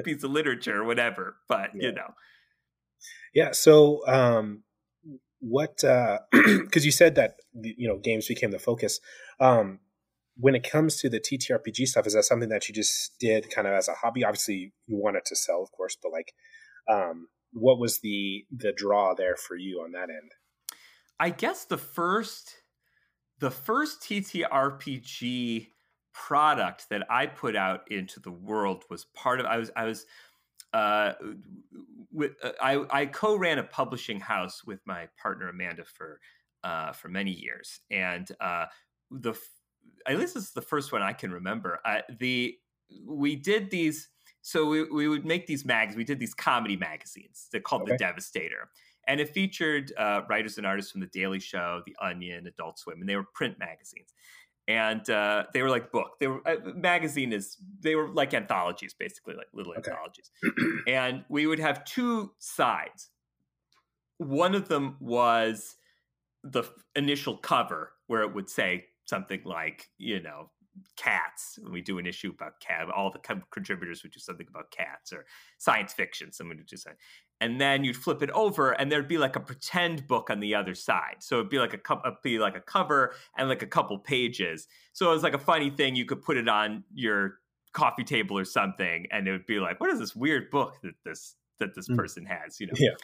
piece 0.03 0.23
of 0.23 0.29
literature 0.29 0.81
or 0.81 0.83
whatever 0.83 1.37
but 1.47 1.71
yeah. 1.73 1.87
you 1.87 1.91
know 1.91 2.13
yeah 3.33 3.51
so 3.51 4.05
um 4.07 4.61
what 5.39 5.83
uh 5.83 6.19
because 6.31 6.85
you 6.85 6.91
said 6.91 7.15
that 7.15 7.37
you 7.53 7.87
know 7.87 7.97
games 7.97 8.27
became 8.27 8.51
the 8.51 8.59
focus 8.59 8.99
um 9.39 9.79
when 10.37 10.55
it 10.55 10.69
comes 10.69 10.97
to 10.97 11.09
the 11.09 11.19
ttrpg 11.19 11.87
stuff 11.87 12.05
is 12.05 12.13
that 12.13 12.23
something 12.23 12.49
that 12.49 12.67
you 12.67 12.75
just 12.75 13.17
did 13.19 13.49
kind 13.49 13.67
of 13.67 13.73
as 13.73 13.87
a 13.87 13.93
hobby 13.93 14.23
obviously 14.23 14.73
you 14.87 14.97
wanted 14.97 15.23
to 15.25 15.35
sell 15.35 15.61
of 15.61 15.71
course 15.71 15.97
but 16.01 16.11
like 16.11 16.33
um 16.91 17.27
what 17.55 17.79
was 17.79 17.99
the 17.99 18.45
the 18.55 18.73
draw 18.73 19.15
there 19.15 19.35
for 19.35 19.55
you 19.55 19.81
on 19.81 19.93
that 19.93 20.09
end? 20.09 20.31
I 21.19 21.29
guess 21.29 21.65
the 21.65 21.77
first 21.77 22.55
the 23.39 23.51
first 23.51 24.01
TTRPG 24.01 25.67
product 26.13 26.87
that 26.89 27.05
I 27.09 27.25
put 27.25 27.55
out 27.55 27.89
into 27.91 28.19
the 28.19 28.31
world 28.31 28.83
was 28.89 29.05
part 29.15 29.39
of 29.39 29.45
I 29.45 29.57
was 29.57 29.71
I 29.75 29.85
was 29.85 30.05
uh, 30.73 31.13
with 32.11 32.33
uh, 32.43 32.51
I, 32.61 32.85
I 32.89 33.05
co-ran 33.05 33.59
a 33.59 33.63
publishing 33.63 34.19
house 34.19 34.63
with 34.65 34.79
my 34.85 35.07
partner 35.21 35.47
Amanda 35.47 35.85
for 35.85 36.19
uh, 36.63 36.91
for 36.91 37.07
many 37.07 37.31
years, 37.31 37.79
and 37.89 38.27
uh, 38.41 38.65
the 39.09 39.33
at 40.07 40.17
least 40.17 40.33
this 40.33 40.43
is 40.43 40.51
the 40.51 40.61
first 40.61 40.91
one 40.91 41.01
I 41.01 41.13
can 41.13 41.31
remember. 41.31 41.79
Uh, 41.85 42.01
the 42.19 42.55
we 43.05 43.35
did 43.35 43.71
these 43.71 44.09
so 44.45 44.67
we, 44.67 44.83
we 44.83 45.07
would 45.07 45.25
make 45.25 45.47
these 45.47 45.65
mags. 45.65 45.95
We 45.95 46.03
did 46.03 46.19
these 46.19 46.35
comedy 46.35 46.77
magazines. 46.77 47.47
They're 47.51 47.61
called 47.61 47.81
okay. 47.81 47.93
The 47.93 47.97
Devastator. 47.97 48.69
And 49.07 49.19
it 49.19 49.29
featured 49.29 49.91
uh, 49.97 50.21
writers 50.29 50.59
and 50.59 50.67
artists 50.67 50.91
from 50.91 51.01
The 51.01 51.07
Daily 51.07 51.39
Show, 51.39 51.81
The 51.83 51.95
Onion, 51.99 52.45
Adult 52.45 52.77
Swim, 52.77 52.99
and 52.99 53.09
they 53.09 53.15
were 53.15 53.25
print 53.33 53.57
magazines. 53.57 54.13
And 54.67 55.07
uh, 55.09 55.45
they 55.51 55.63
were 55.63 55.71
like 55.71 55.91
book. 55.91 56.19
They 56.19 56.27
were 56.27 56.47
uh, 56.47 56.57
magazine 56.75 57.33
is 57.33 57.57
they 57.79 57.95
were 57.95 58.07
like 58.07 58.35
anthologies, 58.35 58.93
basically 58.93 59.33
like 59.33 59.47
little 59.51 59.73
okay. 59.79 59.89
anthologies. 59.89 60.29
and 60.87 61.25
we 61.27 61.47
would 61.47 61.59
have 61.59 61.83
two 61.83 62.31
sides. 62.37 63.09
One 64.19 64.53
of 64.53 64.67
them 64.67 64.97
was 64.99 65.75
the 66.43 66.63
initial 66.95 67.37
cover 67.37 67.93
where 68.05 68.21
it 68.21 68.35
would 68.35 68.49
say 68.49 68.85
something 69.05 69.41
like, 69.45 69.89
you 69.97 70.21
know, 70.21 70.49
cats 70.97 71.57
we 71.71 71.81
do 71.81 71.99
an 71.99 72.05
issue 72.05 72.31
about 72.31 72.59
cat 72.59 72.89
all 72.89 73.11
the 73.11 73.39
contributors 73.51 74.03
would 74.03 74.11
do 74.11 74.19
something 74.19 74.47
about 74.49 74.69
cats 74.71 75.13
or 75.13 75.25
science 75.57 75.93
fiction 75.93 76.31
someone 76.31 76.57
would 76.57 76.65
do 76.65 76.77
something. 76.77 76.99
And 77.41 77.59
then 77.59 77.83
you'd 77.83 77.97
flip 77.97 78.21
it 78.21 78.29
over 78.31 78.71
and 78.71 78.89
there'd 78.89 79.07
be 79.07 79.17
like 79.17 79.35
a 79.35 79.41
pretend 79.41 80.07
book 80.07 80.29
on 80.29 80.39
the 80.39 80.55
other 80.55 80.73
side. 80.73 81.17
So 81.19 81.35
it'd 81.35 81.49
be 81.49 81.59
like 81.59 81.73
a 81.73 81.77
cup 81.77 82.23
be 82.23 82.39
like 82.39 82.55
a 82.55 82.61
cover 82.61 83.13
and 83.37 83.49
like 83.49 83.61
a 83.61 83.67
couple 83.67 83.97
pages. 83.99 84.67
So 84.93 85.09
it 85.09 85.13
was 85.13 85.23
like 85.23 85.33
a 85.33 85.39
funny 85.39 85.69
thing 85.69 85.95
you 85.95 86.05
could 86.05 86.21
put 86.21 86.37
it 86.37 86.47
on 86.47 86.83
your 86.93 87.39
coffee 87.73 88.05
table 88.05 88.37
or 88.37 88.45
something 88.45 89.05
and 89.11 89.27
it 89.27 89.31
would 89.33 89.45
be 89.45 89.59
like 89.59 89.81
what 89.81 89.89
is 89.89 89.99
this 89.99 90.15
weird 90.15 90.49
book 90.49 90.77
that 90.81 90.95
this 91.03 91.35
that 91.59 91.75
this 91.75 91.87
mm. 91.89 91.95
person 91.95 92.25
has? 92.25 92.59
You 92.59 92.67
know? 92.67 92.73
Yeah. 92.77 92.95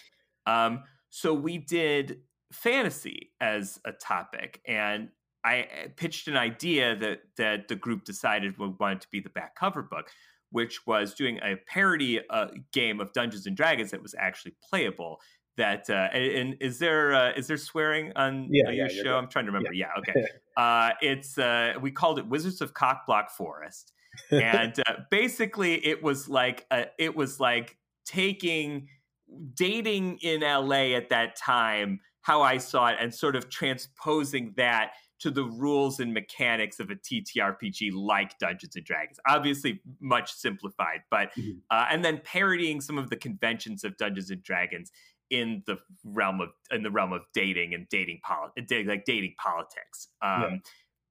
Um 0.45 0.83
so 1.09 1.33
we 1.33 1.57
did 1.57 2.21
fantasy 2.51 3.31
as 3.39 3.79
a 3.85 3.91
topic 3.91 4.61
and 4.65 5.09
I 5.43 5.57
eh, 5.59 5.87
pitched 5.95 6.27
an 6.27 6.37
idea 6.37 6.95
that 6.97 7.21
that 7.37 7.67
the 7.67 7.75
group 7.75 8.03
decided 8.03 8.57
we 8.57 8.69
wanted 8.79 9.01
to 9.01 9.07
be 9.11 9.19
the 9.19 9.29
back 9.29 9.55
cover 9.55 9.81
book, 9.81 10.09
which 10.51 10.85
was 10.85 11.13
doing 11.13 11.39
a 11.43 11.55
parody 11.67 12.21
uh, 12.29 12.47
game 12.71 12.99
of 12.99 13.13
Dungeons 13.13 13.47
and 13.47 13.55
Dragons 13.55 13.91
that 13.91 14.01
was 14.01 14.15
actually 14.17 14.55
playable. 14.69 15.19
That 15.57 15.89
uh, 15.89 16.09
and, 16.13 16.55
is 16.61 16.79
there 16.79 17.13
uh, 17.13 17.31
is 17.33 17.47
there 17.47 17.57
swearing 17.57 18.13
on 18.15 18.47
yeah, 18.49 18.71
your 18.71 18.89
yeah, 18.89 19.03
show? 19.03 19.17
I'm 19.17 19.27
trying 19.27 19.45
to 19.45 19.51
remember. 19.51 19.73
Yeah, 19.73 19.87
yeah 19.95 19.99
okay. 19.99 20.25
Uh, 20.57 20.91
it's 21.01 21.37
uh, 21.37 21.73
we 21.81 21.89
called 21.91 22.19
it 22.19 22.27
Wizards 22.27 22.59
of 22.59 22.73
Cockblock 22.73 23.31
Forest, 23.31 23.93
and 24.31 24.77
uh, 24.85 24.95
basically 25.09 25.83
it 25.85 26.03
was 26.03 26.27
like 26.27 26.65
a, 26.71 26.87
it 26.99 27.15
was 27.15 27.39
like 27.39 27.77
taking 28.05 28.89
dating 29.55 30.17
in 30.21 30.41
LA 30.41 30.93
at 30.93 31.09
that 31.09 31.37
time 31.37 32.01
how 32.21 32.41
I 32.41 32.57
saw 32.57 32.87
it 32.87 32.97
and 32.99 33.13
sort 33.13 33.35
of 33.35 33.49
transposing 33.49 34.53
that 34.57 34.91
to 35.21 35.31
the 35.31 35.43
rules 35.43 35.99
and 35.99 36.13
mechanics 36.13 36.79
of 36.79 36.89
a 36.89 36.95
TTRPG 36.95 37.91
like 37.93 38.37
Dungeons 38.39 38.75
and 38.75 38.83
Dragons. 38.83 39.19
Obviously, 39.27 39.81
much 39.99 40.33
simplified, 40.33 41.01
but 41.09 41.29
mm-hmm. 41.37 41.51
uh, 41.69 41.85
and 41.89 42.03
then 42.03 42.21
parodying 42.23 42.81
some 42.81 42.97
of 42.97 43.09
the 43.09 43.15
conventions 43.15 43.83
of 43.83 43.95
Dungeons 43.97 44.31
and 44.31 44.41
Dragons 44.43 44.91
in 45.29 45.63
the 45.65 45.77
realm 46.03 46.41
of 46.41 46.49
in 46.71 46.83
the 46.83 46.91
realm 46.91 47.13
of 47.13 47.21
dating 47.33 47.73
and 47.73 47.87
dating 47.89 48.19
politics, 48.23 48.71
like 48.87 49.05
dating 49.05 49.35
politics. 49.37 50.09
Um, 50.21 50.41
yeah. 50.41 50.57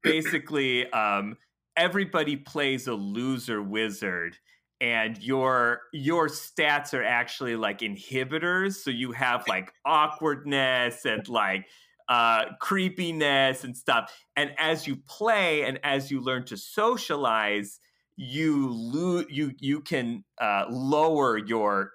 basically, 0.02 0.92
um, 0.92 1.36
everybody 1.76 2.36
plays 2.36 2.88
a 2.88 2.94
loser 2.94 3.62
wizard 3.62 4.36
and 4.80 5.22
your 5.22 5.82
your 5.92 6.28
stats 6.28 6.94
are 6.94 7.04
actually 7.04 7.54
like 7.54 7.80
inhibitors 7.80 8.74
so 8.76 8.90
you 8.90 9.12
have 9.12 9.44
like 9.46 9.72
awkwardness 9.84 11.04
and 11.04 11.28
like 11.28 11.66
uh, 12.10 12.46
creepiness 12.60 13.62
and 13.62 13.76
stuff. 13.76 14.12
And 14.36 14.52
as 14.58 14.86
you 14.86 14.96
play 14.96 15.62
and 15.62 15.78
as 15.84 16.10
you 16.10 16.20
learn 16.20 16.44
to 16.46 16.56
socialize, 16.56 17.78
you 18.16 18.68
lo- 18.68 19.24
you 19.30 19.52
you 19.58 19.80
can 19.80 20.24
uh, 20.38 20.66
lower 20.68 21.38
your 21.38 21.92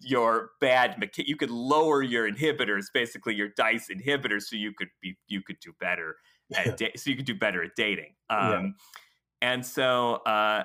your 0.00 0.50
bad 0.60 0.96
mecha- 1.00 1.26
you 1.26 1.36
could 1.36 1.50
lower 1.50 2.02
your 2.02 2.30
inhibitors 2.30 2.86
basically 2.92 3.34
your 3.34 3.48
dice 3.48 3.88
inhibitors 3.88 4.42
so 4.42 4.56
you 4.56 4.72
could 4.76 4.88
be 5.00 5.16
you 5.26 5.40
could 5.42 5.58
do 5.60 5.72
better 5.78 6.16
at 6.54 6.76
da- 6.76 6.92
so 6.96 7.10
you 7.10 7.16
could 7.16 7.26
do 7.26 7.34
better 7.34 7.62
at 7.62 7.70
dating 7.76 8.14
um, 8.30 8.50
yeah. 8.50 9.50
and 9.50 9.66
so 9.66 10.14
uh, 10.26 10.64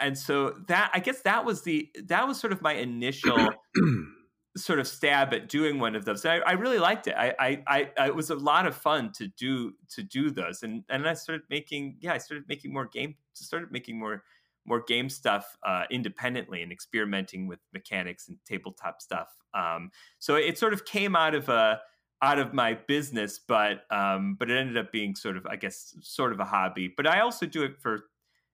and 0.00 0.16
so 0.16 0.54
that 0.66 0.90
i 0.94 0.98
guess 0.98 1.20
that 1.22 1.44
was 1.44 1.62
the 1.62 1.90
that 2.04 2.26
was 2.26 2.40
sort 2.40 2.54
of 2.54 2.62
my 2.62 2.72
initial 2.72 3.36
sort 4.56 4.78
of 4.78 4.86
stab 4.86 5.34
at 5.34 5.48
doing 5.48 5.78
one 5.78 5.96
of 5.96 6.04
those. 6.04 6.24
I, 6.24 6.38
I 6.38 6.52
really 6.52 6.78
liked 6.78 7.06
it. 7.06 7.14
I, 7.16 7.34
I, 7.66 7.90
I, 7.98 8.06
it 8.06 8.14
was 8.14 8.30
a 8.30 8.36
lot 8.36 8.66
of 8.66 8.76
fun 8.76 9.10
to 9.16 9.26
do 9.26 9.72
to 9.90 10.02
do 10.02 10.30
those, 10.30 10.62
and 10.62 10.84
and 10.88 11.08
I 11.08 11.14
started 11.14 11.44
making 11.50 11.96
yeah, 12.00 12.12
I 12.12 12.18
started 12.18 12.44
making 12.48 12.72
more 12.72 12.86
game, 12.86 13.16
started 13.32 13.72
making 13.72 13.98
more 13.98 14.22
more 14.66 14.82
game 14.82 15.10
stuff 15.10 15.56
uh, 15.66 15.84
independently 15.90 16.62
and 16.62 16.72
experimenting 16.72 17.46
with 17.46 17.58
mechanics 17.72 18.28
and 18.28 18.38
tabletop 18.46 19.02
stuff. 19.02 19.28
Um, 19.52 19.90
so 20.18 20.36
it 20.36 20.58
sort 20.58 20.72
of 20.72 20.84
came 20.84 21.14
out 21.14 21.34
of 21.34 21.48
a 21.48 21.80
out 22.22 22.38
of 22.38 22.54
my 22.54 22.74
business, 22.74 23.38
but 23.38 23.82
um, 23.90 24.36
but 24.38 24.50
it 24.50 24.56
ended 24.56 24.78
up 24.78 24.92
being 24.92 25.14
sort 25.14 25.36
of 25.36 25.46
I 25.46 25.56
guess 25.56 25.96
sort 26.00 26.32
of 26.32 26.40
a 26.40 26.44
hobby. 26.44 26.92
But 26.96 27.06
I 27.06 27.20
also 27.20 27.46
do 27.46 27.64
it 27.64 27.78
for 27.80 28.04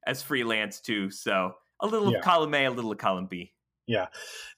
as 0.06 0.22
freelance 0.22 0.80
too. 0.80 1.10
So 1.10 1.54
a 1.80 1.86
little 1.86 2.10
yeah. 2.10 2.18
of 2.18 2.24
column 2.24 2.54
A, 2.54 2.64
a 2.64 2.70
little 2.70 2.92
of 2.92 2.98
column 2.98 3.26
B. 3.26 3.52
Yeah. 3.90 4.06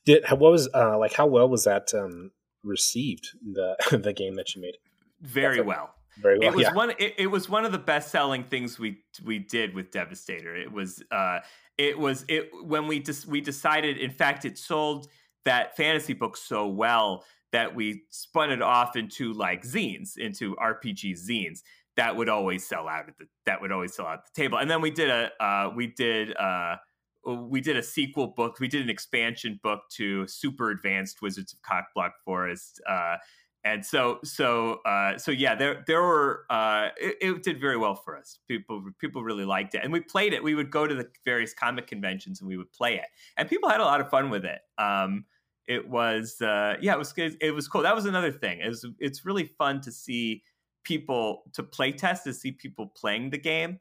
Did 0.04 0.24
what 0.30 0.52
was 0.52 0.68
uh, 0.74 0.98
like 0.98 1.14
how 1.14 1.26
well 1.26 1.48
was 1.48 1.64
that 1.64 1.94
um, 1.94 2.32
received 2.62 3.28
the 3.42 3.76
the 4.02 4.12
game 4.12 4.36
that 4.36 4.54
you 4.54 4.60
made? 4.60 4.76
Very 5.20 5.62
well. 5.62 5.94
Very 6.20 6.38
well. 6.38 6.48
It 6.48 6.54
was 6.54 6.62
yeah. 6.64 6.74
one. 6.74 6.90
It, 6.98 7.14
it, 7.16 7.26
was 7.28 7.48
one 7.48 7.64
of 7.64 7.72
the 7.72 7.78
best 7.78 8.10
selling 8.10 8.44
things 8.44 8.78
we 8.78 8.98
we 9.24 9.38
did 9.38 9.74
with 9.74 9.90
Devastator. 9.90 10.54
It 10.54 10.70
was. 10.70 11.02
Uh, 11.10 11.38
it 11.78 11.98
was 11.98 12.26
it 12.28 12.50
when 12.62 12.86
we 12.86 13.00
just 13.00 13.26
we 13.26 13.40
decided. 13.40 13.96
In 13.96 14.10
fact, 14.10 14.44
it 14.44 14.58
sold 14.58 15.08
that 15.46 15.74
fantasy 15.76 16.12
book 16.12 16.36
so 16.36 16.68
well 16.68 17.24
that 17.52 17.74
we 17.74 18.02
spun 18.10 18.50
it 18.50 18.60
off 18.60 18.96
into 18.96 19.32
like 19.32 19.62
zines, 19.62 20.18
into 20.18 20.54
RPG 20.56 21.18
zines 21.18 21.60
that 21.96 22.16
would 22.16 22.28
always 22.28 22.66
sell 22.66 22.88
out 22.88 23.08
at 23.08 23.16
the 23.18 23.26
that 23.46 23.62
would 23.62 23.72
always 23.72 23.94
sell 23.94 24.06
out 24.06 24.18
at 24.18 24.24
the 24.34 24.42
table. 24.42 24.58
And 24.58 24.70
then 24.70 24.82
we 24.82 24.90
did 24.90 25.08
a 25.08 25.30
uh, 25.42 25.70
we 25.74 25.86
did. 25.86 26.36
Uh, 26.36 26.76
we 27.24 27.60
did 27.60 27.76
a 27.76 27.82
sequel 27.82 28.28
book. 28.28 28.58
We 28.60 28.68
did 28.68 28.82
an 28.82 28.90
expansion 28.90 29.60
book 29.62 29.82
to 29.92 30.26
Super 30.26 30.70
Advanced 30.70 31.22
Wizards 31.22 31.52
of 31.52 31.60
Cockblock 31.62 32.12
Forest. 32.24 32.80
Uh, 32.88 33.16
and 33.64 33.84
so, 33.84 34.18
so, 34.24 34.80
uh, 34.84 35.16
so 35.16 35.30
yeah, 35.30 35.54
there, 35.54 35.84
there 35.86 36.02
were. 36.02 36.46
Uh, 36.50 36.88
it, 36.96 37.16
it, 37.20 37.42
did 37.44 37.60
very 37.60 37.76
well 37.76 37.94
for 37.94 38.16
us. 38.16 38.40
People, 38.48 38.82
people 38.98 39.22
really 39.22 39.44
liked 39.44 39.74
it, 39.76 39.82
and 39.84 39.92
we 39.92 40.00
played 40.00 40.32
it. 40.32 40.42
We 40.42 40.56
would 40.56 40.70
go 40.70 40.86
to 40.86 40.94
the 40.94 41.08
various 41.24 41.54
comic 41.54 41.86
conventions 41.86 42.40
and 42.40 42.48
we 42.48 42.56
would 42.56 42.72
play 42.72 42.96
it, 42.96 43.06
and 43.36 43.48
people 43.48 43.68
had 43.68 43.80
a 43.80 43.84
lot 43.84 44.00
of 44.00 44.10
fun 44.10 44.30
with 44.30 44.44
it. 44.44 44.60
Um, 44.78 45.26
it 45.68 45.88
was, 45.88 46.40
uh, 46.40 46.74
yeah, 46.80 46.94
it 46.94 46.98
was, 46.98 47.14
it 47.16 47.54
was 47.54 47.68
cool. 47.68 47.82
That 47.82 47.94
was 47.94 48.06
another 48.06 48.32
thing. 48.32 48.60
It 48.60 48.68
was, 48.68 48.84
it's 48.98 49.24
really 49.24 49.44
fun 49.44 49.80
to 49.82 49.92
see 49.92 50.42
people 50.84 51.44
to 51.52 51.62
play 51.62 51.92
test 51.92 52.24
to 52.24 52.34
see 52.34 52.52
people 52.52 52.92
playing 52.96 53.30
the 53.30 53.38
game. 53.38 53.78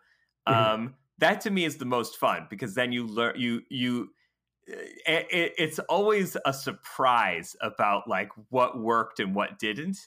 Mm-hmm. 0.47 0.73
Um, 0.73 0.95
that 1.21 1.39
to 1.41 1.51
me 1.51 1.63
is 1.63 1.77
the 1.77 1.85
most 1.85 2.17
fun 2.17 2.47
because 2.49 2.75
then 2.75 2.91
you 2.91 3.07
learn 3.07 3.39
you 3.39 3.61
you 3.69 4.09
eh, 4.67 5.23
it, 5.31 5.53
it's 5.57 5.79
always 5.79 6.35
a 6.45 6.51
surprise 6.51 7.55
about 7.61 8.07
like 8.07 8.29
what 8.49 8.79
worked 8.79 9.19
and 9.19 9.33
what 9.33 9.57
didn't. 9.57 9.97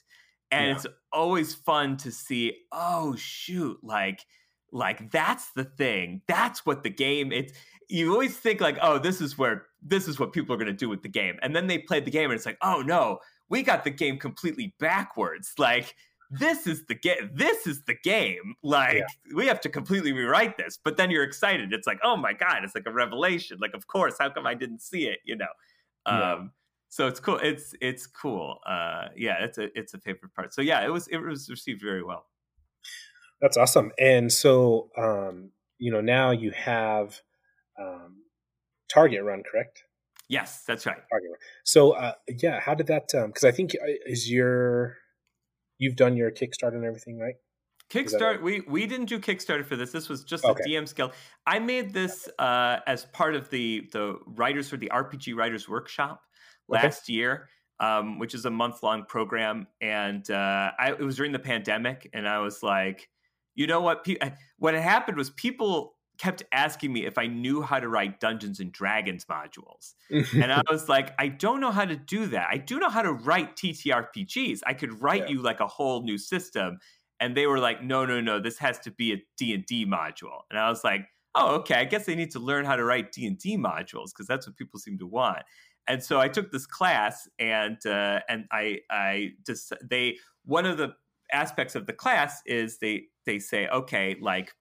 And 0.51 0.67
yeah. 0.67 0.75
it's 0.75 0.85
always 1.11 1.55
fun 1.55 1.97
to 1.97 2.11
see 2.11 2.57
oh 2.71 3.15
shoot 3.15 3.77
like 3.81 4.23
like 4.71 5.09
that's 5.09 5.51
the 5.53 5.63
thing. 5.63 6.21
That's 6.27 6.65
what 6.65 6.83
the 6.83 6.89
game 6.89 7.31
it's 7.31 7.53
you 7.89 8.11
always 8.11 8.37
think 8.37 8.61
like 8.61 8.77
oh 8.81 8.99
this 8.99 9.21
is 9.21 9.37
where 9.37 9.67
this 9.81 10.07
is 10.07 10.19
what 10.19 10.33
people 10.33 10.53
are 10.53 10.57
going 10.57 10.67
to 10.67 10.73
do 10.73 10.89
with 10.89 11.01
the 11.01 11.09
game. 11.09 11.39
And 11.41 11.55
then 11.55 11.67
they 11.67 11.79
play 11.79 12.01
the 12.01 12.11
game 12.11 12.29
and 12.29 12.37
it's 12.37 12.45
like 12.45 12.59
oh 12.61 12.81
no 12.81 13.19
we 13.47 13.63
got 13.63 13.83
the 13.83 13.91
game 13.91 14.17
completely 14.17 14.75
backwards. 14.79 15.53
Like 15.57 15.95
this 16.39 16.67
is 16.67 16.85
the 16.85 16.95
game 16.95 17.31
this 17.33 17.67
is 17.67 17.83
the 17.83 17.95
game. 17.95 18.55
Like 18.63 18.97
yeah. 18.97 19.35
we 19.35 19.47
have 19.47 19.61
to 19.61 19.69
completely 19.69 20.13
rewrite 20.13 20.57
this 20.57 20.77
but 20.83 20.97
then 20.97 21.11
you're 21.11 21.23
excited. 21.23 21.73
It's 21.73 21.87
like 21.87 21.99
oh 22.03 22.17
my 22.17 22.33
god 22.33 22.63
it's 22.63 22.75
like 22.75 22.85
a 22.85 22.91
revelation. 22.91 23.57
Like 23.59 23.73
of 23.73 23.87
course 23.87 24.15
how 24.19 24.29
come 24.29 24.47
i 24.47 24.53
didn't 24.53 24.81
see 24.81 25.07
it? 25.07 25.19
You 25.23 25.37
know? 25.37 25.45
Yeah. 26.07 26.33
um 26.33 26.51
so 26.89 27.07
it's 27.07 27.19
cool. 27.19 27.37
It's 27.37 27.73
it's 27.81 28.07
cool. 28.07 28.59
Uh 28.65 29.07
yeah 29.15 29.43
it's 29.43 29.57
a 29.57 29.77
it's 29.77 29.93
a 29.93 29.99
favorite 29.99 30.33
part. 30.33 30.53
So 30.53 30.61
yeah 30.61 30.85
it 30.85 30.91
was 30.91 31.07
it 31.07 31.17
was 31.17 31.49
received 31.49 31.81
very 31.81 32.03
well. 32.03 32.25
That's 33.41 33.57
awesome. 33.57 33.91
And 33.99 34.31
so 34.31 34.89
um 34.97 35.51
you 35.77 35.91
know 35.91 36.01
now 36.01 36.31
you 36.31 36.51
have 36.51 37.21
um 37.79 38.23
target 38.89 39.23
run 39.23 39.43
correct? 39.49 39.83
Yes 40.27 40.63
that's 40.65 40.85
right. 40.85 40.97
Target 41.09 41.29
run. 41.31 41.39
so 41.63 41.91
uh 41.91 42.13
yeah 42.27 42.59
how 42.59 42.73
did 42.73 42.87
that 42.87 43.13
um 43.13 43.27
because 43.27 43.43
i 43.43 43.51
think 43.51 43.75
uh, 43.75 43.91
is 44.05 44.31
your 44.31 44.97
you've 45.77 45.95
done 45.95 46.15
your 46.15 46.31
Kickstarter 46.31 46.75
and 46.75 46.85
everything, 46.85 47.17
right? 47.17 47.35
Kickstarter, 47.89 48.41
we 48.41 48.61
we 48.61 48.87
didn't 48.87 49.05
do 49.05 49.19
Kickstarter 49.19 49.65
for 49.65 49.75
this. 49.75 49.91
This 49.91 50.09
was 50.09 50.23
just 50.23 50.43
okay. 50.43 50.61
a 50.65 50.67
DMs 50.67 50.95
Guild. 50.95 51.13
I 51.45 51.59
made 51.59 51.93
this 51.93 52.27
uh, 52.39 52.77
as 52.87 53.05
part 53.05 53.35
of 53.35 53.49
the 53.49 53.87
the 53.91 54.17
writers 54.25 54.69
for 54.69 54.77
the 54.77 54.89
RPG 54.93 55.35
Writers 55.35 55.69
Workshop 55.69 56.21
last 56.67 57.03
okay. 57.05 57.13
year, 57.13 57.49
um, 57.79 58.17
which 58.17 58.33
is 58.33 58.45
a 58.45 58.49
month 58.49 58.81
long 58.81 59.05
program, 59.05 59.67
and 59.81 60.29
uh, 60.31 60.71
I, 60.79 60.91
it 60.91 60.99
was 60.99 61.15
during 61.15 61.31
the 61.31 61.39
pandemic, 61.39 62.09
and 62.13 62.27
I 62.27 62.39
was 62.39 62.63
like, 62.63 63.07
you 63.53 63.67
know 63.67 63.81
what? 63.81 64.03
Pe- 64.03 64.17
what 64.57 64.73
had 64.73 64.81
happened 64.81 65.17
was 65.17 65.29
people 65.29 65.94
kept 66.17 66.43
asking 66.51 66.93
me 66.93 67.05
if 67.05 67.17
I 67.17 67.27
knew 67.27 67.61
how 67.61 67.79
to 67.79 67.87
write 67.87 68.19
Dungeons 68.19 68.59
and 68.59 68.71
Dragons 68.71 69.25
modules. 69.25 69.93
and 70.09 70.51
I 70.51 70.61
was 70.71 70.89
like, 70.89 71.13
I 71.19 71.27
don't 71.27 71.61
know 71.61 71.71
how 71.71 71.85
to 71.85 71.95
do 71.95 72.27
that. 72.27 72.47
I 72.51 72.57
do 72.57 72.79
know 72.79 72.89
how 72.89 73.01
to 73.01 73.13
write 73.13 73.55
TTRPGs. 73.55 74.61
I 74.65 74.73
could 74.73 75.01
write 75.01 75.23
yeah. 75.23 75.35
you 75.35 75.41
like 75.41 75.59
a 75.59 75.67
whole 75.67 76.03
new 76.03 76.17
system. 76.17 76.79
And 77.19 77.35
they 77.35 77.47
were 77.47 77.59
like, 77.59 77.83
no, 77.83 78.05
no, 78.05 78.19
no, 78.19 78.39
this 78.39 78.57
has 78.57 78.79
to 78.79 78.91
be 78.91 79.13
a 79.13 79.17
D&D 79.37 79.85
module. 79.85 80.41
And 80.49 80.59
I 80.59 80.69
was 80.69 80.83
like, 80.83 81.07
oh, 81.33 81.55
okay, 81.55 81.75
I 81.75 81.85
guess 81.85 82.05
they 82.05 82.15
need 82.15 82.31
to 82.31 82.39
learn 82.39 82.65
how 82.65 82.75
to 82.75 82.83
write 82.83 83.11
D&D 83.11 83.57
modules 83.57 84.07
because 84.07 84.27
that's 84.27 84.47
what 84.47 84.55
people 84.57 84.79
seem 84.79 84.97
to 84.99 85.07
want. 85.07 85.43
And 85.87 86.03
so 86.03 86.19
I 86.19 86.27
took 86.27 86.51
this 86.51 86.65
class 86.65 87.27
and 87.37 87.77
uh, 87.85 88.21
and 88.27 88.45
I 88.51 88.79
I 88.89 89.33
just 89.45 89.71
they 89.87 90.17
one 90.43 90.65
of 90.65 90.77
the 90.77 90.95
aspects 91.31 91.75
of 91.75 91.85
the 91.85 91.93
class 91.93 92.41
is 92.45 92.79
they 92.79 93.03
they 93.25 93.39
say 93.39 93.67
okay 93.67 94.15
like 94.19 94.53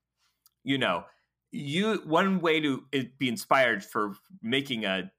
you 0.65 0.79
know 0.79 1.05
you 1.55 2.03
one 2.05 2.41
way 2.41 2.61
to 2.61 2.83
eh, 2.93 3.05
be 3.19 3.29
inspired 3.29 3.85
for 3.85 4.15
making 4.43 4.85
a 4.85 5.11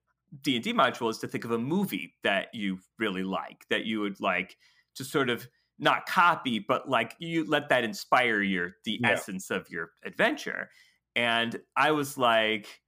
D&D 0.41 0.73
module 0.73 1.09
is 1.09 1.17
to 1.19 1.27
think 1.27 1.45
of 1.45 1.51
a 1.51 1.57
movie 1.57 2.13
that 2.23 2.53
you 2.53 2.79
really 2.99 3.23
like 3.23 3.65
that 3.69 3.85
you 3.85 4.01
would 4.01 4.19
like 4.19 4.57
to 4.95 5.05
sort 5.05 5.29
of 5.29 5.47
not 5.79 6.05
copy 6.05 6.59
but 6.59 6.89
like 6.89 7.15
you 7.19 7.45
let 7.45 7.69
that 7.69 7.83
inspire 7.83 8.41
your 8.41 8.75
the 8.83 8.99
yeah. 9.01 9.11
essence 9.11 9.49
of 9.49 9.69
your 9.69 9.91
adventure 10.05 10.69
and 11.15 11.59
i 11.75 11.91
was 11.91 12.17
like 12.17 12.81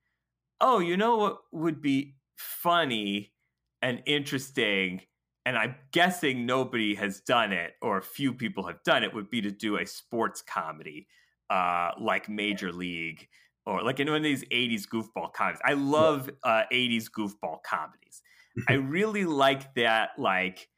oh 0.62 0.80
you 0.80 0.96
know 0.96 1.18
what 1.18 1.38
would 1.52 1.82
be 1.82 2.16
funny 2.38 3.34
and 3.82 4.02
interesting 4.06 5.02
and 5.46 5.58
i'm 5.58 5.76
guessing 5.92 6.46
nobody 6.46 6.96
has 6.96 7.20
done 7.20 7.52
it 7.52 7.74
or 7.82 8.02
few 8.02 8.34
people 8.34 8.66
have 8.66 8.82
done 8.84 9.04
it 9.04 9.14
would 9.14 9.30
be 9.30 9.42
to 9.42 9.52
do 9.52 9.78
a 9.78 9.86
sports 9.86 10.42
comedy 10.42 11.08
uh, 11.50 11.92
like 12.00 12.30
Major 12.30 12.72
League 12.72 13.28
or 13.68 13.84
like 13.84 14.00
in 14.00 14.08
one 14.08 14.18
of 14.18 14.24
these 14.24 14.46
80s 14.46 14.88
goofball 14.88 15.34
comedies. 15.34 15.62
I 15.66 15.74
love 15.74 16.30
uh, 16.44 16.64
80s 16.72 17.06
goofball 17.12 17.62
comedies. 17.64 18.22
I 18.68 18.74
really 18.76 19.26
like 19.26 19.74
that, 19.76 20.12
like 20.18 20.70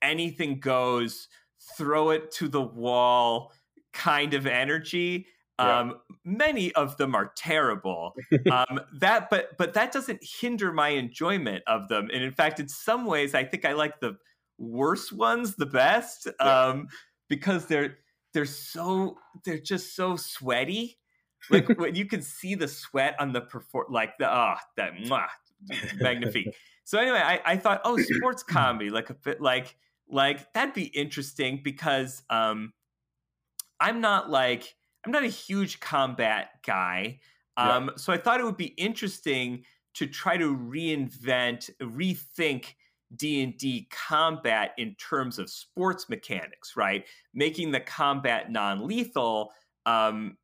anything 0.00 0.58
goes, 0.58 1.28
throw 1.76 2.10
it 2.10 2.30
to 2.32 2.48
the 2.48 2.62
wall 2.62 3.52
kind 3.92 4.32
of 4.32 4.46
energy. 4.46 5.26
Yeah. 5.58 5.80
Um, 5.80 5.96
many 6.24 6.72
of 6.74 6.96
them 6.96 7.14
are 7.14 7.32
terrible. 7.36 8.14
um, 8.50 8.80
that, 9.00 9.28
but 9.28 9.58
but 9.58 9.74
that 9.74 9.92
doesn't 9.92 10.20
hinder 10.22 10.72
my 10.72 10.90
enjoyment 10.90 11.62
of 11.66 11.88
them. 11.88 12.08
And 12.12 12.22
in 12.22 12.32
fact, 12.32 12.58
in 12.58 12.68
some 12.68 13.04
ways, 13.04 13.34
I 13.34 13.44
think 13.44 13.66
I 13.66 13.72
like 13.74 14.00
the 14.00 14.16
worst 14.56 15.12
ones 15.12 15.56
the 15.56 15.66
best 15.66 16.26
yeah. 16.40 16.68
um, 16.68 16.88
because 17.28 17.66
they're 17.66 17.98
they're 18.34 18.44
so 18.44 19.18
they're 19.44 19.58
just 19.58 19.94
so 19.94 20.16
sweaty. 20.16 20.98
Like 21.50 21.68
when 21.78 21.94
you 21.94 22.06
can 22.06 22.22
see 22.22 22.54
the 22.54 22.68
sweat 22.68 23.14
on 23.18 23.32
the 23.32 23.40
perform 23.40 23.86
like 23.90 24.18
the 24.18 24.28
ah 24.28 24.56
oh, 24.58 24.62
that 24.76 24.94
mwah, 24.94 25.28
magnifique. 26.00 26.54
So 26.84 26.98
anyway 26.98 27.20
I, 27.22 27.40
I 27.44 27.56
thought 27.58 27.82
oh 27.84 27.98
sports 27.98 28.42
comedy 28.42 28.88
like 28.88 29.10
a 29.10 29.14
bit 29.14 29.42
like 29.42 29.76
like 30.08 30.50
that'd 30.54 30.72
be 30.72 30.84
interesting 30.84 31.60
because 31.62 32.22
um 32.30 32.72
i'm 33.78 34.00
not 34.00 34.30
like 34.30 34.74
i'm 35.04 35.12
not 35.12 35.22
a 35.22 35.28
huge 35.28 35.80
combat 35.80 36.48
guy. 36.66 37.20
Um 37.58 37.88
yeah. 37.88 37.90
so 37.96 38.10
i 38.10 38.16
thought 38.16 38.40
it 38.40 38.44
would 38.44 38.56
be 38.56 38.72
interesting 38.78 39.64
to 39.96 40.06
try 40.06 40.38
to 40.38 40.56
reinvent 40.56 41.68
rethink 41.78 42.72
d&d 43.16 43.88
combat 43.90 44.72
in 44.76 44.94
terms 44.96 45.38
of 45.38 45.48
sports 45.48 46.08
mechanics 46.08 46.76
right 46.76 47.06
making 47.32 47.70
the 47.70 47.80
combat 47.80 48.50
non-lethal 48.50 49.50
um, 49.88 50.36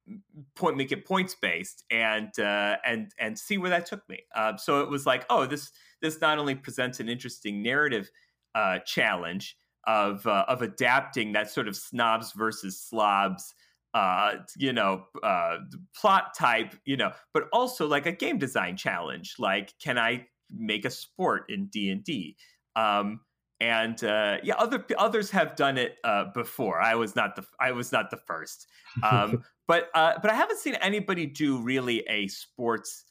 point 0.55 0.79
make 0.79 0.91
it 0.91 1.05
points 1.05 1.35
based 1.35 1.85
and 1.91 2.31
uh, 2.39 2.77
and 2.85 3.13
and 3.19 3.39
see 3.39 3.59
where 3.59 3.69
that 3.71 3.85
took 3.85 4.09
me. 4.09 4.21
Uh, 4.35 4.57
so 4.57 4.81
it 4.81 4.89
was 4.89 5.05
like, 5.05 5.27
oh, 5.29 5.45
this 5.45 5.71
this 6.01 6.21
not 6.21 6.39
only 6.39 6.55
presents 6.55 6.99
an 6.99 7.11
interesting 7.11 7.63
narrative 7.63 8.11
uh, 8.55 8.79
challenge 8.87 9.57
of 9.87 10.27
uh, 10.27 10.47
of 10.49 10.63
adapting 10.63 11.33
that 11.33 11.51
sort 11.51 11.69
of 11.69 11.77
snobs 11.77 12.33
versus 12.33 12.81
slobs. 12.81 13.55
Uh, 13.93 14.39
you 14.57 14.73
know, 14.73 15.05
uh, 15.23 15.59
plot 15.97 16.35
type, 16.37 16.75
you 16.85 16.97
know, 16.97 17.13
but 17.33 17.45
also 17.53 17.87
like 17.87 18.07
a 18.07 18.13
game 18.13 18.39
design 18.39 18.77
challenge. 18.77 19.37
Like, 19.39 19.73
can 19.81 19.99
I 19.99 20.27
make 20.57 20.85
a 20.85 20.91
sport 20.91 21.45
in 21.49 21.67
D 21.67 21.91
and 21.91 22.05
D? 22.05 22.37
Um, 22.77 23.21
and 23.61 24.03
uh, 24.03 24.39
yeah, 24.43 24.55
other 24.57 24.85
others 24.99 25.31
have 25.31 25.57
done 25.57 25.79
it 25.79 25.97
uh, 26.05 26.27
before. 26.35 26.81
I 26.81 26.97
was 26.97 27.17
not 27.17 27.37
the 27.37 27.45
I 27.61 27.73
was 27.73 27.93
not 27.93 28.11
the 28.11 28.17
first, 28.17 28.67
um, 29.03 29.45
but 29.69 29.89
uh, 29.95 30.15
but 30.21 30.31
I 30.31 30.35
haven't 30.35 30.59
seen 30.59 30.75
anybody 30.77 31.27
do 31.27 31.59
really 31.59 32.01
a 32.09 32.29
sports 32.29 33.05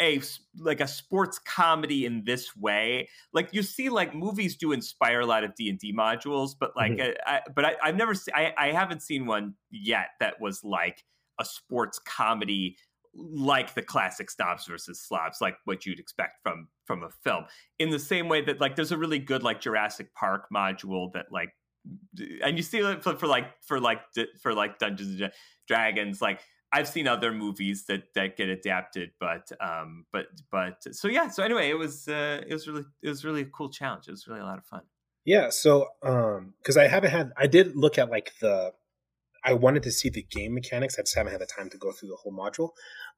a 0.00 0.20
like 0.58 0.80
a 0.80 0.88
sports 0.88 1.38
comedy 1.38 2.06
in 2.06 2.24
this 2.24 2.56
way. 2.56 3.08
Like 3.32 3.50
you 3.52 3.62
see, 3.62 3.88
like 3.88 4.14
movies 4.14 4.56
do 4.56 4.72
inspire 4.72 5.20
a 5.20 5.26
lot 5.26 5.44
of 5.44 5.54
D 5.54 5.68
and 5.68 5.78
D 5.78 5.92
modules, 5.92 6.52
but 6.58 6.76
like, 6.76 6.92
mm-hmm. 6.92 7.12
I, 7.26 7.36
I, 7.36 7.40
but 7.54 7.64
I, 7.64 7.74
have 7.82 7.96
never 7.96 8.14
seen 8.14 8.34
I, 8.34 8.52
I 8.56 8.72
haven't 8.72 9.02
seen 9.02 9.26
one 9.26 9.54
yet 9.70 10.08
that 10.20 10.40
was 10.40 10.62
like 10.62 11.04
a 11.40 11.44
sports 11.44 11.98
comedy 11.98 12.76
like 13.18 13.74
the 13.74 13.82
classic 13.82 14.30
snobs 14.30 14.66
versus 14.66 15.00
slobs, 15.00 15.40
like 15.40 15.56
what 15.64 15.84
you'd 15.84 15.98
expect 15.98 16.42
from 16.42 16.68
from 16.84 17.02
a 17.02 17.10
film. 17.24 17.44
In 17.78 17.90
the 17.90 17.98
same 17.98 18.28
way 18.28 18.40
that 18.42 18.60
like 18.60 18.76
there's 18.76 18.92
a 18.92 18.98
really 18.98 19.18
good 19.18 19.42
like 19.42 19.60
Jurassic 19.60 20.14
Park 20.14 20.46
module 20.54 21.12
that 21.12 21.26
like, 21.30 21.50
and 22.42 22.56
you 22.56 22.62
see 22.62 22.78
it 22.78 23.02
for, 23.02 23.16
for 23.16 23.26
like 23.26 23.46
for 23.62 23.80
like 23.80 24.00
for 24.40 24.54
like 24.54 24.78
Dungeons 24.78 25.20
and 25.20 25.32
Dragons. 25.66 26.22
Like 26.22 26.40
I've 26.72 26.88
seen 26.88 27.08
other 27.08 27.32
movies 27.32 27.86
that 27.86 28.14
that 28.14 28.36
get 28.36 28.48
adapted, 28.48 29.10
but 29.18 29.50
um, 29.60 30.06
but 30.12 30.26
but 30.50 30.94
so 30.94 31.08
yeah. 31.08 31.28
So 31.28 31.42
anyway, 31.42 31.70
it 31.70 31.78
was 31.78 32.08
uh, 32.08 32.42
it 32.46 32.52
was 32.52 32.68
really 32.68 32.84
it 33.02 33.08
was 33.08 33.24
really 33.24 33.42
a 33.42 33.46
cool 33.46 33.70
challenge. 33.70 34.06
It 34.08 34.12
was 34.12 34.26
really 34.28 34.40
a 34.40 34.44
lot 34.44 34.58
of 34.58 34.64
fun. 34.64 34.82
Yeah. 35.24 35.50
So 35.50 35.88
um, 36.02 36.54
because 36.58 36.76
I 36.76 36.86
haven't 36.86 37.10
had 37.10 37.32
I 37.36 37.46
did 37.46 37.76
look 37.76 37.98
at 37.98 38.10
like 38.10 38.32
the 38.40 38.72
I 39.44 39.54
wanted 39.54 39.82
to 39.84 39.92
see 39.92 40.08
the 40.08 40.22
game 40.22 40.54
mechanics. 40.54 40.98
I 40.98 41.02
just 41.02 41.14
haven't 41.14 41.32
had 41.32 41.40
the 41.40 41.46
time 41.46 41.70
to 41.70 41.78
go 41.78 41.92
through 41.92 42.10
the 42.10 42.16
whole 42.16 42.32
module. 42.32 42.70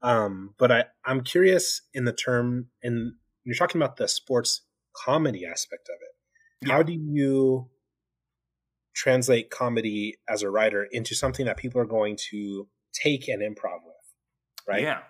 Um, 0.02 0.54
but 0.58 0.72
I, 0.72 0.84
I'm 1.04 1.22
curious 1.22 1.82
in 1.92 2.04
the 2.04 2.12
term, 2.12 2.68
and 2.82 3.12
you're 3.44 3.56
talking 3.56 3.80
about 3.80 3.96
the 3.96 4.08
sports 4.08 4.62
comedy 4.96 5.44
aspect 5.46 5.88
of 5.88 5.96
it. 6.00 6.66
Yeah. 6.66 6.74
How 6.74 6.82
do 6.82 6.92
you 6.92 7.68
translate 8.94 9.50
comedy 9.50 10.18
as 10.28 10.42
a 10.42 10.50
writer 10.50 10.86
into 10.90 11.14
something 11.14 11.46
that 11.46 11.56
people 11.56 11.80
are 11.80 11.86
going 11.86 12.16
to 12.30 12.68
take 12.92 13.28
and 13.28 13.42
improv 13.42 13.80
with? 13.84 13.94
Right? 14.66 14.82
Yeah. 14.82 15.00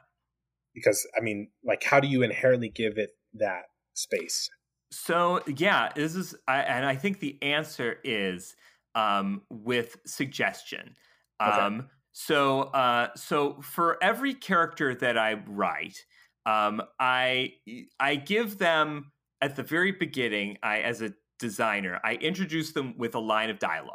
Because, 0.74 1.07
I 1.16 1.20
mean, 1.20 1.51
like, 1.64 1.82
how 1.82 2.01
do 2.01 2.09
you 2.09 2.22
inherently 2.22 2.68
give 2.68 2.99
it 2.99 3.11
that 3.34 3.64
space? 3.95 4.49
So, 4.93 5.41
yeah, 5.47 5.91
this 5.95 6.14
is, 6.16 6.34
I, 6.49 6.62
and 6.62 6.84
I 6.84 6.97
think 6.97 7.20
the 7.20 7.41
answer 7.43 7.99
is 8.03 8.55
um, 8.95 9.43
with 9.51 9.97
suggestion. 10.05 10.95
Okay. 11.41 11.80
So, 12.12 12.62
uh, 12.62 13.08
so 13.16 13.61
for 13.62 14.02
every 14.02 14.34
character 14.34 14.94
that 14.94 15.16
I 15.16 15.34
write, 15.46 16.04
um, 16.46 16.82
I 16.98 17.54
I 17.98 18.16
give 18.16 18.58
them 18.58 19.12
at 19.40 19.56
the 19.56 19.62
very 19.62 19.92
beginning. 19.92 20.58
I, 20.62 20.80
as 20.80 21.02
a 21.02 21.12
designer, 21.38 22.00
I 22.04 22.14
introduce 22.14 22.72
them 22.72 22.94
with 22.96 23.14
a 23.14 23.20
line 23.20 23.50
of 23.50 23.58
dialogue. 23.58 23.94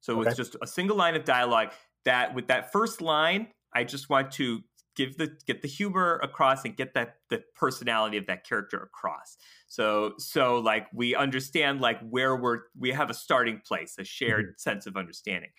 So 0.00 0.20
okay. 0.20 0.28
it's 0.28 0.36
just 0.36 0.56
a 0.62 0.66
single 0.66 0.96
line 0.96 1.16
of 1.16 1.24
dialogue. 1.24 1.72
That 2.04 2.34
with 2.34 2.48
that 2.48 2.72
first 2.72 3.00
line, 3.00 3.48
I 3.74 3.84
just 3.84 4.08
want 4.08 4.30
to 4.32 4.60
give 4.98 5.16
the 5.16 5.36
get 5.46 5.62
the 5.62 5.68
humor 5.68 6.18
across 6.22 6.64
and 6.64 6.76
get 6.76 6.94
that 6.94 7.16
the 7.30 7.42
personality 7.54 8.16
of 8.16 8.26
that 8.26 8.46
character 8.46 8.78
across. 8.78 9.36
So 9.68 10.14
so 10.18 10.58
like 10.58 10.86
we 10.92 11.14
understand 11.14 11.80
like 11.80 12.00
where 12.00 12.36
we're 12.36 12.60
we 12.78 12.90
have 12.90 13.10
a 13.10 13.14
starting 13.14 13.60
place, 13.66 13.94
a 13.98 14.04
shared 14.04 14.46
mm-hmm. 14.46 14.58
sense 14.58 14.86
of 14.86 14.96
understanding, 14.96 15.50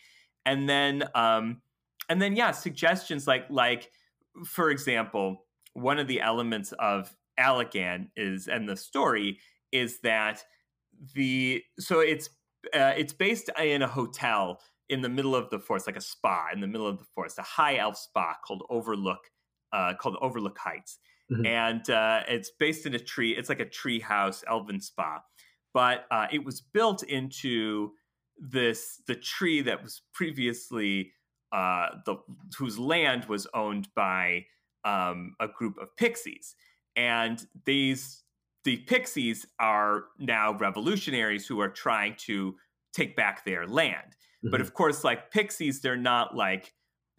and 0.46 0.68
then 0.68 1.04
um 1.16 1.62
and 2.10 2.22
then 2.22 2.36
yeah, 2.36 2.52
suggestions 2.52 3.28
like 3.28 3.46
like 3.50 3.90
for 4.46 4.72
example, 4.72 5.46
one 5.74 6.00
of 6.00 6.08
the 6.08 6.22
elements 6.22 6.74
of 6.80 7.16
Allagan 7.40 8.08
is 8.18 8.48
and 8.48 8.68
the 8.68 8.76
story 8.76 9.40
is 9.72 10.00
that 10.02 10.44
the 11.14 11.64
so 11.80 12.00
it's 12.00 12.30
uh, 12.74 12.94
it's 12.98 13.14
based 13.14 13.50
in 13.58 13.82
a 13.82 13.88
hotel 13.88 14.60
in 14.90 15.02
the 15.02 15.10
middle 15.10 15.36
of 15.36 15.50
the 15.50 15.60
forest, 15.60 15.88
like 15.88 15.96
a 15.96 16.02
spa 16.02 16.48
in 16.52 16.60
the 16.60 16.68
middle 16.68 16.88
of 16.88 16.98
the 16.98 17.06
forest, 17.16 17.38
a 17.38 17.44
high 17.44 17.78
elf 17.78 17.96
spa 17.96 18.36
called 18.46 18.64
Overlook, 18.70 19.20
uh, 19.72 19.94
called 20.00 20.18
Overlook 20.20 20.58
Heights, 20.58 21.00
mm-hmm. 21.32 21.46
and 21.46 21.90
uh, 21.90 22.24
it's 22.28 22.52
based 22.60 22.86
in 22.86 22.96
a 22.96 23.00
tree. 23.00 23.36
It's 23.36 23.50
like 23.50 23.60
a 23.60 23.70
tree 23.70 24.00
house, 24.00 24.44
elven 24.48 24.82
spa, 24.82 25.22
but 25.74 26.06
uh, 26.12 26.28
it 26.32 26.44
was 26.44 26.62
built 26.62 27.04
into 27.04 27.92
this 28.38 29.02
the 29.08 29.16
tree 29.16 29.62
that 29.62 29.84
was 29.84 30.02
previously 30.14 31.12
uh, 31.52 31.90
the 32.06 32.18
whose 32.58 32.78
land 32.78 33.26
was 33.26 33.48
owned 33.54 33.88
by 33.96 34.46
um, 34.86 35.36
a 35.40 35.48
group 35.48 35.78
of 35.82 35.96
pixies, 35.98 36.56
and 36.96 37.46
these 37.66 38.24
the 38.66 38.78
pixies 38.78 39.46
are 39.60 40.06
now 40.20 40.54
revolutionaries 40.54 41.48
who 41.48 41.60
are 41.60 41.70
trying 41.70 42.16
to 42.20 42.56
take 42.94 43.16
back 43.16 43.46
their 43.46 43.66
land. 43.66 44.16
Mm-hmm. 44.44 44.52
But 44.52 44.62
of 44.62 44.74
course, 44.74 45.04
like 45.04 45.32
pixies, 45.32 45.82
they're 45.82 45.98
not 45.98 46.36
like 46.36 46.74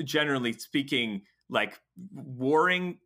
generally 0.05 0.53
speaking 0.53 1.23
like 1.49 1.81
warring 2.13 2.99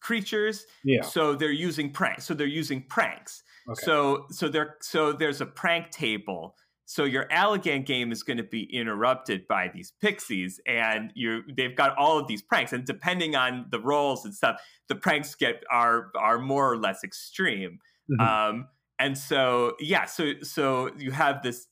creatures. 0.00 0.64
Yeah. 0.84 1.02
So 1.02 1.34
they're 1.34 1.50
using 1.50 1.92
pranks. 1.92 2.24
So 2.24 2.34
they're 2.34 2.46
using 2.46 2.82
pranks. 2.88 3.42
Okay. 3.68 3.82
So 3.84 4.26
so 4.30 4.48
there 4.48 4.76
so 4.80 5.12
there's 5.12 5.40
a 5.40 5.46
prank 5.46 5.90
table. 5.90 6.54
So 6.90 7.04
your 7.04 7.26
Allagan 7.26 7.86
game 7.86 8.10
is 8.10 8.24
going 8.24 8.38
to 8.38 8.42
be 8.42 8.64
interrupted 8.64 9.46
by 9.46 9.70
these 9.72 9.92
pixies, 10.00 10.58
and 10.66 11.12
you 11.14 11.42
they've 11.56 11.76
got 11.76 11.96
all 11.96 12.18
of 12.18 12.26
these 12.26 12.42
pranks, 12.42 12.72
and 12.72 12.84
depending 12.84 13.36
on 13.36 13.66
the 13.70 13.78
roles 13.78 14.24
and 14.24 14.34
stuff, 14.34 14.60
the 14.88 14.96
pranks 14.96 15.36
get 15.36 15.62
are 15.70 16.10
are 16.18 16.40
more 16.40 16.68
or 16.68 16.76
less 16.76 17.04
extreme. 17.04 17.78
Mm-hmm. 18.10 18.20
Um, 18.20 18.68
and 18.98 19.16
so 19.16 19.74
yeah, 19.78 20.06
so 20.06 20.32
so 20.42 20.90
you 20.98 21.12
have 21.12 21.44
this 21.44 21.68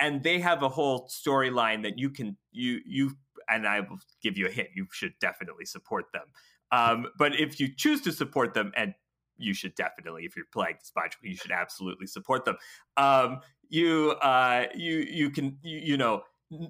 and 0.00 0.22
they 0.22 0.38
have 0.38 0.62
a 0.62 0.70
whole 0.70 1.10
storyline 1.10 1.82
that 1.82 1.98
you 1.98 2.08
can 2.08 2.38
you 2.50 2.80
you 2.86 3.10
and 3.50 3.68
I 3.68 3.80
will 3.80 3.98
give 4.22 4.38
you 4.38 4.46
a 4.46 4.50
hint. 4.50 4.68
You 4.74 4.86
should 4.92 5.12
definitely 5.20 5.66
support 5.66 6.06
them. 6.14 6.24
Um, 6.72 7.08
but 7.18 7.38
if 7.38 7.60
you 7.60 7.68
choose 7.68 8.00
to 8.00 8.12
support 8.12 8.54
them, 8.54 8.72
and 8.74 8.94
you 9.36 9.54
should 9.54 9.74
definitely, 9.74 10.24
if 10.24 10.36
you're 10.36 10.46
playing 10.52 10.76
module, 10.96 11.16
you 11.22 11.36
should 11.36 11.50
absolutely 11.50 12.06
support 12.06 12.44
them. 12.44 12.56
Um, 12.96 13.40
you 13.68 14.14
uh, 14.22 14.66
you 14.74 14.98
you 14.98 15.30
can 15.30 15.58
you, 15.62 15.78
you 15.78 15.96
know 15.96 16.22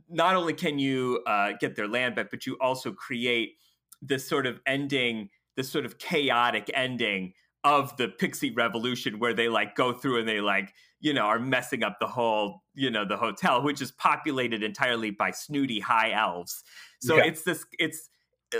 not 0.08 0.36
only 0.36 0.54
can 0.54 0.78
you 0.78 1.22
uh, 1.26 1.52
get 1.60 1.76
their 1.76 1.88
land 1.88 2.14
back, 2.16 2.30
but 2.30 2.46
you 2.46 2.56
also 2.60 2.92
create 2.92 3.56
this 4.00 4.26
sort 4.26 4.46
of 4.46 4.60
ending, 4.66 5.28
this 5.56 5.70
sort 5.70 5.84
of 5.84 5.98
chaotic 5.98 6.70
ending 6.74 7.32
of 7.64 7.96
the 7.96 8.08
pixie 8.08 8.50
revolution 8.50 9.18
where 9.18 9.32
they 9.32 9.48
like 9.48 9.74
go 9.74 9.92
through 9.92 10.18
and 10.18 10.28
they 10.28 10.40
like 10.40 10.74
you 11.00 11.14
know 11.14 11.22
are 11.22 11.38
messing 11.38 11.82
up 11.82 11.96
the 11.98 12.06
whole 12.06 12.62
you 12.74 12.90
know 12.90 13.06
the 13.06 13.16
hotel 13.16 13.62
which 13.62 13.80
is 13.80 13.90
populated 13.92 14.62
entirely 14.62 15.10
by 15.10 15.30
snooty 15.30 15.80
high 15.80 16.12
elves 16.12 16.62
so 17.00 17.16
yeah. 17.16 17.24
it's 17.24 17.42
this 17.42 17.64
it's 17.78 18.10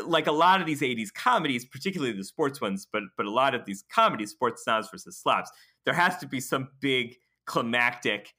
like 0.06 0.26
a 0.26 0.32
lot 0.32 0.60
of 0.60 0.66
these 0.66 0.80
80s 0.80 1.12
comedies 1.12 1.66
particularly 1.66 2.16
the 2.16 2.24
sports 2.24 2.62
ones 2.62 2.86
but 2.90 3.02
but 3.16 3.26
a 3.26 3.30
lot 3.30 3.54
of 3.54 3.66
these 3.66 3.84
comedies 3.92 4.30
sports 4.30 4.64
snobs 4.64 4.88
versus 4.90 5.18
slobs 5.18 5.50
there 5.84 5.94
has 5.94 6.16
to 6.16 6.26
be 6.26 6.40
some 6.40 6.70
big 6.80 7.16
climactic 7.46 8.32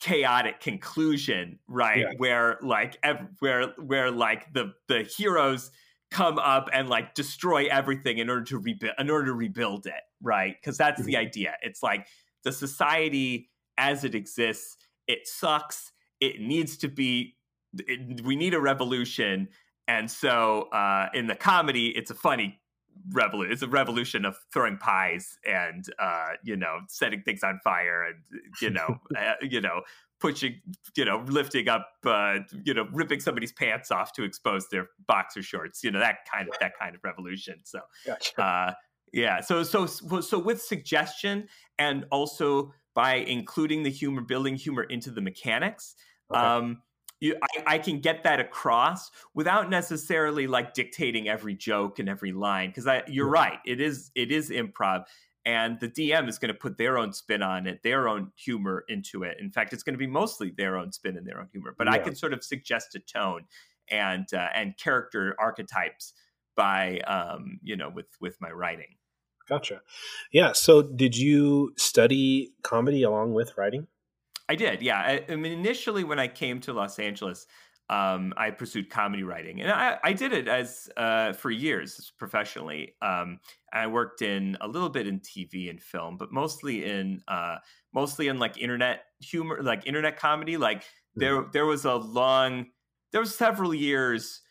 chaotic 0.00 0.60
conclusion 0.60 1.58
right 1.66 1.98
yeah. 1.98 2.12
where 2.18 2.58
like 2.62 2.96
ev- 3.02 3.26
where 3.40 3.72
where 3.78 4.10
like 4.10 4.52
the 4.52 4.72
the 4.86 5.02
heroes 5.02 5.72
come 6.10 6.38
up 6.38 6.68
and 6.72 6.88
like 6.88 7.14
destroy 7.14 7.66
everything 7.66 8.18
in 8.18 8.30
order 8.30 8.44
to 8.44 8.58
rebuild 8.58 8.94
in 8.98 9.10
order 9.10 9.26
to 9.26 9.34
rebuild 9.34 9.86
it 9.86 10.02
right 10.22 10.56
because 10.60 10.76
that's 10.76 11.02
the 11.02 11.14
mm-hmm. 11.14 11.26
idea 11.26 11.54
it's 11.62 11.82
like 11.82 12.06
the 12.44 12.52
society 12.52 13.50
as 13.76 14.04
it 14.04 14.14
exists 14.14 14.76
it 15.08 15.26
sucks 15.26 15.92
it 16.20 16.40
needs 16.40 16.76
to 16.76 16.88
be 16.88 17.36
it, 17.78 18.24
we 18.24 18.36
need 18.36 18.54
a 18.54 18.60
revolution 18.60 19.48
and 19.88 20.10
so 20.10 20.68
uh, 20.72 21.08
in 21.12 21.26
the 21.26 21.34
comedy 21.34 21.88
it's 21.88 22.10
a 22.10 22.14
funny 22.14 22.60
revolution 23.12 23.52
it's 23.52 23.62
a 23.62 23.68
revolution 23.68 24.24
of 24.24 24.36
throwing 24.52 24.76
pies 24.76 25.38
and 25.46 25.86
uh, 25.98 26.30
you 26.44 26.56
know 26.56 26.80
setting 26.88 27.22
things 27.22 27.42
on 27.42 27.60
fire 27.64 28.04
and 28.04 28.42
you 28.60 28.70
know 28.70 28.98
uh, 29.16 29.34
you 29.42 29.60
know 29.60 29.82
pushing, 30.20 30.60
you 30.96 31.04
know, 31.04 31.24
lifting 31.26 31.68
up, 31.68 31.88
uh, 32.04 32.38
you 32.64 32.74
know, 32.74 32.86
ripping 32.92 33.20
somebody's 33.20 33.52
pants 33.52 33.90
off 33.90 34.12
to 34.14 34.24
expose 34.24 34.68
their 34.68 34.88
boxer 35.06 35.42
shorts, 35.42 35.84
you 35.84 35.90
know, 35.90 36.00
that 36.00 36.18
kind 36.30 36.48
of 36.48 36.54
that 36.60 36.72
kind 36.78 36.94
of 36.94 37.00
revolution. 37.04 37.60
So, 37.64 37.80
gotcha. 38.06 38.42
uh, 38.42 38.72
yeah. 39.12 39.40
So, 39.40 39.62
so, 39.62 39.86
so 39.86 40.38
with 40.38 40.60
suggestion 40.60 41.48
and 41.78 42.04
also 42.10 42.72
by 42.94 43.14
including 43.14 43.84
the 43.84 43.90
humor, 43.90 44.22
building 44.22 44.56
humor 44.56 44.82
into 44.82 45.10
the 45.10 45.20
mechanics, 45.20 45.94
okay. 46.32 46.40
um, 46.40 46.82
you, 47.20 47.36
I, 47.42 47.74
I, 47.74 47.78
can 47.78 48.00
get 48.00 48.24
that 48.24 48.40
across 48.40 49.10
without 49.34 49.68
necessarily 49.70 50.46
like 50.46 50.74
dictating 50.74 51.28
every 51.28 51.54
joke 51.54 51.98
and 51.98 52.08
every 52.08 52.32
line. 52.32 52.70
Because 52.70 52.86
you're 53.08 53.26
yeah. 53.34 53.42
right, 53.42 53.58
it 53.66 53.80
is 53.80 54.10
it 54.14 54.30
is 54.30 54.50
improv, 54.50 55.04
and 55.44 55.80
the 55.80 55.88
DM 55.88 56.28
is 56.28 56.38
going 56.38 56.52
to 56.52 56.58
put 56.58 56.78
their 56.78 56.98
own 56.98 57.12
spin 57.12 57.42
on 57.42 57.66
it, 57.66 57.82
their 57.82 58.08
own 58.08 58.32
humor 58.36 58.84
into 58.88 59.22
it. 59.22 59.38
In 59.40 59.50
fact, 59.50 59.72
it's 59.72 59.82
going 59.82 59.94
to 59.94 59.98
be 59.98 60.06
mostly 60.06 60.52
their 60.56 60.76
own 60.76 60.92
spin 60.92 61.16
and 61.16 61.26
their 61.26 61.40
own 61.40 61.48
humor. 61.50 61.74
But 61.76 61.86
yeah. 61.86 61.94
I 61.94 61.98
can 61.98 62.14
sort 62.14 62.32
of 62.32 62.44
suggest 62.44 62.94
a 62.94 63.00
tone 63.00 63.46
and 63.90 64.26
uh, 64.32 64.48
and 64.54 64.76
character 64.76 65.34
archetypes 65.38 66.12
by 66.56 66.98
um, 67.00 67.58
you 67.62 67.76
know 67.76 67.90
with 67.90 68.08
with 68.20 68.40
my 68.40 68.50
writing. 68.50 68.96
Gotcha. 69.48 69.80
Yeah. 70.30 70.52
So, 70.52 70.82
did 70.82 71.16
you 71.16 71.72
study 71.76 72.52
comedy 72.62 73.02
along 73.02 73.32
with 73.32 73.56
writing? 73.56 73.86
I 74.48 74.54
did. 74.54 74.82
Yeah. 74.82 74.98
I, 74.98 75.24
I 75.28 75.36
mean, 75.36 75.52
initially 75.52 76.04
when 76.04 76.18
I 76.18 76.28
came 76.28 76.60
to 76.60 76.72
Los 76.72 76.98
Angeles, 76.98 77.46
um, 77.90 78.34
I 78.36 78.50
pursued 78.50 78.90
comedy 78.90 79.22
writing, 79.22 79.62
and 79.62 79.70
I, 79.70 79.98
I 80.04 80.12
did 80.12 80.34
it 80.34 80.46
as 80.46 80.90
uh, 80.98 81.32
for 81.32 81.50
years 81.50 82.12
professionally. 82.18 82.94
Um, 83.00 83.40
I 83.72 83.86
worked 83.86 84.20
in 84.20 84.58
a 84.60 84.68
little 84.68 84.90
bit 84.90 85.06
in 85.06 85.20
TV 85.20 85.70
and 85.70 85.82
film, 85.82 86.18
but 86.18 86.30
mostly 86.30 86.84
in 86.84 87.22
uh, 87.28 87.56
mostly 87.94 88.28
in 88.28 88.38
like 88.38 88.58
internet 88.58 89.04
humor, 89.20 89.62
like 89.62 89.86
internet 89.86 90.18
comedy. 90.18 90.58
Like 90.58 90.84
there, 91.16 91.40
mm-hmm. 91.40 91.50
there 91.52 91.64
was 91.64 91.86
a 91.86 91.94
long, 91.94 92.66
there 93.12 93.22
was 93.22 93.34
several 93.34 93.74
years 93.74 94.42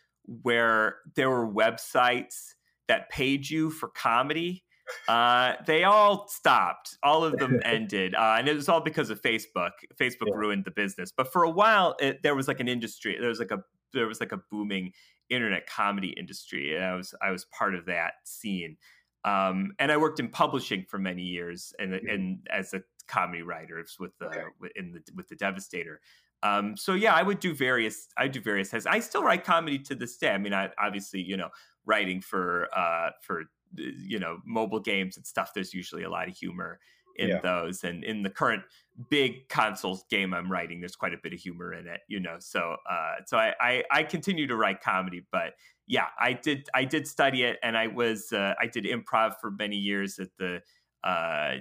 where 0.41 0.97
there 1.15 1.29
were 1.29 1.47
websites 1.47 2.53
that 2.87 3.09
paid 3.09 3.47
you 3.47 3.69
for 3.69 3.89
comedy 3.89 4.63
uh, 5.07 5.53
they 5.65 5.83
all 5.83 6.27
stopped. 6.27 6.97
All 7.03 7.23
of 7.23 7.37
them 7.37 7.59
ended, 7.65 8.15
uh, 8.15 8.35
and 8.37 8.47
it 8.47 8.55
was 8.55 8.69
all 8.69 8.81
because 8.81 9.09
of 9.09 9.21
Facebook. 9.21 9.71
Facebook 9.99 10.27
yeah. 10.27 10.35
ruined 10.35 10.65
the 10.65 10.71
business. 10.71 11.11
But 11.15 11.31
for 11.31 11.43
a 11.43 11.49
while, 11.49 11.95
it, 11.99 12.21
there 12.23 12.35
was 12.35 12.47
like 12.47 12.59
an 12.59 12.67
industry. 12.67 13.17
There 13.19 13.29
was 13.29 13.39
like 13.39 13.51
a 13.51 13.59
there 13.93 14.07
was 14.07 14.19
like 14.19 14.31
a 14.31 14.39
booming 14.51 14.93
internet 15.29 15.67
comedy 15.67 16.13
industry, 16.17 16.75
and 16.75 16.83
I 16.83 16.95
was 16.95 17.13
I 17.21 17.31
was 17.31 17.45
part 17.45 17.75
of 17.75 17.85
that 17.85 18.13
scene. 18.23 18.77
Um, 19.25 19.73
and 19.79 19.91
I 19.91 19.97
worked 19.97 20.19
in 20.19 20.29
publishing 20.29 20.85
for 20.87 20.97
many 20.97 21.23
years, 21.23 21.73
and 21.79 21.91
yeah. 21.91 22.13
and 22.13 22.47
as 22.51 22.73
a 22.73 22.81
comedy 23.07 23.41
writer 23.41 23.83
with 23.99 24.17
the 24.19 24.25
okay. 24.27 24.43
in 24.75 24.91
the 24.91 25.01
with 25.15 25.27
the 25.27 25.35
Devastator. 25.35 26.01
Um, 26.43 26.77
so 26.77 26.93
yeah, 26.93 27.13
I 27.13 27.23
would 27.23 27.39
do 27.39 27.53
various. 27.53 28.07
I 28.17 28.27
do 28.27 28.39
various. 28.39 28.73
I 28.85 28.99
still 28.99 29.23
write 29.23 29.43
comedy 29.43 29.79
to 29.79 29.95
this 29.95 30.17
day. 30.17 30.29
I 30.29 30.37
mean, 30.37 30.53
I 30.53 30.69
obviously 30.79 31.21
you 31.21 31.37
know 31.37 31.49
writing 31.85 32.21
for 32.21 32.67
uh, 32.75 33.11
for 33.21 33.43
you 33.77 34.19
know 34.19 34.39
mobile 34.45 34.79
games 34.79 35.17
and 35.17 35.25
stuff 35.25 35.53
there's 35.53 35.73
usually 35.73 36.03
a 36.03 36.09
lot 36.09 36.27
of 36.27 36.35
humor 36.35 36.79
in 37.17 37.29
yeah. 37.29 37.39
those 37.41 37.83
and 37.83 38.03
in 38.03 38.21
the 38.21 38.29
current 38.29 38.63
big 39.09 39.47
consoles 39.49 40.03
game 40.09 40.33
i'm 40.33 40.51
writing 40.51 40.79
there's 40.79 40.95
quite 40.95 41.13
a 41.13 41.17
bit 41.21 41.33
of 41.33 41.39
humor 41.39 41.73
in 41.73 41.87
it 41.87 42.01
you 42.07 42.19
know 42.19 42.35
so 42.39 42.75
uh 42.89 43.15
so 43.25 43.37
i 43.37 43.53
i, 43.59 43.83
I 43.91 44.03
continue 44.03 44.47
to 44.47 44.55
write 44.55 44.81
comedy 44.81 45.25
but 45.31 45.53
yeah 45.87 46.07
i 46.19 46.33
did 46.33 46.67
i 46.73 46.85
did 46.85 47.07
study 47.07 47.43
it 47.43 47.57
and 47.63 47.77
i 47.77 47.87
was 47.87 48.31
uh, 48.31 48.53
i 48.61 48.67
did 48.67 48.85
improv 48.85 49.33
for 49.41 49.51
many 49.51 49.77
years 49.77 50.19
at 50.19 50.29
the 50.37 50.61
uh 51.03 51.55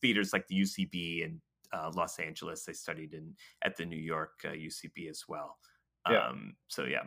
theaters 0.00 0.32
like 0.32 0.46
the 0.48 0.60
ucb 0.60 1.24
and 1.24 1.40
uh, 1.72 1.90
los 1.94 2.18
angeles 2.18 2.66
i 2.68 2.72
studied 2.72 3.14
in 3.14 3.34
at 3.62 3.76
the 3.76 3.84
new 3.84 3.96
york 3.96 4.40
uh, 4.44 4.48
ucb 4.48 5.08
as 5.08 5.24
well 5.28 5.56
yeah. 6.10 6.28
um 6.28 6.54
so 6.68 6.84
yeah 6.84 7.04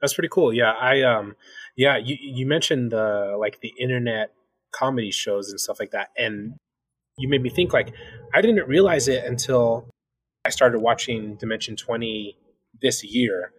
That's 0.00 0.14
pretty 0.14 0.28
cool. 0.30 0.52
Yeah, 0.52 0.72
I 0.72 1.02
um, 1.02 1.36
yeah, 1.76 1.96
you 1.96 2.16
you 2.20 2.46
mentioned 2.46 2.92
the 2.92 3.36
like 3.38 3.60
the 3.60 3.72
internet 3.78 4.32
comedy 4.72 5.10
shows 5.10 5.50
and 5.50 5.60
stuff 5.60 5.78
like 5.78 5.90
that, 5.90 6.08
and 6.16 6.54
you 7.18 7.28
made 7.28 7.42
me 7.42 7.50
think 7.50 7.72
like 7.72 7.92
I 8.34 8.40
didn't 8.40 8.66
realize 8.66 9.08
it 9.08 9.24
until 9.24 9.88
I 10.44 10.50
started 10.50 10.80
watching 10.80 11.36
Dimension 11.36 11.76
Twenty 11.76 12.36
this 12.80 13.04
year. 13.04 13.52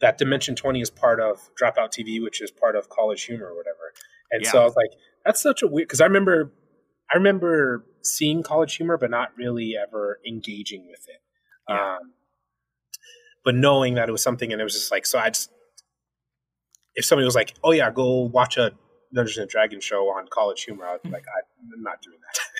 That 0.00 0.18
Dimension 0.18 0.56
Twenty 0.56 0.80
is 0.80 0.90
part 0.90 1.20
of 1.20 1.50
Dropout 1.60 1.90
TV, 1.90 2.22
which 2.22 2.42
is 2.42 2.50
part 2.50 2.74
of 2.74 2.88
College 2.88 3.22
Humor 3.24 3.46
or 3.46 3.56
whatever. 3.56 3.92
And 4.32 4.42
yeah. 4.42 4.50
so 4.50 4.60
I 4.60 4.64
was 4.64 4.74
like, 4.74 4.90
that's 5.24 5.40
such 5.40 5.62
a 5.62 5.68
weird 5.68 5.86
because 5.88 6.00
I 6.00 6.06
remember 6.06 6.52
I 7.12 7.16
remember 7.16 7.84
seeing 8.02 8.42
College 8.42 8.74
Humor, 8.76 8.98
but 8.98 9.10
not 9.10 9.30
really 9.36 9.74
ever 9.80 10.18
engaging 10.26 10.88
with 10.88 11.06
it. 11.08 11.22
Yeah. 11.68 11.96
Um, 11.96 12.12
but 13.44 13.54
knowing 13.54 13.94
that 13.94 14.08
it 14.08 14.12
was 14.12 14.22
something, 14.22 14.52
and 14.52 14.60
it 14.60 14.64
was 14.64 14.74
just 14.74 14.90
like, 14.90 15.06
so 15.06 15.18
I 15.18 15.30
just, 15.30 15.50
if 16.94 17.04
somebody 17.04 17.24
was 17.24 17.34
like, 17.34 17.54
"Oh 17.62 17.72
yeah, 17.72 17.90
go 17.90 18.20
watch 18.22 18.56
a 18.56 18.72
Dungeons 19.12 19.38
and 19.38 19.48
Dragons 19.48 19.84
show 19.84 20.06
on 20.08 20.26
College 20.30 20.62
Humor," 20.64 20.86
I'd 20.86 21.02
be 21.02 21.10
like, 21.10 21.24
"I'm 21.74 21.82
not 21.82 22.02
doing 22.02 22.18
that." 22.20 22.40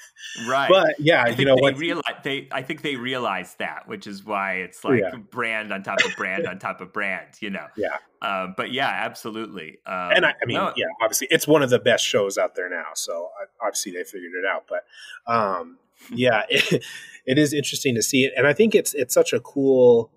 Right. 0.48 0.68
But 0.68 0.98
yeah, 0.98 1.28
you 1.28 1.44
know 1.44 1.54
they 1.54 1.60
what? 1.60 1.78
Realize, 1.78 2.14
they, 2.24 2.48
I 2.50 2.62
think 2.62 2.82
they 2.82 2.96
realize 2.96 3.54
that, 3.58 3.86
which 3.86 4.06
is 4.06 4.24
why 4.24 4.54
it's 4.54 4.84
like 4.84 5.00
yeah. 5.00 5.16
brand 5.16 5.72
on 5.72 5.82
top 5.82 6.04
of 6.04 6.16
brand 6.16 6.46
on 6.46 6.58
top 6.58 6.80
of 6.80 6.92
brand. 6.92 7.36
You 7.40 7.50
know. 7.50 7.66
Yeah. 7.76 7.98
Um, 8.22 8.54
but 8.56 8.72
yeah, 8.72 8.88
absolutely. 8.88 9.78
Um, 9.84 10.10
and 10.12 10.26
I, 10.26 10.30
I 10.30 10.46
mean, 10.46 10.56
no, 10.56 10.72
yeah, 10.76 10.86
obviously, 11.02 11.28
it's 11.30 11.46
one 11.46 11.62
of 11.62 11.68
the 11.68 11.78
best 11.78 12.06
shows 12.06 12.38
out 12.38 12.54
there 12.54 12.70
now. 12.70 12.86
So 12.94 13.28
obviously, 13.60 13.92
they 13.92 14.04
figured 14.04 14.32
it 14.32 14.46
out. 14.46 14.64
But 14.66 14.84
um, 15.30 15.78
yeah, 16.10 16.44
it, 16.48 16.82
it 17.26 17.38
is 17.38 17.52
interesting 17.52 17.94
to 17.96 18.02
see 18.02 18.24
it, 18.24 18.32
and 18.36 18.46
I 18.46 18.54
think 18.54 18.74
it's 18.74 18.94
it's 18.94 19.12
such 19.12 19.32
a 19.32 19.40
cool 19.40 20.10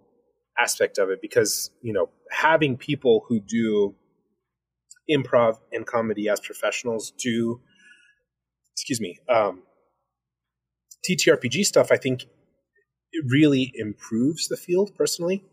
aspect 0.60 0.98
of 0.98 1.10
it 1.10 1.22
because 1.22 1.72
you 1.82 1.94
know 1.94 2.10
having 2.32 2.78
people 2.78 3.24
who 3.28 3.40
do 3.40 3.96
improv 5.10 5.58
and 5.72 5.86
comedy 5.86 6.28
as 6.28 6.40
professionals 6.40 7.12
do 7.12 7.62
excuse 8.74 9.00
me 9.00 9.20
um, 9.30 9.62
TTRPG 11.08 11.66
stuff, 11.66 11.92
I 11.92 11.98
think 11.98 12.24
it 13.12 13.26
really 13.30 13.72
improves 13.76 14.48
the 14.48 14.58
field 14.58 14.92
personally. 14.96 15.44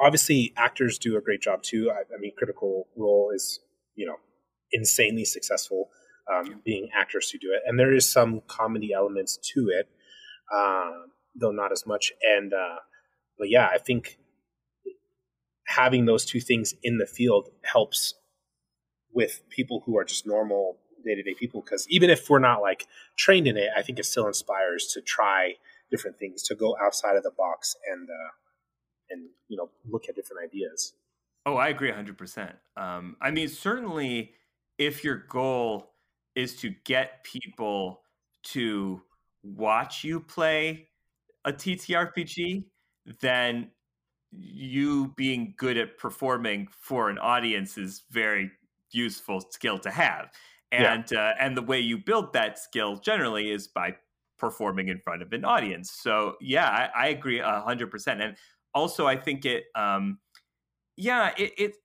Obviously, 0.00 0.52
actors 0.56 0.98
do 0.98 1.16
a 1.16 1.20
great 1.20 1.42
job 1.42 1.62
too. 1.62 1.90
I, 1.90 2.00
I 2.14 2.18
mean, 2.18 2.32
Critical 2.36 2.88
Role 2.96 3.32
is, 3.34 3.60
you 3.96 4.06
know, 4.06 4.16
insanely 4.72 5.24
successful 5.24 5.90
um, 6.32 6.62
being 6.64 6.88
actors 6.94 7.30
who 7.30 7.38
do 7.38 7.52
it. 7.52 7.62
And 7.66 7.78
there 7.78 7.92
is 7.92 8.10
some 8.10 8.42
comedy 8.46 8.92
elements 8.92 9.38
to 9.54 9.68
it, 9.68 9.88
uh, 10.54 10.90
though 11.34 11.50
not 11.50 11.72
as 11.72 11.86
much. 11.86 12.12
And, 12.22 12.52
uh, 12.54 12.76
but 13.40 13.48
yeah, 13.48 13.68
I 13.72 13.78
think 13.78 14.18
having 15.66 16.04
those 16.04 16.24
two 16.24 16.40
things 16.40 16.74
in 16.82 16.98
the 16.98 17.06
field 17.06 17.48
helps 17.62 18.14
with 19.12 19.42
people 19.48 19.82
who 19.86 19.96
are 19.96 20.04
just 20.04 20.26
normal 20.26 20.76
day 21.04 21.14
to 21.14 21.22
day 21.22 21.34
people 21.34 21.62
because 21.62 21.86
even 21.88 22.10
if 22.10 22.28
we're 22.28 22.38
not 22.38 22.60
like 22.60 22.86
trained 23.16 23.48
in 23.48 23.56
it, 23.56 23.70
I 23.74 23.82
think 23.82 23.98
it 23.98 24.04
still 24.04 24.26
inspires 24.26 24.88
to 24.88 25.00
try 25.00 25.54
different 25.90 26.18
things, 26.18 26.42
to 26.44 26.54
go 26.54 26.76
outside 26.80 27.16
of 27.16 27.22
the 27.22 27.30
box 27.30 27.74
and 27.90 28.08
uh, 28.08 28.30
and 29.08 29.30
you 29.48 29.56
know 29.56 29.70
look 29.90 30.04
at 30.08 30.14
different 30.14 30.44
ideas. 30.44 30.92
Oh, 31.46 31.56
I 31.56 31.68
agree 31.68 31.90
hundred 31.90 32.12
um, 32.12 32.16
percent. 32.16 32.56
I 32.76 33.30
mean, 33.30 33.48
certainly, 33.48 34.34
if 34.76 35.02
your 35.02 35.24
goal 35.30 35.94
is 36.34 36.56
to 36.56 36.74
get 36.84 37.24
people 37.24 38.02
to 38.42 39.00
watch 39.42 40.04
you 40.04 40.20
play 40.20 40.88
a 41.44 41.52
TTRPG, 41.52 42.64
then 43.20 43.70
you 44.32 45.12
being 45.16 45.54
good 45.56 45.76
at 45.76 45.98
performing 45.98 46.68
for 46.70 47.10
an 47.10 47.18
audience 47.18 47.76
is 47.76 48.04
very 48.10 48.50
useful 48.92 49.40
skill 49.40 49.78
to 49.78 49.90
have. 49.90 50.30
And 50.72 51.04
yeah. 51.10 51.30
uh, 51.30 51.34
and 51.40 51.56
the 51.56 51.62
way 51.62 51.80
you 51.80 51.98
build 51.98 52.32
that 52.34 52.58
skill 52.58 52.96
generally 52.96 53.50
is 53.50 53.66
by 53.66 53.96
performing 54.38 54.88
in 54.88 54.98
front 54.98 55.22
of 55.22 55.32
an 55.32 55.44
audience. 55.44 55.90
So 55.90 56.36
yeah 56.40 56.68
i, 56.94 57.06
I 57.06 57.08
agree 57.08 57.38
100% 57.38 58.20
and 58.20 58.36
also 58.74 59.06
i 59.06 59.16
think 59.16 59.44
it 59.44 59.64
um 59.74 60.18
yeah 60.96 61.32
it, 61.36 61.52
it 61.58 61.76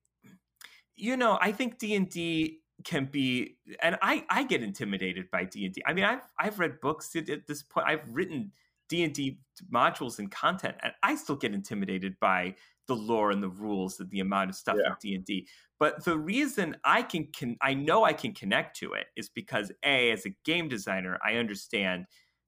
you 0.95 1.18
know 1.18 1.38
i 1.41 1.51
think 1.51 1.80
d&d 1.80 2.59
can 2.84 3.05
be 3.05 3.57
and 3.82 3.97
i 4.01 4.24
i 4.30 4.43
get 4.43 4.61
intimidated 4.61 5.30
by 5.32 5.43
d&d 5.43 5.82
i 5.88 5.93
mean 5.93 6.05
i've 6.05 6.28
i've 6.39 6.59
read 6.59 6.80
books 6.80 7.16
at, 7.16 7.30
at 7.30 7.47
this 7.47 7.63
point. 7.63 7.88
I've 7.88 8.07
written 8.11 8.51
d&d 8.89 9.39
modules 9.73 10.19
and 10.19 10.31
content 10.31 10.75
and 10.83 10.93
i 11.03 11.15
still 11.15 11.36
get 11.36 11.53
intimidated 11.53 12.15
by 12.19 12.53
the 12.88 12.95
lore 12.95 13.31
and 13.31 13.41
the 13.41 13.49
rules 13.49 13.99
and 13.99 14.09
the 14.09 14.19
amount 14.19 14.49
of 14.49 14.55
stuff 14.55 14.77
yeah. 14.79 14.93
in 15.11 15.21
D&D. 15.23 15.47
But 15.79 16.03
the 16.05 16.17
reason 16.17 16.77
I 16.83 17.01
can, 17.01 17.27
can 17.36 17.57
I 17.61 17.73
know 17.73 18.03
I 18.03 18.13
can 18.13 18.33
connect 18.33 18.77
to 18.77 18.93
it 18.93 19.07
is 19.15 19.29
because 19.29 19.71
a 19.83 20.11
as 20.11 20.25
a 20.25 20.36
game 20.45 20.69
designer, 20.69 21.19
I 21.25 21.36
understand 21.36 22.05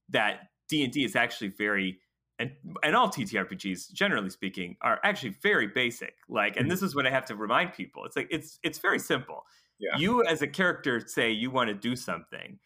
that 0.09 0.47
D&D 0.69 1.03
is 1.03 1.15
actually 1.15 1.49
very 1.49 1.99
and 2.39 2.51
and 2.83 2.95
all 2.95 3.09
TTRPGs 3.09 3.91
generally 3.93 4.29
speaking 4.29 4.77
are 4.81 4.99
actually 5.03 5.35
very 5.41 5.67
basic. 5.67 6.13
Like 6.29 6.55
and 6.55 6.65
mm-hmm. 6.65 6.69
this 6.69 6.83
is 6.83 6.95
what 6.95 7.07
I 7.07 7.09
have 7.09 7.25
to 7.25 7.35
remind 7.35 7.73
people. 7.73 8.05
It's 8.05 8.15
like 8.15 8.27
it's 8.29 8.59
it's 8.63 8.79
very 8.79 8.99
simple. 8.99 9.43
Yeah. 9.79 9.97
You 9.97 10.23
as 10.23 10.41
a 10.41 10.47
character 10.47 11.01
say 11.05 11.31
you 11.31 11.51
want 11.51 11.69
to 11.69 11.73
do 11.73 11.95
something. 11.95 12.59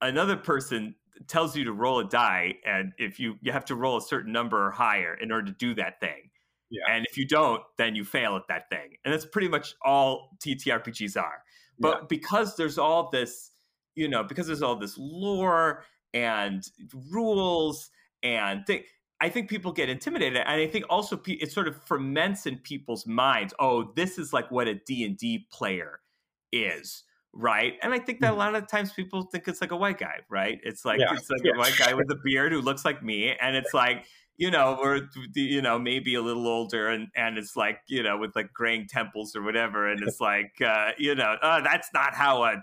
Another 0.00 0.36
person 0.36 0.94
tells 1.26 1.56
you 1.56 1.64
to 1.64 1.72
roll 1.72 2.00
a 2.00 2.08
die 2.08 2.54
and 2.64 2.92
if 2.98 3.18
you 3.18 3.36
you 3.40 3.50
have 3.50 3.64
to 3.64 3.74
roll 3.74 3.96
a 3.96 4.02
certain 4.02 4.32
number 4.32 4.66
or 4.66 4.70
higher 4.70 5.14
in 5.14 5.32
order 5.32 5.46
to 5.46 5.52
do 5.58 5.74
that 5.74 6.00
thing 6.00 6.30
yeah. 6.70 6.82
And 6.90 7.06
if 7.08 7.16
you 7.16 7.26
don't, 7.26 7.62
then 7.76 7.94
you 7.94 8.04
fail 8.04 8.36
at 8.36 8.48
that 8.48 8.68
thing. 8.70 8.96
And 9.04 9.12
that's 9.12 9.24
pretty 9.24 9.48
much 9.48 9.74
all 9.82 10.36
TTRPGs 10.44 11.20
are. 11.20 11.42
But 11.78 11.98
yeah. 12.00 12.06
because 12.08 12.56
there's 12.56 12.78
all 12.78 13.10
this, 13.10 13.50
you 13.94 14.08
know, 14.08 14.22
because 14.22 14.46
there's 14.46 14.62
all 14.62 14.76
this 14.76 14.96
lore 14.98 15.84
and 16.12 16.64
rules 17.10 17.90
and 18.22 18.66
thing, 18.66 18.82
I 19.20 19.28
think 19.28 19.48
people 19.48 19.72
get 19.72 19.88
intimidated, 19.88 20.38
and 20.38 20.48
I 20.48 20.68
think 20.68 20.84
also 20.88 21.20
it 21.26 21.50
sort 21.50 21.66
of 21.66 21.82
ferments 21.84 22.46
in 22.46 22.58
people's 22.58 23.04
minds. 23.04 23.52
Oh, 23.58 23.92
this 23.96 24.16
is 24.16 24.32
like 24.32 24.50
what 24.50 24.68
a 24.68 24.74
D 24.74 25.04
and 25.04 25.16
D 25.16 25.48
player 25.50 26.00
is, 26.52 27.02
right? 27.32 27.74
And 27.82 27.92
I 27.92 27.98
think 27.98 28.20
that 28.20 28.28
a 28.28 28.30
mm-hmm. 28.30 28.38
lot 28.38 28.54
of 28.54 28.68
times 28.68 28.92
people 28.92 29.22
think 29.22 29.48
it's 29.48 29.60
like 29.60 29.72
a 29.72 29.76
white 29.76 29.98
guy, 29.98 30.20
right? 30.28 30.60
It's 30.62 30.84
like 30.84 31.00
yeah. 31.00 31.12
it's 31.12 31.30
like 31.30 31.42
yeah. 31.44 31.52
a 31.54 31.58
white 31.58 31.76
guy 31.78 31.94
with 31.94 32.10
a 32.10 32.18
beard 32.24 32.52
who 32.52 32.60
looks 32.60 32.84
like 32.84 33.02
me, 33.02 33.34
and 33.40 33.56
it's 33.56 33.74
like 33.74 34.06
you 34.38 34.52
know, 34.52 34.78
or 34.80 35.00
you 35.34 35.60
know, 35.60 35.78
maybe 35.78 36.14
a 36.14 36.22
little 36.22 36.46
older, 36.46 36.88
and 36.88 37.08
and 37.16 37.36
it's 37.36 37.56
like 37.56 37.80
you 37.88 38.02
know, 38.02 38.16
with 38.16 38.34
like 38.36 38.52
graying 38.52 38.86
temples 38.86 39.34
or 39.34 39.42
whatever, 39.42 39.90
and 39.90 40.00
it's 40.02 40.20
like 40.20 40.52
uh, 40.64 40.92
you 40.96 41.14
know, 41.14 41.36
uh, 41.42 41.60
that's 41.60 41.88
not 41.92 42.14
how 42.14 42.44
a 42.44 42.62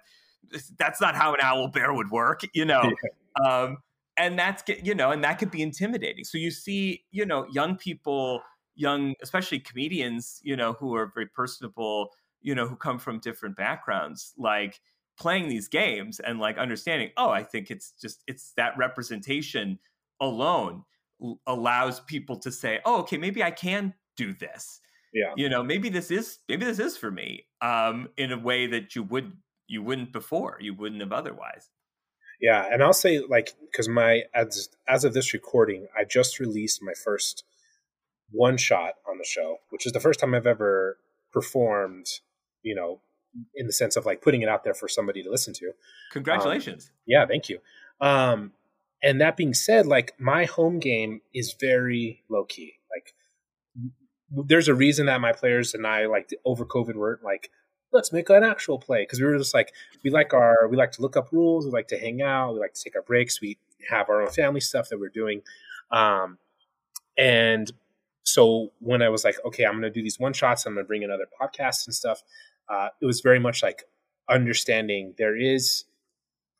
that's 0.78 1.02
not 1.02 1.16
how 1.16 1.34
an 1.34 1.40
owl 1.42 1.68
bear 1.68 1.94
would 1.94 2.10
work, 2.10 2.42
you 2.54 2.66
know. 2.66 2.82
Yeah. 2.84 3.46
Um, 3.46 3.78
and 4.18 4.40
that's 4.40 4.64
you 4.84 4.96
know, 4.96 5.12
and 5.12 5.24
that 5.26 5.38
could 5.38 5.52
be 5.52 5.62
intimidating. 5.62 6.24
So 6.24 6.38
you 6.38 6.50
see, 6.50 7.04
you 7.12 7.26
know, 7.26 7.46
young 7.52 7.76
people, 7.76 8.42
young, 8.76 9.14
especially 9.22 9.60
comedians, 9.60 10.40
you 10.44 10.56
know, 10.56 10.74
who 10.74 10.96
are 10.96 11.12
very 11.14 11.28
personable, 11.28 12.12
you 12.46 12.54
know, 12.54 12.68
who 12.68 12.76
come 12.76 13.00
from 13.00 13.20
different 13.20 13.58
backgrounds, 13.58 14.34
like 14.38 14.80
playing 15.18 15.50
these 15.50 15.68
games 15.68 16.20
and 16.20 16.40
like 16.40 16.60
understanding, 16.60 17.10
oh, 17.18 17.30
I 17.32 17.44
think 17.44 17.72
it's 17.72 17.92
just 18.00 18.24
it's 18.28 18.54
that 18.56 18.78
representation 18.78 19.80
alone 20.22 20.84
allows 21.48 22.02
people 22.02 22.38
to 22.38 22.52
say, 22.52 22.80
"Oh, 22.86 23.00
okay, 23.00 23.18
maybe 23.18 23.42
I 23.42 23.50
can 23.50 23.96
do 24.16 24.32
this." 24.34 24.80
Yeah. 25.12 25.34
You 25.36 25.50
know, 25.50 25.64
maybe 25.64 25.90
this 25.90 26.12
is 26.12 26.38
maybe 26.48 26.66
this 26.66 26.78
is 26.78 26.98
for 26.98 27.10
me. 27.10 27.48
Um, 27.62 28.10
in 28.16 28.32
a 28.32 28.38
way 28.38 28.68
that 28.68 28.96
you 28.96 29.02
would 29.04 29.34
you 29.68 29.82
wouldn't 29.82 30.14
before, 30.14 30.58
you 30.62 30.76
wouldn't 30.76 31.02
have 31.02 31.12
otherwise. 31.12 31.72
Yeah, 32.40 32.68
and 32.72 32.84
I'll 32.84 32.94
say 32.94 33.20
like 33.28 33.56
because 33.72 33.90
my 33.90 34.24
as 34.36 34.70
as 34.88 35.04
of 35.04 35.16
this 35.16 35.34
recording, 35.34 35.88
I 35.98 36.04
just 36.04 36.40
released 36.40 36.84
my 36.84 36.94
first 36.94 37.44
one 38.30 38.58
shot 38.58 38.94
on 39.10 39.18
the 39.18 39.26
show, 39.26 39.58
which 39.72 39.88
is 39.88 39.94
the 39.94 40.00
first 40.00 40.20
time 40.20 40.36
I've 40.36 40.46
ever 40.46 41.00
performed. 41.32 42.08
You 42.66 42.76
know, 42.76 43.00
in 43.56 43.68
the 43.68 43.74
sense 43.74 43.96
of 43.96 44.06
like 44.06 44.22
putting 44.22 44.42
it 44.42 44.50
out 44.50 44.64
there 44.64 44.74
for 44.74 44.88
somebody 44.88 45.24
to 45.24 45.30
listen 45.30 45.54
to. 45.54 45.72
Congratulations! 46.12 46.88
Um, 46.88 46.94
yeah, 47.06 47.26
thank 47.26 47.48
you. 47.48 47.60
Um, 48.02 48.52
and 49.02 49.22
that 49.22 49.38
being 49.38 49.54
said, 49.54 49.86
like 49.86 50.14
my 50.20 50.46
home 50.46 50.80
game 50.80 51.22
is 51.34 51.56
very 51.60 52.24
low 52.28 52.44
key. 52.44 52.74
Like 52.94 53.14
there's 54.32 54.68
a 54.68 54.74
reason 54.74 55.06
that 55.06 55.22
my 55.22 55.32
players 55.32 55.74
and 55.74 55.86
I 55.86 56.08
like 56.08 56.30
over 56.44 56.66
COVID 56.66 56.96
weren't 56.96 57.24
like, 57.24 57.52
let's 57.92 58.12
make 58.12 58.30
an 58.30 58.44
actual 58.44 58.80
play 58.80 59.04
because 59.04 59.20
we 59.20 59.26
were 59.26 59.38
just 59.38 59.54
like 59.54 59.74
we 60.04 60.10
like 60.10 60.34
our 60.34 60.68
we 60.68 60.76
like 60.76 60.92
to 60.94 61.02
look 61.02 61.16
up 61.16 61.32
rules, 61.32 61.66
we 61.66 61.72
like 61.72 61.88
to 61.90 62.00
hang 62.00 62.22
out, 62.22 62.54
we 62.54 62.60
like 62.60 62.74
to 62.74 62.84
take 62.84 62.96
our 62.96 63.02
breaks, 63.02 63.42
we 63.42 63.58
have 63.90 64.10
our 64.10 64.22
own 64.22 64.30
family 64.30 64.60
stuff 64.60 64.90
that 64.90 65.00
we're 65.00 65.10
doing, 65.10 65.42
um, 65.92 66.38
and 67.18 67.72
so 68.24 68.72
when 68.80 69.04
I 69.04 69.10
was 69.10 69.24
like, 69.24 69.36
okay, 69.46 69.66
I'm 69.66 69.74
going 69.74 69.84
to 69.84 69.92
do 69.92 70.02
these 70.02 70.20
one 70.20 70.34
shots, 70.34 70.66
I'm 70.66 70.74
going 70.74 70.84
to 70.84 70.88
bring 70.88 71.04
in 71.04 71.12
other 71.12 71.28
podcasts 71.40 71.86
and 71.86 71.94
stuff. 71.94 72.24
Uh, 72.70 72.90
it 73.02 73.06
was 73.06 73.22
very 73.22 73.40
much 73.40 73.62
like 73.62 73.84
understanding 74.30 75.14
there 75.18 75.38
is 75.38 75.86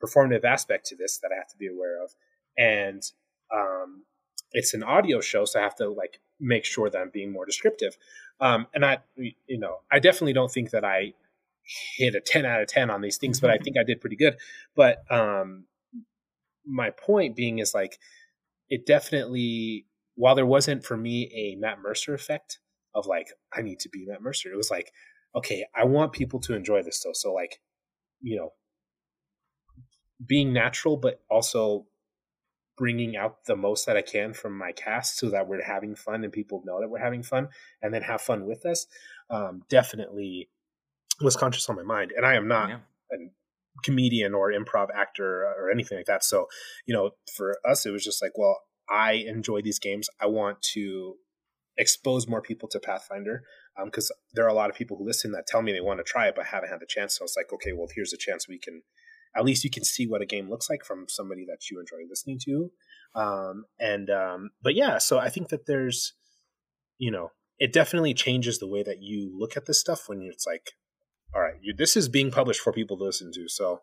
performative 0.02 0.44
aspect 0.44 0.86
to 0.86 0.96
this 0.96 1.18
that 1.18 1.30
I 1.32 1.36
have 1.36 1.48
to 1.48 1.56
be 1.56 1.66
aware 1.66 2.02
of, 2.02 2.14
and 2.56 3.02
um, 3.54 4.04
it's 4.52 4.74
an 4.74 4.82
audio 4.82 5.20
show, 5.20 5.44
so 5.44 5.60
I 5.60 5.62
have 5.62 5.76
to 5.76 5.88
like 5.88 6.20
make 6.40 6.64
sure 6.64 6.90
that 6.90 6.98
I'm 6.98 7.10
being 7.10 7.32
more 7.32 7.46
descriptive. 7.46 7.96
Um, 8.40 8.66
and 8.74 8.84
I, 8.84 8.98
you 9.16 9.58
know, 9.58 9.78
I 9.90 9.98
definitely 9.98 10.34
don't 10.34 10.50
think 10.50 10.70
that 10.70 10.84
I 10.84 11.14
hit 11.96 12.14
a 12.14 12.20
10 12.20 12.44
out 12.44 12.62
of 12.62 12.68
10 12.68 12.90
on 12.90 13.00
these 13.00 13.16
things, 13.16 13.40
but 13.40 13.50
I 13.50 13.58
think 13.58 13.76
I 13.78 13.84
did 13.84 14.00
pretty 14.00 14.16
good. 14.16 14.36
But 14.74 14.98
um, 15.10 15.64
my 16.64 16.90
point 16.90 17.36
being 17.36 17.58
is 17.58 17.74
like, 17.74 17.98
it 18.68 18.86
definitely, 18.86 19.86
while 20.14 20.34
there 20.34 20.46
wasn't 20.46 20.84
for 20.84 20.96
me 20.96 21.30
a 21.34 21.56
Matt 21.56 21.80
Mercer 21.80 22.14
effect 22.14 22.58
of 22.94 23.06
like, 23.06 23.28
I 23.52 23.62
need 23.62 23.80
to 23.80 23.88
be 23.88 24.06
Matt 24.06 24.22
Mercer, 24.22 24.52
it 24.52 24.56
was 24.56 24.70
like, 24.70 24.92
okay, 25.36 25.66
I 25.74 25.84
want 25.84 26.12
people 26.12 26.40
to 26.40 26.54
enjoy 26.54 26.82
this 26.82 27.02
though. 27.04 27.12
So, 27.12 27.32
like, 27.32 27.60
you 28.20 28.36
know, 28.36 28.50
being 30.24 30.52
natural, 30.52 30.96
but 30.96 31.20
also 31.30 31.86
bringing 32.76 33.16
out 33.16 33.44
the 33.46 33.56
most 33.56 33.86
that 33.86 33.96
I 33.96 34.02
can 34.02 34.34
from 34.34 34.56
my 34.56 34.72
cast 34.72 35.18
so 35.18 35.30
that 35.30 35.48
we're 35.48 35.62
having 35.62 35.94
fun 35.94 36.24
and 36.24 36.32
people 36.32 36.62
know 36.64 36.80
that 36.80 36.88
we're 36.88 36.98
having 36.98 37.22
fun 37.22 37.48
and 37.82 37.92
then 37.92 38.02
have 38.02 38.20
fun 38.20 38.46
with 38.46 38.66
us. 38.66 38.86
Um, 39.30 39.62
definitely 39.68 40.50
was 41.20 41.36
conscious 41.36 41.68
on 41.68 41.76
my 41.76 41.82
mind. 41.82 42.12
And 42.16 42.26
I 42.26 42.34
am 42.34 42.48
not 42.48 42.68
yeah. 42.68 42.78
a 43.12 43.16
comedian 43.82 44.34
or 44.34 44.52
improv 44.52 44.88
actor 44.94 45.44
or 45.44 45.70
anything 45.70 45.98
like 45.98 46.06
that. 46.06 46.24
So, 46.24 46.46
you 46.86 46.94
know, 46.94 47.10
for 47.34 47.58
us, 47.68 47.86
it 47.86 47.90
was 47.90 48.04
just 48.04 48.22
like, 48.22 48.32
well, 48.36 48.60
I 48.88 49.12
enjoy 49.12 49.62
these 49.62 49.78
games. 49.78 50.08
I 50.20 50.26
want 50.26 50.60
to 50.74 51.16
expose 51.78 52.26
more 52.26 52.42
people 52.42 52.68
to 52.68 52.80
Pathfinder 52.80 53.42
because 53.84 54.10
um, 54.10 54.16
there 54.34 54.44
are 54.44 54.48
a 54.48 54.54
lot 54.54 54.70
of 54.70 54.76
people 54.76 54.96
who 54.96 55.06
listen 55.06 55.32
that 55.32 55.46
tell 55.46 55.62
me 55.62 55.72
they 55.72 55.80
want 55.80 56.00
to 56.00 56.04
try 56.04 56.26
it 56.26 56.34
but 56.34 56.46
haven't 56.46 56.70
had 56.70 56.80
the 56.80 56.86
chance. 56.88 57.16
So 57.16 57.24
it's 57.24 57.36
like, 57.36 57.52
okay, 57.52 57.72
well, 57.72 57.88
here's 57.94 58.12
a 58.12 58.18
chance 58.18 58.48
we 58.48 58.58
can 58.58 58.82
at 59.36 59.44
least 59.44 59.64
you 59.64 59.70
can 59.70 59.84
see 59.84 60.06
what 60.06 60.22
a 60.22 60.26
game 60.26 60.48
looks 60.48 60.70
like 60.70 60.84
from 60.84 61.06
somebody 61.08 61.44
that 61.46 61.70
you 61.70 61.78
enjoy 61.78 62.08
listening 62.08 62.38
to. 62.44 62.70
Um, 63.14 63.64
and 63.78 64.08
um, 64.10 64.50
but 64.62 64.74
yeah, 64.74 64.98
so 64.98 65.18
I 65.18 65.28
think 65.28 65.48
that 65.50 65.66
there's, 65.66 66.14
you 66.98 67.10
know, 67.10 67.32
it 67.58 67.72
definitely 67.72 68.14
changes 68.14 68.58
the 68.58 68.66
way 68.66 68.82
that 68.82 69.02
you 69.02 69.34
look 69.38 69.56
at 69.56 69.66
this 69.66 69.80
stuff 69.80 70.08
when 70.08 70.22
it's 70.22 70.46
like, 70.46 70.72
all 71.34 71.40
right, 71.40 71.54
you, 71.60 71.74
this 71.76 71.96
is 71.96 72.08
being 72.08 72.30
published 72.30 72.60
for 72.60 72.72
people 72.72 72.96
to 72.98 73.04
listen 73.04 73.30
to, 73.32 73.48
so 73.48 73.80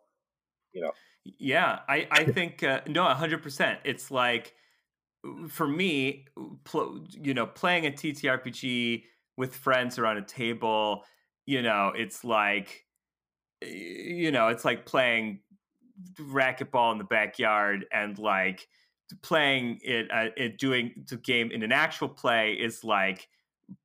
you 0.74 0.82
know. 0.82 0.92
Yeah, 1.24 1.80
I 1.88 2.08
I 2.12 2.24
think 2.32 2.64
uh, 2.64 2.82
no, 2.88 3.06
hundred 3.06 3.44
percent. 3.44 3.80
It's 3.84 4.12
like 4.12 4.54
for 5.50 5.68
me, 5.68 6.26
pl- 6.64 7.06
you 7.12 7.34
know, 7.34 7.46
playing 7.46 7.86
a 7.86 7.92
TTRPG 7.92 9.04
with 9.38 9.56
friends 9.56 9.98
around 9.98 10.18
a 10.18 10.22
table, 10.22 11.04
you 11.46 11.62
know, 11.62 11.92
it's 11.96 12.24
like 12.24 12.86
you 13.62 14.32
know, 14.32 14.50
it's 14.50 14.66
like 14.66 14.86
playing 14.86 15.40
racquetball 16.20 16.92
in 16.92 16.98
the 16.98 17.04
backyard 17.04 17.86
and 17.92 18.18
like 18.18 18.68
playing 19.22 19.80
it, 19.84 20.10
uh, 20.12 20.30
it 20.36 20.58
doing 20.58 21.06
the 21.10 21.18
game 21.18 21.52
in 21.52 21.64
an 21.64 21.72
actual 21.72 22.10
play 22.10 22.54
is 22.54 22.84
like 22.84 23.28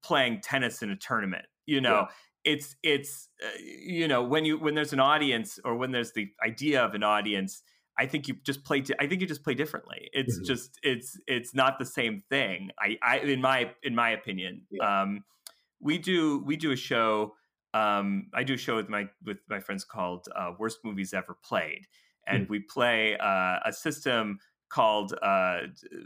playing 0.02 0.40
tennis 0.40 0.82
in 0.82 0.90
a 0.90 0.96
tournament. 0.96 1.44
You 1.66 1.80
know, 1.80 2.06
yeah. 2.44 2.52
it's 2.52 2.76
it's 2.82 3.28
uh, 3.44 3.58
you 3.60 4.08
know 4.08 4.22
when 4.22 4.44
you 4.44 4.58
when 4.58 4.74
there's 4.74 4.92
an 4.92 5.00
audience 5.00 5.58
or 5.64 5.76
when 5.76 5.92
there's 5.92 6.12
the 6.12 6.28
idea 6.44 6.82
of 6.82 6.94
an 6.94 7.02
audience. 7.02 7.62
I 7.98 8.06
think 8.06 8.28
you 8.28 8.36
just 8.44 8.64
play. 8.64 8.84
I 9.00 9.06
think 9.06 9.20
you 9.20 9.26
just 9.26 9.42
play 9.42 9.54
differently. 9.54 10.08
It's 10.12 10.36
mm-hmm. 10.36 10.46
just 10.46 10.78
it's 10.82 11.18
it's 11.26 11.54
not 11.54 11.78
the 11.78 11.86
same 11.86 12.22
thing. 12.30 12.70
I, 12.78 12.98
I 13.02 13.18
in 13.18 13.40
my 13.40 13.72
in 13.82 13.94
my 13.94 14.10
opinion. 14.10 14.62
Yeah. 14.70 15.02
Um, 15.02 15.24
we 15.80 15.98
do 15.98 16.42
we 16.44 16.56
do 16.56 16.72
a 16.72 16.76
show 16.76 17.34
um, 17.74 18.28
I 18.32 18.44
do 18.44 18.54
a 18.54 18.58
show 18.58 18.76
with 18.76 18.88
my 18.88 19.08
with 19.24 19.38
my 19.48 19.60
friends 19.60 19.84
called 19.84 20.26
uh, 20.34 20.52
"Worst 20.58 20.78
Movies 20.84 21.12
Ever 21.12 21.36
Played," 21.44 21.86
and 22.26 22.46
mm. 22.46 22.50
we 22.50 22.60
play 22.60 23.16
uh, 23.18 23.58
a 23.64 23.72
system 23.72 24.38
called 24.70 25.14
uh, 25.22 25.60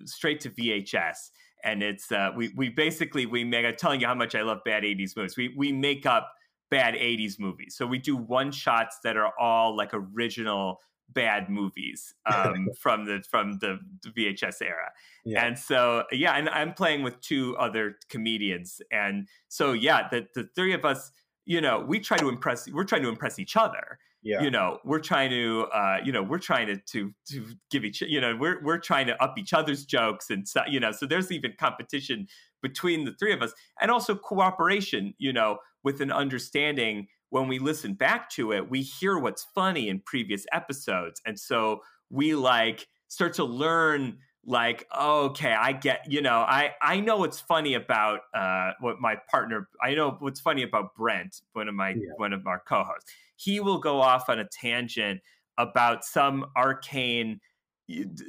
Straight 0.05 0.41
to 0.41 0.51
VHS. 0.51 1.31
And 1.65 1.83
it's 1.83 2.11
uh, 2.11 2.31
we 2.37 2.53
we 2.57 2.69
basically 2.69 3.27
we 3.27 3.45
make. 3.45 3.65
I'm 3.65 3.77
telling 3.77 4.01
you 4.01 4.09
how 4.09 4.15
much 4.15 4.35
I 4.35 4.43
love 4.43 4.59
bad 4.65 4.83
'80s 4.83 5.17
movies. 5.17 5.37
We 5.37 5.55
we 5.57 5.73
make 5.73 6.05
up 6.05 6.33
bad 6.71 6.95
'80s 6.95 7.39
movies. 7.39 7.77
So 7.77 7.87
we 7.87 7.99
do 7.99 8.17
one 8.17 8.51
shots 8.51 8.99
that 9.05 9.17
are 9.17 9.33
all 9.39 9.77
like 9.77 9.91
original 9.93 10.81
bad 11.13 11.49
movies 11.49 12.15
um, 12.27 12.69
from 12.79 13.05
the 13.05 13.23
from 13.29 13.59
the, 13.61 13.79
VHS 14.07 14.63
era. 14.63 14.93
Yeah. 15.25 15.45
And 15.45 15.59
so 15.59 16.05
yeah, 16.13 16.35
and 16.35 16.49
I'm 16.49 16.73
playing 16.73 17.03
with 17.03 17.21
two 17.21 17.57
other 17.57 17.97
comedians, 18.09 18.81
and 18.91 19.29
so 19.49 19.73
yeah, 19.73 20.09
the 20.11 20.27
the 20.35 20.49
three 20.55 20.73
of 20.73 20.85
us 20.85 21.13
you 21.45 21.61
know, 21.61 21.81
we 21.81 22.01
try 22.01 22.17
to 22.17 22.29
impress. 22.29 22.69
We're 22.71 22.85
trying 22.85 23.03
to 23.03 23.09
impress 23.09 23.39
each 23.39 23.57
other. 23.57 23.99
Yeah. 24.23 24.43
You 24.43 24.51
know, 24.53 24.79
we're 24.85 25.01
trying 25.01 25.31
to, 25.31 25.67
uh, 25.75 25.97
you 26.05 26.13
know, 26.13 26.23
we're 26.23 26.39
trying 26.39 26.69
to 26.69 26.77
to 26.77 27.13
to 27.31 27.47
give 27.71 27.85
each, 27.85 28.03
you 28.03 28.21
know, 28.21 28.37
we're 28.37 28.63
we're 28.63 28.79
trying 28.79 29.09
to 29.09 29.21
up 29.23 29.37
each 29.37 29.53
other's 29.53 29.85
jokes 29.85 30.31
and 30.31 30.47
so, 30.47 30.63
you 30.69 30.79
know, 30.79 30.93
so 30.93 31.07
there's 31.07 31.33
even 31.33 31.55
competition 31.59 32.29
between 32.63 33.05
the 33.05 33.13
three 33.19 33.33
of 33.33 33.43
us, 33.43 33.53
and 33.81 33.91
also 33.91 34.15
cooperation. 34.15 35.15
You 35.19 35.33
know, 35.33 35.59
with 35.83 36.01
an 36.01 36.13
understanding 36.13 37.09
when 37.33 37.49
we 37.49 37.59
listen 37.59 37.95
back 37.95 38.29
to 38.29 38.53
it, 38.53 38.69
we 38.69 38.83
hear 38.83 39.19
what's 39.19 39.43
funny 39.43 39.89
in 39.89 40.01
previous 40.01 40.45
episodes, 40.53 41.23
and 41.25 41.41
so 41.41 41.81
we 42.11 42.35
like 42.35 42.87
start 43.09 43.33
to 43.33 43.45
learn 43.45 44.19
like 44.45 44.87
okay 45.01 45.53
i 45.53 45.71
get 45.73 46.11
you 46.11 46.21
know 46.21 46.41
i 46.41 46.73
i 46.83 46.99
know 46.99 47.17
what's 47.17 47.39
funny 47.39 47.75
about 47.75 48.21
uh 48.35 48.73
what 48.81 49.01
my 49.01 49.15
partner 49.31 49.69
i 49.81 49.95
know 49.95 50.17
what's 50.19 50.41
funny 50.41 50.65
about 50.65 50.97
brent 50.97 51.43
one 51.53 51.69
of 51.69 51.75
my 51.77 51.91
yeah. 51.91 52.11
one 52.17 52.33
of 52.33 52.45
our 52.47 52.61
co-hosts 52.67 53.11
he 53.37 53.61
will 53.61 53.79
go 53.79 54.01
off 54.01 54.29
on 54.29 54.41
a 54.41 54.45
tangent 54.49 55.21
about 55.59 56.05
some 56.05 56.45
arcane 56.57 57.39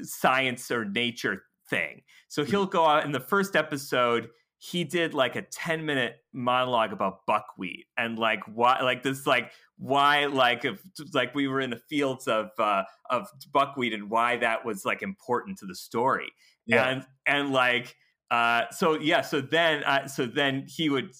science 0.03 0.69
or 0.69 0.85
nature 0.85 1.43
thing 1.67 2.03
so 2.27 2.43
hmm. 2.43 2.51
he'll 2.51 2.65
go 2.67 2.85
out 2.85 3.05
in 3.05 3.11
the 3.11 3.19
first 3.19 3.55
episode 3.55 4.29
he 4.63 4.85
did 4.85 5.13
like 5.13 5.35
a 5.35 5.41
10 5.41 5.85
minute 5.85 6.23
monologue 6.31 6.93
about 6.93 7.25
buckwheat 7.25 7.85
and 7.97 8.17
like 8.17 8.39
why 8.45 8.79
like 8.79 9.03
this 9.03 9.27
like 9.27 9.51
why 9.77 10.25
like 10.25 10.63
if 10.63 10.81
like 11.13 11.35
we 11.35 11.49
were 11.49 11.59
in 11.59 11.69
the 11.69 11.81
fields 11.89 12.29
of 12.29 12.49
uh 12.59 12.83
of 13.09 13.27
buckwheat 13.51 13.91
and 13.91 14.09
why 14.09 14.37
that 14.37 14.63
was 14.63 14.85
like 14.85 15.01
important 15.01 15.57
to 15.57 15.65
the 15.65 15.75
story 15.75 16.31
yeah. 16.65 16.87
and 16.87 17.05
and 17.25 17.51
like 17.51 17.93
uh 18.31 18.61
so 18.71 18.97
yeah 18.97 19.19
so 19.19 19.41
then 19.41 19.83
uh, 19.83 20.07
so 20.07 20.25
then 20.25 20.63
he 20.65 20.89
would 20.89 21.11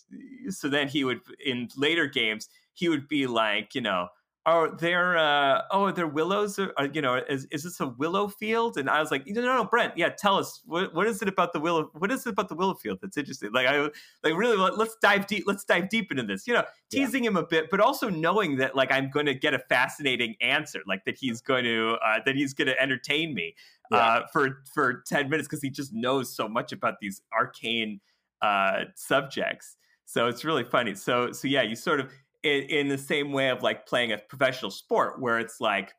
so 0.48 0.70
then 0.70 0.88
he 0.88 1.04
would 1.04 1.20
in 1.46 1.68
later 1.76 2.08
games 2.08 2.48
he 2.72 2.88
would 2.88 3.10
be 3.10 3.28
like 3.28 3.76
you 3.76 3.82
know 3.82 4.08
are 4.46 4.76
there 4.76 5.18
uh 5.18 5.62
oh 5.72 5.86
are 5.86 5.91
there 5.91 6.08
willows? 6.08 6.60
Or, 6.60 6.72
you 6.91 7.02
know 7.02 7.16
is, 7.16 7.46
is 7.52 7.64
this 7.64 7.80
a 7.80 7.88
willow 7.88 8.28
field? 8.28 8.78
And 8.78 8.89
i 8.89 9.00
was 9.00 9.12
like 9.12 9.26
no 9.28 9.41
no 9.41 9.58
no 9.58 9.66
brent 9.66 9.94
yeah 9.98 10.10
tell 10.10 10.38
us 10.38 10.62
what, 10.66 10.94
what 10.94 11.08
is 11.08 11.22
it 11.22 11.28
about 11.28 11.54
the 11.54 11.60
willow 11.60 11.89
what 11.94 12.12
is 12.12 12.26
it 12.26 12.30
about 12.30 12.50
the 12.50 12.56
willow 12.56 12.74
field 12.74 13.00
that's 13.02 13.18
interesting? 13.18 13.52
Like 13.54 13.68
i 13.68 13.80
like 14.24 14.36
really 14.36 14.58
let's 14.58 14.96
dive 15.02 15.28
deep 15.28 15.46
let's 15.48 15.64
dive 15.64 15.89
deep 15.89 16.12
into 16.12 16.24
this 16.24 16.46
you 16.48 16.54
know 16.54 16.64
teasing 16.91 17.24
yeah. 17.24 17.30
him 17.30 17.38
a 17.38 17.46
bit 17.46 17.70
but 17.70 17.80
also 17.80 18.10
knowing 18.10 18.58
that 18.58 18.76
like 18.76 18.91
i'm 18.91 19.10
going 19.10 19.26
to 19.26 19.34
get 19.34 19.54
a 19.54 19.60
fascinating 19.60 20.36
answer 20.41 20.82
like 20.88 21.06
that 21.06 21.18
he's 21.18 21.41
going 21.41 21.64
to 21.64 21.98
uh 22.06 22.20
that 22.26 22.36
he's 22.36 22.54
going 22.54 22.68
to 22.68 22.82
entertain 22.82 23.34
me 23.34 23.56
yeah. 23.91 23.98
uh 23.98 24.28
for 24.32 24.64
for 24.74 25.04
10 25.08 25.30
minutes 25.30 25.48
because 25.48 25.62
he 25.62 25.70
just 25.70 25.94
knows 25.94 26.36
so 26.36 26.48
much 26.48 26.72
about 26.72 27.00
these 27.00 27.22
arcane 27.34 28.00
uh 28.41 28.84
subjects. 28.96 29.78
So 30.06 30.28
it's 30.28 30.44
really 30.44 30.66
funny. 30.66 30.96
So 30.96 31.32
so 31.32 31.48
yeah 31.48 31.62
you 31.62 31.76
sort 31.76 32.00
of 32.00 32.12
in, 32.44 32.64
in 32.64 32.88
the 32.88 32.98
same 32.98 33.32
way 33.32 33.50
of 33.50 33.64
like 33.64 33.88
playing 33.88 34.12
a 34.12 34.18
professional 34.18 34.72
sport 34.72 35.20
where 35.20 35.39
it's 35.39 35.60
like 35.60 35.94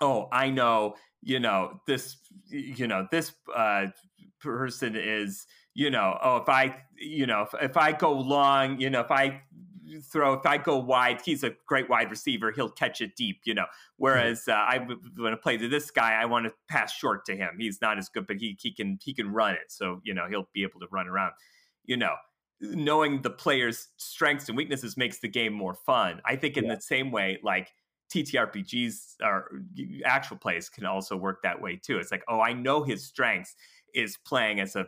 oh 0.00 0.28
i 0.32 0.48
know 0.48 0.94
you 1.22 1.40
know 1.40 1.80
this 1.86 2.16
you 2.48 2.86
know 2.86 3.06
this 3.10 3.32
uh, 3.54 3.86
person 4.40 4.94
is 4.96 5.46
you 5.74 5.90
know 5.90 6.16
oh 6.22 6.36
if 6.36 6.48
i 6.48 6.82
you 6.96 7.26
know 7.26 7.42
if, 7.42 7.70
if 7.70 7.76
i 7.76 7.92
go 7.92 8.12
long 8.12 8.80
you 8.80 8.88
know 8.88 9.00
if 9.00 9.10
i 9.10 9.40
throw 10.02 10.34
if 10.34 10.46
i 10.46 10.56
go 10.56 10.76
wide 10.76 11.20
he's 11.24 11.42
a 11.42 11.52
great 11.66 11.88
wide 11.88 12.10
receiver 12.10 12.52
he'll 12.52 12.68
catch 12.68 13.00
it 13.00 13.16
deep 13.16 13.40
you 13.44 13.54
know? 13.54 13.64
Whereas 13.96 14.46
uh, 14.46 14.52
i 14.52 14.78
want 14.78 15.32
to 15.32 15.36
play 15.36 15.56
to 15.56 15.68
this 15.68 15.90
guy 15.90 16.12
i 16.20 16.24
want 16.24 16.46
to 16.46 16.52
pass 16.68 16.92
short 16.92 17.24
to 17.26 17.34
him 17.34 17.56
he's 17.58 17.80
not 17.80 17.98
as 17.98 18.08
good 18.08 18.26
but 18.26 18.36
he, 18.36 18.56
he 18.60 18.72
can 18.72 18.98
he 19.02 19.12
can 19.12 19.32
run 19.32 19.54
it 19.54 19.68
so 19.68 20.00
you 20.04 20.14
know 20.14 20.26
he'll 20.28 20.48
be 20.52 20.62
able 20.62 20.78
to 20.80 20.86
run 20.92 21.08
around 21.08 21.32
you 21.84 21.96
know 21.96 22.14
knowing 22.60 23.22
the 23.22 23.30
player's 23.30 23.88
strengths 23.96 24.48
and 24.48 24.56
weaknesses 24.56 24.96
makes 24.96 25.18
the 25.20 25.28
game 25.28 25.52
more 25.52 25.74
fun. 25.74 26.20
I 26.24 26.36
think 26.36 26.56
in 26.56 26.64
yeah. 26.64 26.74
the 26.74 26.80
same 26.80 27.10
way, 27.10 27.38
like 27.42 27.72
TTRPGs 28.12 29.16
or 29.22 29.50
actual 30.04 30.36
plays 30.36 30.68
can 30.68 30.86
also 30.86 31.16
work 31.16 31.42
that 31.42 31.60
way 31.60 31.76
too. 31.76 31.98
It's 31.98 32.10
like, 32.10 32.24
oh, 32.28 32.40
I 32.40 32.52
know 32.52 32.82
his 32.82 33.04
strengths 33.04 33.54
is 33.94 34.16
playing 34.16 34.60
as 34.60 34.76
a 34.76 34.86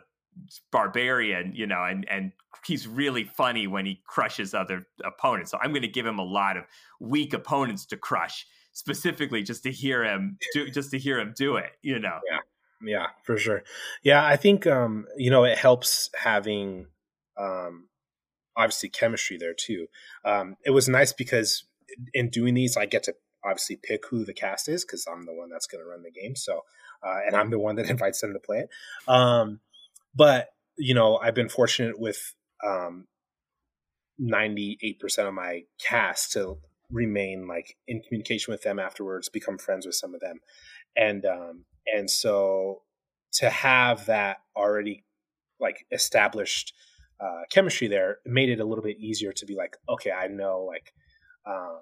barbarian, 0.71 1.53
you 1.55 1.67
know, 1.67 1.83
and 1.83 2.07
and 2.09 2.31
he's 2.65 2.87
really 2.87 3.23
funny 3.23 3.67
when 3.67 3.85
he 3.85 4.01
crushes 4.05 4.53
other 4.53 4.87
opponents. 5.03 5.51
So 5.51 5.57
I'm 5.61 5.71
going 5.71 5.81
to 5.81 5.87
give 5.87 6.05
him 6.05 6.19
a 6.19 6.25
lot 6.25 6.57
of 6.57 6.63
weak 6.99 7.33
opponents 7.33 7.85
to 7.87 7.97
crush, 7.97 8.45
specifically 8.73 9.43
just 9.43 9.63
to 9.63 9.71
hear 9.71 10.03
him 10.03 10.37
do 10.53 10.69
just 10.69 10.91
to 10.91 10.99
hear 10.99 11.19
him 11.19 11.33
do 11.35 11.57
it, 11.57 11.71
you 11.81 11.99
know. 11.99 12.19
Yeah. 12.29 12.39
Yeah, 12.83 13.07
for 13.21 13.37
sure. 13.37 13.61
Yeah, 14.01 14.25
I 14.25 14.37
think 14.37 14.65
um, 14.65 15.05
you 15.15 15.29
know, 15.29 15.43
it 15.43 15.55
helps 15.55 16.09
having 16.19 16.87
um, 17.41 17.87
obviously 18.55 18.89
chemistry 18.89 19.37
there 19.37 19.53
too. 19.53 19.87
Um, 20.25 20.57
it 20.65 20.71
was 20.71 20.87
nice 20.87 21.13
because 21.13 21.65
in 22.13 22.29
doing 22.29 22.53
these, 22.53 22.77
I 22.77 22.85
get 22.85 23.03
to 23.03 23.15
obviously 23.43 23.79
pick 23.81 24.03
who 24.09 24.23
the 24.23 24.33
cast 24.33 24.69
is 24.69 24.85
because 24.85 25.05
I'm 25.11 25.25
the 25.25 25.33
one 25.33 25.49
that's 25.49 25.67
going 25.67 25.83
to 25.83 25.89
run 25.89 26.03
the 26.03 26.11
game. 26.11 26.35
So 26.35 26.61
uh, 27.03 27.19
and 27.25 27.35
I'm 27.35 27.49
the 27.49 27.59
one 27.59 27.75
that 27.75 27.85
invites 27.89 28.21
them 28.21 28.33
to 28.33 28.39
play 28.39 28.59
it. 28.59 28.69
Um, 29.07 29.59
but 30.15 30.49
you 30.77 30.93
know, 30.93 31.17
I've 31.17 31.35
been 31.35 31.49
fortunate 31.49 31.99
with 31.99 32.33
um, 32.65 33.07
98% 34.21 35.27
of 35.27 35.33
my 35.33 35.63
cast 35.85 36.33
to 36.33 36.57
remain 36.89 37.47
like 37.47 37.77
in 37.87 38.01
communication 38.01 38.51
with 38.51 38.63
them 38.63 38.79
afterwards, 38.79 39.29
become 39.29 39.57
friends 39.57 39.85
with 39.85 39.95
some 39.95 40.13
of 40.13 40.21
them, 40.21 40.39
and 40.95 41.25
um, 41.25 41.65
and 41.85 42.09
so 42.09 42.81
to 43.33 43.49
have 43.49 44.05
that 44.07 44.37
already 44.55 45.05
like 45.59 45.85
established 45.91 46.73
uh, 47.21 47.41
chemistry 47.51 47.87
there 47.87 48.17
made 48.25 48.49
it 48.49 48.59
a 48.59 48.65
little 48.65 48.83
bit 48.83 48.97
easier 48.97 49.31
to 49.33 49.45
be 49.45 49.55
like, 49.55 49.77
okay, 49.87 50.11
I 50.11 50.27
know 50.27 50.65
like 50.67 50.93
uh, 51.45 51.79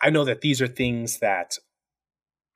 I 0.00 0.10
know 0.10 0.24
that 0.24 0.40
these 0.40 0.60
are 0.60 0.66
things 0.66 1.18
that 1.20 1.56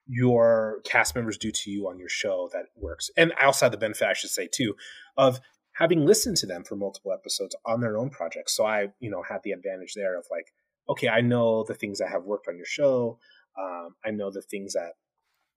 your 0.07 0.81
cast 0.85 1.15
members 1.15 1.39
do 1.39 1.53
to 1.53 1.71
you 1.71 1.89
on 1.89 1.99
your 1.99 2.09
show 2.09 2.51
that 2.53 2.67
works. 2.77 3.11
And 3.17 3.33
I 3.41 3.45
also 3.45 3.67
had 3.67 3.73
the 3.73 3.79
benefit, 3.79 4.09
I 4.09 4.13
should 4.13 4.31
say, 4.31 4.49
too, 4.53 4.75
of 5.17 5.41
having 5.73 6.05
listened 6.05 6.37
to 6.39 6.47
them 6.47 6.65
for 6.65 6.75
multiple 6.75 7.13
episodes 7.13 7.55
on 7.65 7.81
their 7.81 7.97
own 7.97 8.11
projects. 8.11 8.57
So 8.57 8.67
I, 8.67 8.89
you 8.99 9.11
know, 9.11 9.23
had 9.23 9.43
the 9.45 9.53
advantage 9.53 9.95
there 9.95 10.19
of 10.19 10.27
like, 10.31 10.53
okay, 10.89 11.09
I 11.09 11.21
know 11.21 11.65
the 11.65 11.75
things 11.75 12.01
that 12.01 12.11
have 12.11 12.25
worked 12.25 12.49
on 12.49 12.57
your 12.57 12.67
show. 12.67 13.19
Um, 13.59 13.95
I 14.05 14.11
know 14.11 14.31
the 14.31 14.43
things 14.43 14.73
that 14.73 14.95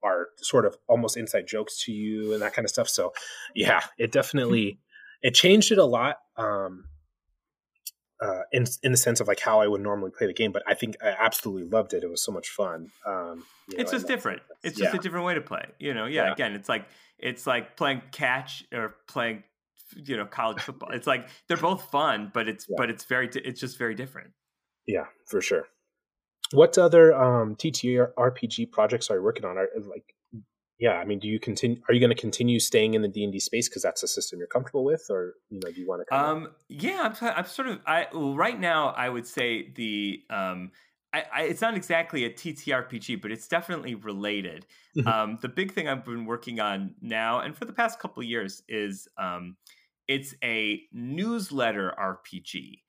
are 0.04 0.28
sort 0.38 0.66
of 0.66 0.78
almost 0.88 1.18
inside 1.18 1.48
jokes 1.48 1.84
to 1.86 1.92
you 1.92 2.34
and 2.34 2.42
that 2.42 2.54
kind 2.54 2.66
of 2.66 2.70
stuff. 2.70 2.90
So 2.90 3.14
yeah, 3.56 3.82
it 3.98 4.12
definitely 4.12 4.80
it 5.24 5.34
changed 5.34 5.72
it 5.72 5.80
a 5.80 5.86
lot. 5.86 6.18
Um, 6.38 6.86
uh, 8.22 8.44
in 8.54 8.66
in 8.84 8.92
the 8.92 8.98
sense 8.98 9.20
of 9.20 9.28
like 9.28 9.40
how 9.40 9.60
I 9.60 9.68
would 9.68 9.82
normally 9.82 10.12
play 10.12 10.28
the 10.28 10.34
game, 10.34 10.52
but 10.52 10.64
I 10.66 10.76
think 10.76 10.96
I 11.04 11.10
absolutely 11.10 11.70
loved 11.70 11.94
it. 11.94 12.04
It 12.04 12.10
was 12.10 12.24
so 12.24 12.32
much 12.32 12.50
fun. 12.50 12.90
Um, 13.06 13.44
it's 13.70 13.92
know, 13.92 13.98
just 13.98 14.08
different. 14.08 14.42
It's 14.64 14.78
just 14.78 14.94
a 14.94 14.98
different 14.98 15.26
way 15.26 15.34
to 15.34 15.42
play. 15.42 15.66
You 15.80 15.94
know, 15.94 16.06
yeah, 16.06 16.28
yeah. 16.28 16.32
Again, 16.34 16.54
it's 16.54 16.70
like 16.70 16.86
it's 17.20 17.46
like 17.46 17.76
playing 17.76 18.02
catch 18.12 18.64
or 18.72 18.96
playing, 19.08 19.44
you 19.96 20.16
know, 20.16 20.26
college 20.26 20.62
football. 20.62 20.92
it's 20.92 21.08
like 21.08 21.28
they're 21.48 21.58
both 21.58 21.90
fun, 21.92 22.32
but 22.34 22.48
it's 22.48 22.66
yeah. 22.70 22.76
but 22.78 22.90
it's 22.90 23.04
very 23.04 23.30
it's 23.34 23.60
just 23.60 23.78
very 23.78 23.96
different. 23.96 24.32
Yeah, 24.88 25.06
for 25.26 25.42
sure. 25.42 25.68
What 26.52 26.78
other 26.78 27.14
um, 27.14 27.56
TTRPG 27.56 28.72
projects 28.72 29.10
are 29.10 29.16
you 29.16 29.24
working 29.24 29.44
on? 29.44 29.58
Are 29.58 29.68
like 29.90 30.16
yeah 30.80 30.94
i 30.94 31.06
mean 31.06 31.20
do 31.20 31.28
you 31.28 31.40
continue 31.40 31.80
are 31.88 31.94
you 31.94 32.00
going 32.00 32.10
to 32.10 32.20
continue 32.20 32.60
staying 32.60 32.94
in 32.94 33.02
the 33.02 33.08
d&d 33.08 33.40
space 33.40 33.70
because 33.70 33.82
that's 33.82 34.04
a 34.04 34.08
system 34.08 34.40
you're 34.40 34.48
comfortable 34.48 34.84
with 34.84 35.06
or 35.10 35.34
you 35.50 35.60
know 35.64 35.72
do 35.72 35.80
you 35.80 35.88
want 35.88 36.04
to 36.08 36.16
um 36.16 36.50
yeah 36.70 37.14
I'm, 37.22 37.34
I'm 37.36 37.46
sort 37.46 37.68
of 37.68 37.80
i 37.86 38.08
right 38.14 38.60
now 38.60 38.90
i 38.90 39.08
would 39.10 39.28
say 39.28 39.72
the 39.76 40.24
um 40.30 40.72
I, 41.14 41.26
I, 41.32 41.42
it's 41.44 41.62
not 41.62 41.76
exactly 41.76 42.26
a 42.26 42.30
TTRPG, 42.30 43.22
but 43.22 43.32
it's 43.32 43.48
definitely 43.48 43.94
related. 43.96 44.66
Mm-hmm. 44.98 45.08
Um, 45.08 45.38
the 45.42 45.50
big 45.50 45.72
thing 45.72 45.88
I've 45.88 46.04
been 46.04 46.26
working 46.26 46.60
on 46.60 46.96
now, 47.02 47.40
and 47.40 47.56
for 47.56 47.66
the 47.66 47.74
past 47.74 48.00
couple 48.00 48.24
years, 48.24 48.64
is 48.68 49.08
um, 49.18 49.56
it's 50.08 50.34
a 50.44 50.82
newsletter 50.92 51.94
RPG 52.00 52.80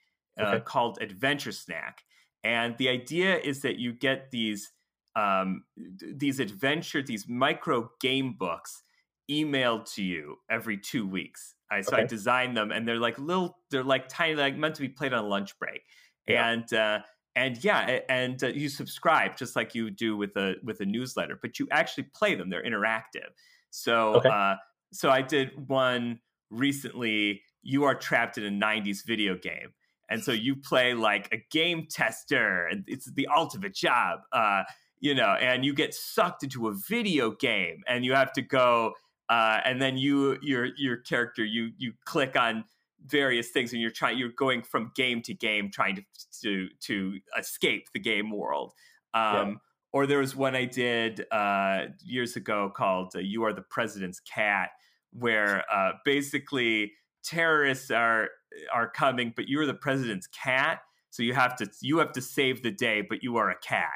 uh, 0.40 0.46
okay. 0.46 0.60
called 0.64 0.98
Adventure 1.02 1.52
Snack, 1.52 2.02
and 2.42 2.76
the 2.78 2.88
idea 2.88 3.36
is 3.36 3.60
that 3.60 3.78
you 3.78 3.92
get 3.92 4.30
these 4.30 4.70
um, 5.16 5.64
these 5.76 6.40
adventure, 6.40 7.02
these 7.02 7.28
micro 7.28 7.90
game 8.00 8.34
books 8.38 8.82
emailed 9.30 9.92
to 9.94 10.02
you 10.02 10.36
every 10.50 10.76
two 10.76 11.06
weeks. 11.06 11.54
I, 11.70 11.80
so 11.80 11.92
okay. 11.92 12.02
I 12.02 12.06
designed 12.06 12.56
them, 12.56 12.70
and 12.70 12.86
they're 12.86 12.98
like 12.98 13.18
little, 13.18 13.58
they're 13.70 13.84
like 13.84 14.08
tiny, 14.08 14.34
like 14.34 14.56
meant 14.56 14.74
to 14.76 14.82
be 14.82 14.88
played 14.88 15.12
on 15.12 15.28
lunch 15.28 15.58
break, 15.58 15.82
yeah. 16.26 16.48
and 16.48 16.72
uh, 16.72 16.98
and 17.36 17.62
yeah, 17.64 18.00
and 18.08 18.42
uh, 18.42 18.48
you 18.48 18.68
subscribe 18.68 19.36
just 19.36 19.56
like 19.56 19.74
you 19.74 19.90
do 19.90 20.16
with 20.16 20.36
a 20.36 20.56
with 20.62 20.80
a 20.80 20.86
newsletter, 20.86 21.38
but 21.40 21.58
you 21.58 21.66
actually 21.70 22.04
play 22.14 22.34
them. 22.34 22.50
They're 22.50 22.64
interactive. 22.64 23.30
So 23.70 24.16
okay. 24.16 24.28
uh, 24.28 24.56
so 24.92 25.10
I 25.10 25.22
did 25.22 25.68
one 25.68 26.20
recently. 26.50 27.42
You 27.62 27.84
are 27.84 27.94
trapped 27.94 28.38
in 28.38 28.44
a 28.44 28.50
'90s 28.66 29.04
video 29.04 29.36
game. 29.36 29.72
And 30.10 30.22
so 30.22 30.32
you 30.32 30.54
play 30.54 30.92
like 30.92 31.28
a 31.32 31.38
game 31.50 31.86
tester, 31.90 32.66
and 32.66 32.84
it's 32.86 33.10
the 33.14 33.26
ultimate 33.34 33.74
job. 33.74 34.20
Uh, 34.32 34.62
you 35.04 35.14
know, 35.14 35.36
and 35.38 35.66
you 35.66 35.74
get 35.74 35.92
sucked 35.92 36.44
into 36.44 36.66
a 36.66 36.72
video 36.72 37.30
game 37.30 37.82
and 37.86 38.06
you 38.06 38.14
have 38.14 38.32
to 38.32 38.40
go 38.40 38.94
uh, 39.28 39.60
and 39.62 39.80
then 39.80 39.98
you 39.98 40.38
your 40.40 40.70
your 40.78 40.96
character 40.96 41.44
you 41.44 41.72
you 41.76 41.92
click 42.06 42.36
on 42.38 42.64
various 43.04 43.50
things 43.50 43.74
and 43.74 43.82
you're 43.82 43.90
trying 43.90 44.16
you're 44.16 44.30
going 44.30 44.62
from 44.62 44.90
game 44.96 45.20
to 45.20 45.34
game 45.34 45.70
trying 45.70 45.94
to 45.96 46.02
to 46.40 46.68
to 46.80 47.18
escape 47.38 47.88
the 47.92 48.00
game 48.00 48.30
world. 48.30 48.72
Um, 49.12 49.22
yeah. 49.34 49.54
Or 49.92 50.06
there 50.06 50.18
was 50.18 50.34
one 50.34 50.56
I 50.56 50.64
did 50.64 51.26
uh, 51.30 51.82
years 52.02 52.34
ago 52.36 52.72
called 52.74 53.12
uh, 53.14 53.18
"You 53.18 53.44
Are 53.44 53.52
the 53.52 53.62
President's 53.62 54.20
Cat," 54.20 54.70
where 55.12 55.64
uh, 55.70 55.92
basically 56.06 56.92
terrorists 57.22 57.90
are 57.90 58.30
are 58.72 58.88
coming, 58.88 59.34
but 59.36 59.48
you 59.48 59.60
are 59.60 59.66
the 59.66 59.74
president's 59.74 60.28
cat, 60.28 60.80
so 61.10 61.22
you 61.22 61.34
have 61.34 61.56
to 61.56 61.68
you 61.82 61.98
have 61.98 62.12
to 62.12 62.22
save 62.22 62.62
the 62.62 62.70
day, 62.70 63.02
but 63.06 63.22
you 63.22 63.36
are 63.36 63.50
a 63.50 63.58
cat 63.58 63.90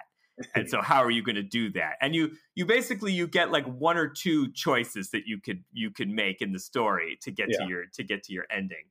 and 0.55 0.69
so 0.69 0.81
how 0.81 1.03
are 1.03 1.11
you 1.11 1.23
going 1.23 1.37
to 1.37 1.43
do 1.43 1.71
that? 1.73 1.97
And 2.01 2.15
you 2.15 2.33
you 2.55 2.67
basically 2.67 3.13
you 3.13 3.27
get 3.27 3.51
like 3.51 3.67
one 3.67 3.97
or 3.97 4.09
two 4.09 4.53
choices 4.53 5.11
that 5.11 5.23
you 5.27 5.41
could 5.41 5.65
you 5.73 5.91
could 5.91 6.09
make 6.09 6.41
in 6.41 6.53
the 6.53 6.59
story 6.59 7.19
to 7.23 7.31
get 7.31 7.49
yeah. 7.51 7.59
to 7.59 7.69
your 7.69 7.85
to 7.95 8.05
get 8.05 8.23
to 8.25 8.33
your 8.33 8.45
ending. 8.51 8.85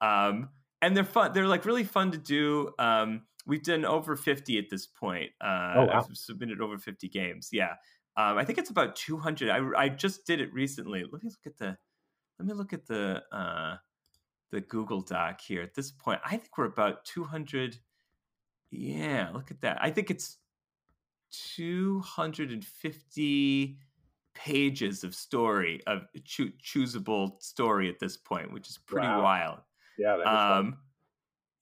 Um 0.00 0.48
and 0.82 0.96
they're 0.96 1.04
fun 1.04 1.32
they're 1.32 1.46
like 1.46 1.64
really 1.64 1.84
fun 1.84 2.12
to 2.12 2.18
do. 2.18 2.70
Um 2.78 3.22
we've 3.46 3.62
done 3.62 3.84
over 3.84 4.16
50 4.16 4.58
at 4.58 4.70
this 4.70 4.86
point 4.86 5.30
uh 5.40 5.74
oh, 5.76 5.84
wow. 5.84 6.06
i've 6.08 6.16
submitted 6.16 6.62
over 6.62 6.78
50 6.78 7.08
games 7.08 7.50
yeah. 7.52 7.74
Um 8.16 8.38
i 8.38 8.44
think 8.44 8.58
it's 8.58 8.70
about 8.70 8.96
200 8.96 9.50
i 9.50 9.82
i 9.82 9.88
just 9.88 10.26
did 10.26 10.40
it 10.40 10.52
recently. 10.52 11.04
Let 11.10 11.22
me 11.22 11.30
look 11.30 11.46
at 11.46 11.58
the 11.58 11.76
let 12.38 12.48
me 12.48 12.54
look 12.54 12.72
at 12.72 12.86
the 12.86 13.22
uh 13.32 13.76
the 14.50 14.60
google 14.60 15.00
doc 15.00 15.40
here. 15.40 15.62
At 15.62 15.74
this 15.74 15.90
point 15.90 16.20
i 16.24 16.36
think 16.36 16.56
we're 16.56 16.64
about 16.64 17.04
200 17.04 17.78
yeah 18.70 19.30
look 19.32 19.50
at 19.50 19.60
that. 19.60 19.78
I 19.80 19.90
think 19.90 20.10
it's 20.10 20.38
250 21.54 23.78
pages 24.34 25.04
of 25.04 25.14
story 25.14 25.80
of 25.86 26.02
cho- 26.24 26.50
choosable 26.62 27.42
story 27.42 27.88
at 27.88 27.98
this 28.00 28.16
point, 28.16 28.52
which 28.52 28.68
is 28.68 28.78
pretty 28.78 29.06
wow. 29.06 29.22
wild. 29.22 29.60
Yeah. 29.96 30.16
um, 30.16 30.78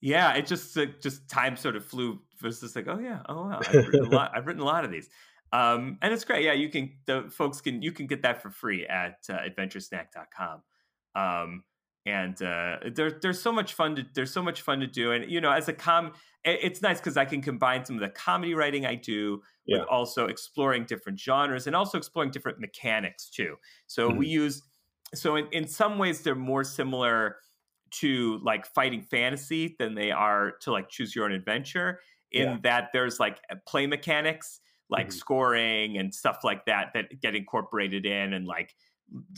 yeah, 0.01 0.33
it 0.33 0.47
just 0.47 0.75
uh, 0.77 0.87
just 1.01 1.29
time 1.29 1.55
sort 1.55 1.77
of 1.77 1.85
flew. 1.85 2.19
It 2.35 2.43
was 2.45 2.59
just 2.59 2.75
like, 2.75 2.89
oh 2.89 2.99
yeah, 2.99 3.21
oh 3.29 3.47
wow, 3.47 3.61
I've 3.65 3.73
written 3.73 4.05
a 4.05 4.09
lot. 4.15 4.31
I've 4.35 4.45
written 4.45 4.61
a 4.61 4.65
lot 4.65 4.83
of 4.83 4.91
these, 4.91 5.09
um, 5.53 5.97
and 6.01 6.13
it's 6.13 6.25
great. 6.25 6.43
Yeah, 6.43 6.51
you 6.53 6.67
can 6.67 6.91
the 7.05 7.29
folks 7.29 7.61
can 7.61 7.81
you 7.81 7.93
can 7.93 8.07
get 8.07 8.23
that 8.23 8.41
for 8.41 8.49
free 8.49 8.85
at 8.85 9.19
uh, 9.29 9.37
adventuresnack.com. 9.37 10.61
Um, 11.15 11.63
and 12.05 12.41
uh, 12.41 12.77
there, 12.93 13.11
there's 13.21 13.41
so 13.41 13.51
much 13.51 13.73
fun 13.73 13.95
to 13.95 14.05
there's 14.13 14.31
so 14.33 14.43
much 14.43 14.61
fun 14.61 14.79
to 14.81 14.87
do, 14.87 15.11
and 15.11 15.29
you 15.31 15.39
know, 15.39 15.51
as 15.51 15.69
a 15.69 15.73
com, 15.73 16.13
it's 16.43 16.81
nice 16.81 16.99
because 16.99 17.15
I 17.15 17.25
can 17.25 17.41
combine 17.41 17.85
some 17.85 17.95
of 17.95 18.01
the 18.01 18.09
comedy 18.09 18.53
writing 18.53 18.85
I 18.85 18.95
do 18.95 19.41
yeah. 19.65 19.79
with 19.79 19.87
also 19.87 20.27
exploring 20.27 20.85
different 20.85 21.19
genres 21.19 21.67
and 21.67 21.75
also 21.75 21.97
exploring 21.97 22.31
different 22.31 22.59
mechanics 22.59 23.29
too. 23.29 23.55
So 23.87 24.09
mm-hmm. 24.09 24.17
we 24.17 24.27
use 24.27 24.61
so 25.15 25.35
in, 25.35 25.47
in 25.51 25.67
some 25.67 25.97
ways 25.97 26.21
they're 26.21 26.35
more 26.35 26.63
similar 26.63 27.37
to 27.91 28.39
like 28.43 28.65
fighting 28.65 29.01
fantasy 29.01 29.75
than 29.79 29.95
they 29.95 30.11
are 30.11 30.53
to 30.61 30.71
like 30.71 30.89
choose 30.89 31.15
your 31.15 31.25
own 31.25 31.31
adventure 31.31 31.99
in 32.31 32.43
yeah. 32.43 32.57
that 32.63 32.89
there's 32.91 33.19
like 33.19 33.39
play 33.67 33.87
mechanics 33.87 34.59
like 34.89 35.07
mm-hmm. 35.07 35.17
scoring 35.17 35.97
and 35.97 36.13
stuff 36.13 36.39
like 36.43 36.65
that 36.65 36.91
that 36.93 37.21
get 37.21 37.35
incorporated 37.35 38.05
in 38.05 38.33
and 38.33 38.45
like 38.45 38.75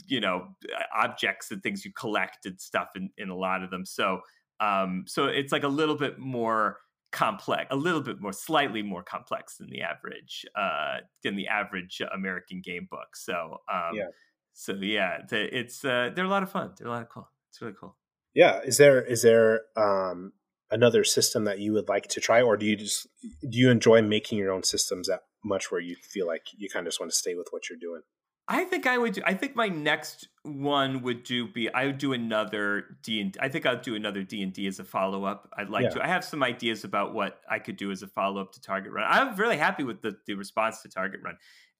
you 0.06 0.20
know 0.20 0.48
objects 0.96 1.50
and 1.50 1.62
things 1.62 1.84
you 1.84 1.92
collect 1.92 2.46
and 2.46 2.60
stuff 2.60 2.88
in, 2.96 3.10
in 3.18 3.28
a 3.28 3.36
lot 3.36 3.62
of 3.62 3.70
them. 3.70 3.84
So 3.84 4.20
um 4.60 5.04
so 5.06 5.26
it's 5.26 5.52
like 5.52 5.64
a 5.64 5.68
little 5.68 5.96
bit 5.96 6.18
more 6.18 6.78
complex 7.12 7.66
a 7.70 7.76
little 7.76 8.00
bit 8.00 8.20
more 8.20 8.32
slightly 8.32 8.82
more 8.82 9.02
complex 9.02 9.58
than 9.58 9.70
the 9.70 9.80
average 9.80 10.44
uh 10.58 10.96
than 11.22 11.36
the 11.36 11.46
average 11.46 12.02
american 12.12 12.60
game 12.64 12.86
book. 12.90 13.14
So 13.14 13.58
um 13.72 13.94
yeah. 13.94 14.08
so 14.52 14.74
yeah 14.80 15.18
it's 15.30 15.84
uh 15.84 16.10
they're 16.14 16.24
a 16.24 16.28
lot 16.28 16.42
of 16.42 16.50
fun. 16.50 16.72
They're 16.76 16.88
a 16.88 16.90
lot 16.90 17.02
of 17.02 17.08
cool. 17.08 17.28
It's 17.50 17.60
really 17.60 17.74
cool. 17.78 17.96
Yeah. 18.34 18.60
Is 18.64 18.76
there 18.78 19.02
is 19.02 19.22
there 19.22 19.62
um 19.76 20.32
another 20.70 21.04
system 21.04 21.44
that 21.44 21.58
you 21.58 21.72
would 21.72 21.88
like 21.88 22.08
to 22.08 22.20
try 22.20 22.42
or 22.42 22.56
do 22.56 22.66
you 22.66 22.76
just 22.76 23.06
do 23.22 23.58
you 23.58 23.70
enjoy 23.70 24.02
making 24.02 24.38
your 24.38 24.52
own 24.52 24.62
systems 24.62 25.06
that 25.08 25.22
much 25.44 25.70
where 25.70 25.80
you 25.80 25.96
feel 26.02 26.26
like 26.26 26.48
you 26.56 26.68
kind 26.68 26.86
of 26.86 26.90
just 26.90 27.00
want 27.00 27.10
to 27.10 27.16
stay 27.16 27.34
with 27.34 27.48
what 27.50 27.68
you're 27.70 27.78
doing 27.78 28.02
I 28.48 28.64
think 28.64 28.86
I 28.86 28.96
would. 28.96 29.14
Do, 29.14 29.22
I 29.24 29.34
think 29.34 29.56
my 29.56 29.68
next 29.68 30.28
one 30.42 31.02
would 31.02 31.24
do 31.24 31.48
be. 31.48 31.68
I 31.72 31.86
would 31.86 31.98
do 31.98 32.12
another 32.12 32.96
D 33.02 33.20
and. 33.20 33.36
I 33.40 33.48
think 33.48 33.66
I'll 33.66 33.80
do 33.80 33.96
another 33.96 34.22
D 34.22 34.42
and 34.42 34.52
D 34.52 34.68
as 34.68 34.78
a 34.78 34.84
follow 34.84 35.24
up. 35.24 35.48
I'd 35.56 35.68
like 35.68 35.84
yeah. 35.84 35.90
to. 35.90 36.04
I 36.04 36.06
have 36.06 36.24
some 36.24 36.42
ideas 36.44 36.84
about 36.84 37.12
what 37.12 37.40
I 37.50 37.58
could 37.58 37.76
do 37.76 37.90
as 37.90 38.02
a 38.02 38.06
follow 38.06 38.40
up 38.40 38.52
to 38.52 38.60
Target 38.60 38.92
Run. 38.92 39.04
I'm 39.08 39.34
really 39.36 39.56
happy 39.56 39.82
with 39.82 40.00
the 40.00 40.16
the 40.26 40.34
response 40.34 40.82
to 40.82 40.88
Target 40.88 41.20
Run. 41.24 41.36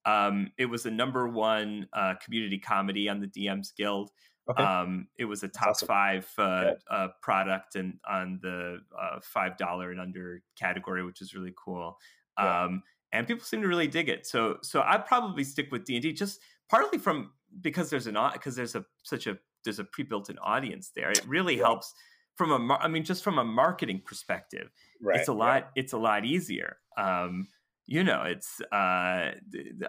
Um, 0.06 0.50
it 0.58 0.66
was 0.66 0.86
a 0.86 0.90
number 0.90 1.28
one 1.28 1.88
uh, 1.92 2.14
community 2.24 2.58
comedy 2.58 3.08
on 3.08 3.20
the 3.20 3.28
DMs 3.28 3.74
Guild. 3.76 4.10
Okay. 4.48 4.62
Um, 4.62 5.08
it 5.18 5.24
was 5.24 5.42
a 5.42 5.48
top 5.48 5.70
awesome. 5.70 5.88
five 5.88 6.32
uh, 6.38 6.72
uh, 6.90 7.08
product 7.20 7.74
and 7.76 7.98
on 8.08 8.38
the 8.42 8.78
uh, 8.96 9.18
five 9.22 9.56
dollar 9.56 9.90
and 9.92 10.00
under 10.00 10.42
category, 10.58 11.04
which 11.04 11.20
is 11.20 11.34
really 11.34 11.54
cool. 11.56 11.96
Yeah. 12.38 12.64
Um, 12.64 12.82
and 13.12 13.26
people 13.26 13.44
seem 13.44 13.62
to 13.62 13.68
really 13.68 13.88
dig 13.88 14.08
it. 14.08 14.26
So 14.26 14.58
so 14.62 14.82
I'd 14.82 15.06
probably 15.06 15.44
stick 15.44 15.70
with 15.72 15.84
D 15.84 15.94
and 15.96 16.02
D 16.02 16.12
just 16.12 16.40
partly 16.68 16.98
from 16.98 17.32
because 17.60 17.90
there's 17.90 18.06
an 18.06 18.16
because 18.32 18.56
there's 18.56 18.74
a 18.74 18.84
such 19.02 19.26
a 19.26 19.38
there's 19.64 19.78
a 19.78 19.84
pre-built-in 19.84 20.38
audience 20.38 20.92
there. 20.94 21.10
It 21.10 21.26
really 21.26 21.56
helps 21.56 21.92
from 22.34 22.50
a 22.50 22.74
I 22.74 22.88
mean 22.88 23.04
just 23.04 23.24
from 23.24 23.38
a 23.38 23.44
marketing 23.44 24.02
perspective. 24.04 24.70
Right, 25.02 25.18
it's 25.20 25.28
a 25.28 25.32
lot 25.32 25.46
right. 25.46 25.64
it's 25.74 25.92
a 25.92 25.98
lot 25.98 26.24
easier. 26.24 26.78
Um, 26.96 27.48
you 27.86 28.02
know 28.02 28.22
it's 28.22 28.60
uh 28.72 29.30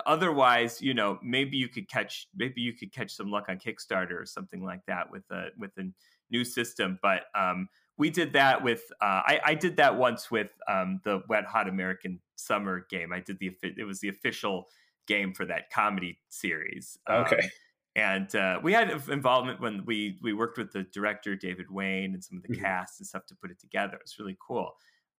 otherwise 0.06 0.82
you 0.82 0.94
know 0.94 1.18
maybe 1.24 1.58
you 1.58 1.68
could 1.68 1.90
catch 1.90 2.28
maybe 2.36 2.62
you 2.62 2.74
could 2.74 2.94
catch 2.94 3.12
some 3.12 3.32
luck 3.32 3.48
on 3.50 3.58
kickstarter 3.58 4.22
or 4.22 4.26
something 4.26 4.64
like 4.64 4.82
that 4.86 5.12
with 5.12 5.24
a 5.32 5.48
with 5.58 5.72
a 5.78 5.84
new 6.30 6.46
system 6.46 7.00
but 7.02 7.24
um 7.36 7.68
we 7.98 8.10
did 8.10 8.34
that 8.34 8.64
with 8.64 8.84
uh 9.02 9.22
i 9.26 9.40
i 9.48 9.56
did 9.56 9.78
that 9.78 9.98
once 9.98 10.30
with 10.30 10.52
um 10.68 11.02
the 11.04 11.22
wet 11.28 11.46
hot 11.46 11.68
american 11.68 12.20
summer 12.36 12.86
game 12.90 13.12
i 13.12 13.20
did 13.20 13.40
the 13.40 13.52
it 13.64 13.86
was 13.86 14.00
the 14.00 14.10
official 14.10 14.68
game 15.08 15.34
for 15.34 15.46
that 15.46 15.70
comedy 15.72 16.20
series 16.30 16.98
okay 17.10 17.38
um, 17.38 17.50
and 17.98 18.36
uh, 18.36 18.60
we 18.62 18.74
had 18.74 18.92
involvement 19.10 19.60
when 19.60 19.84
we 19.86 20.20
we 20.22 20.32
worked 20.32 20.60
with 20.60 20.72
the 20.72 20.84
director 20.84 21.36
David 21.36 21.66
Wain 21.72 22.14
and 22.14 22.24
some 22.24 22.38
of 22.38 22.44
the 22.44 22.50
mm-hmm. 22.54 22.64
cast 22.64 23.00
and 23.00 23.08
stuff 23.08 23.26
to 23.26 23.36
put 23.36 23.50
it 23.50 23.60
together. 23.60 23.96
It 23.96 24.04
was 24.04 24.20
really 24.20 24.38
cool. 24.40 24.74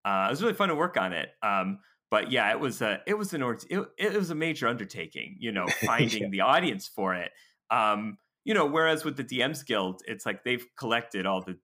Uh, 0.05 0.26
it 0.28 0.30
was 0.30 0.41
really 0.41 0.55
fun 0.55 0.68
to 0.68 0.76
work 0.76 0.97
on 0.97 1.12
it. 1.12 1.30
Um, 1.43 1.80
but 2.09 2.30
yeah, 2.30 2.51
it 2.53 2.61
was 2.61 2.80
a 2.80 3.01
it 3.05 3.14
was 3.18 3.34
an 3.34 3.43
it, 3.68 3.84
it 3.99 4.14
was 4.14 4.30
a 4.30 4.34
major 4.36 4.68
undertaking, 4.68 5.36
you 5.41 5.51
know, 5.51 5.66
finding 5.84 6.22
yeah. 6.22 6.28
the 6.30 6.41
audience 6.43 6.86
for 6.86 7.14
it. 7.14 7.32
Um, 7.70 8.16
you 8.45 8.55
know, 8.55 8.64
whereas 8.64 9.05
with 9.05 9.16
the 9.16 9.24
DMs 9.24 9.66
Guild, 9.66 10.03
it's 10.07 10.24
like 10.24 10.45
they've 10.45 10.64
collected 10.78 11.26
all 11.26 11.43
the 11.43 11.59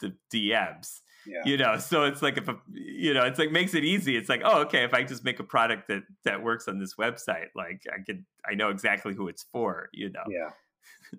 the 0.00 0.14
DMs. 0.34 1.00
Yeah. 1.26 1.42
You 1.44 1.56
know, 1.56 1.78
so 1.78 2.04
it's 2.04 2.22
like 2.22 2.38
if 2.38 2.48
a, 2.48 2.56
you 2.72 3.12
know, 3.12 3.24
it's 3.24 3.38
like 3.38 3.50
makes 3.50 3.74
it 3.74 3.84
easy. 3.84 4.16
It's 4.16 4.28
like, 4.28 4.42
oh, 4.44 4.62
okay, 4.62 4.84
if 4.84 4.94
I 4.94 5.02
just 5.02 5.24
make 5.24 5.40
a 5.40 5.44
product 5.44 5.88
that 5.88 6.02
that 6.24 6.42
works 6.42 6.68
on 6.68 6.78
this 6.78 6.94
website, 6.94 7.48
like 7.54 7.82
I 7.92 8.02
can, 8.04 8.24
I 8.48 8.54
know 8.54 8.70
exactly 8.70 9.14
who 9.14 9.28
it's 9.28 9.44
for. 9.52 9.88
You 9.92 10.10
know. 10.10 10.24
Yeah, 10.28 10.50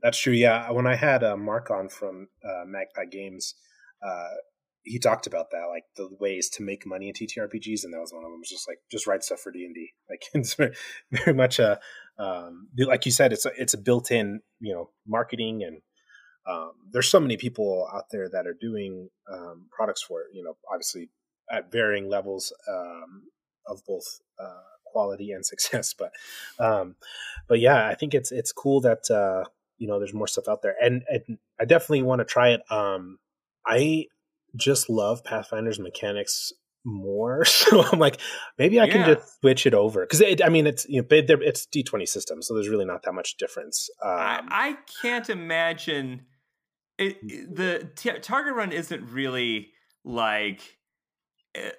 that's 0.02 0.18
true. 0.18 0.34
Yeah, 0.34 0.72
when 0.72 0.88
I 0.88 0.96
had 0.96 1.24
uh, 1.24 1.38
Mark 1.38 1.70
on 1.70 1.90
from 1.90 2.28
uh, 2.44 2.66
Magpie 2.66 3.06
Games, 3.06 3.56
uh, 4.06 4.30
he 4.84 4.98
talked 5.00 5.28
about 5.28 5.52
that, 5.52 5.66
like 5.70 5.84
the 5.98 6.10
ways 6.20 6.50
to 6.50 6.64
make 6.64 6.86
money 6.86 7.10
in 7.10 7.14
TTRPGs, 7.14 7.84
and 7.84 7.94
that 7.94 8.00
was 8.00 8.14
one 8.14 8.24
of 8.24 8.32
them. 8.32 8.40
Was 8.40 8.50
just 8.50 8.68
like 8.68 8.80
just 8.90 9.06
write 9.06 9.24
stuff 9.24 9.40
for 9.40 9.52
D 9.52 9.66
and 9.66 9.76
D. 9.76 9.92
Like 10.10 10.24
it's 10.34 10.54
very, 10.56 10.74
very 11.12 11.34
much 11.34 11.60
a, 11.60 11.80
um, 12.18 12.70
like 12.78 13.06
you 13.06 13.12
said, 13.12 13.34
it's 13.34 13.46
a, 13.46 13.52
it's 13.58 13.74
a 13.74 13.78
built-in, 13.78 14.42
you 14.60 14.74
know, 14.74 14.90
marketing, 15.08 15.64
and 15.64 15.82
um, 16.46 16.72
there's 16.92 17.10
so 17.10 17.20
many 17.20 17.38
people 17.38 17.88
out 17.94 18.06
there 18.12 18.30
that 18.30 18.48
are 18.48 18.56
doing 18.60 19.10
um, 19.32 19.66
products 19.72 20.02
for 20.02 20.22
it. 20.22 20.28
You 20.34 20.44
know, 20.44 20.58
obviously 20.72 21.10
at 21.52 21.72
varying 21.72 22.10
levels 22.10 22.54
um, 22.68 23.24
of 23.68 23.82
both 23.86 24.22
uh, 24.40 24.62
quality 24.86 25.32
and 25.32 25.46
success, 25.46 25.94
but 25.94 26.12
um, 26.60 26.96
but 27.48 27.60
yeah, 27.60 27.88
I 27.88 27.96
think 27.96 28.14
it's 28.14 28.32
it's 28.32 28.52
cool 28.52 28.82
that 28.82 29.10
uh, 29.10 29.46
you 29.78 29.88
know 29.88 30.00
there's 30.00 30.14
more 30.14 30.28
stuff 30.28 30.48
out 30.48 30.62
there, 30.62 30.76
and, 30.82 31.04
and 31.08 31.38
I 31.60 31.66
definitely 31.66 32.04
want 32.04 32.20
to 32.20 32.26
try 32.26 32.50
it. 32.50 32.62
Um, 32.72 33.20
I 33.66 34.06
just 34.56 34.90
love 34.90 35.24
Pathfinder's 35.24 35.80
mechanics 35.80 36.54
more. 36.86 37.46
So 37.70 37.84
I'm 37.84 38.00
like, 38.00 38.20
maybe 38.58 38.80
I 38.80 38.86
yeah. 38.86 38.94
can 38.94 39.06
just 39.06 39.40
switch 39.40 39.66
it 39.66 39.74
over 39.74 40.06
because 40.06 40.24
I 40.44 40.50
mean, 40.50 40.66
it's 40.66 40.88
you 40.90 41.02
know, 41.02 41.08
it's 41.10 41.68
D20 41.68 42.08
system, 42.08 42.42
so 42.42 42.54
there's 42.54 42.70
really 42.70 42.86
not 42.86 43.04
that 43.04 43.14
much 43.14 43.38
difference. 43.38 43.90
Um, 44.04 44.12
I, 44.12 44.42
I, 44.50 44.78
can't 45.02 45.30
imagine 45.30 46.26
it. 46.98 47.24
Mm. 47.24 47.56
The 47.56 47.92
t- 47.96 48.20
target 48.20 48.56
run 48.56 48.72
isn't 48.72 49.04
really 49.12 49.72
like. 50.04 50.62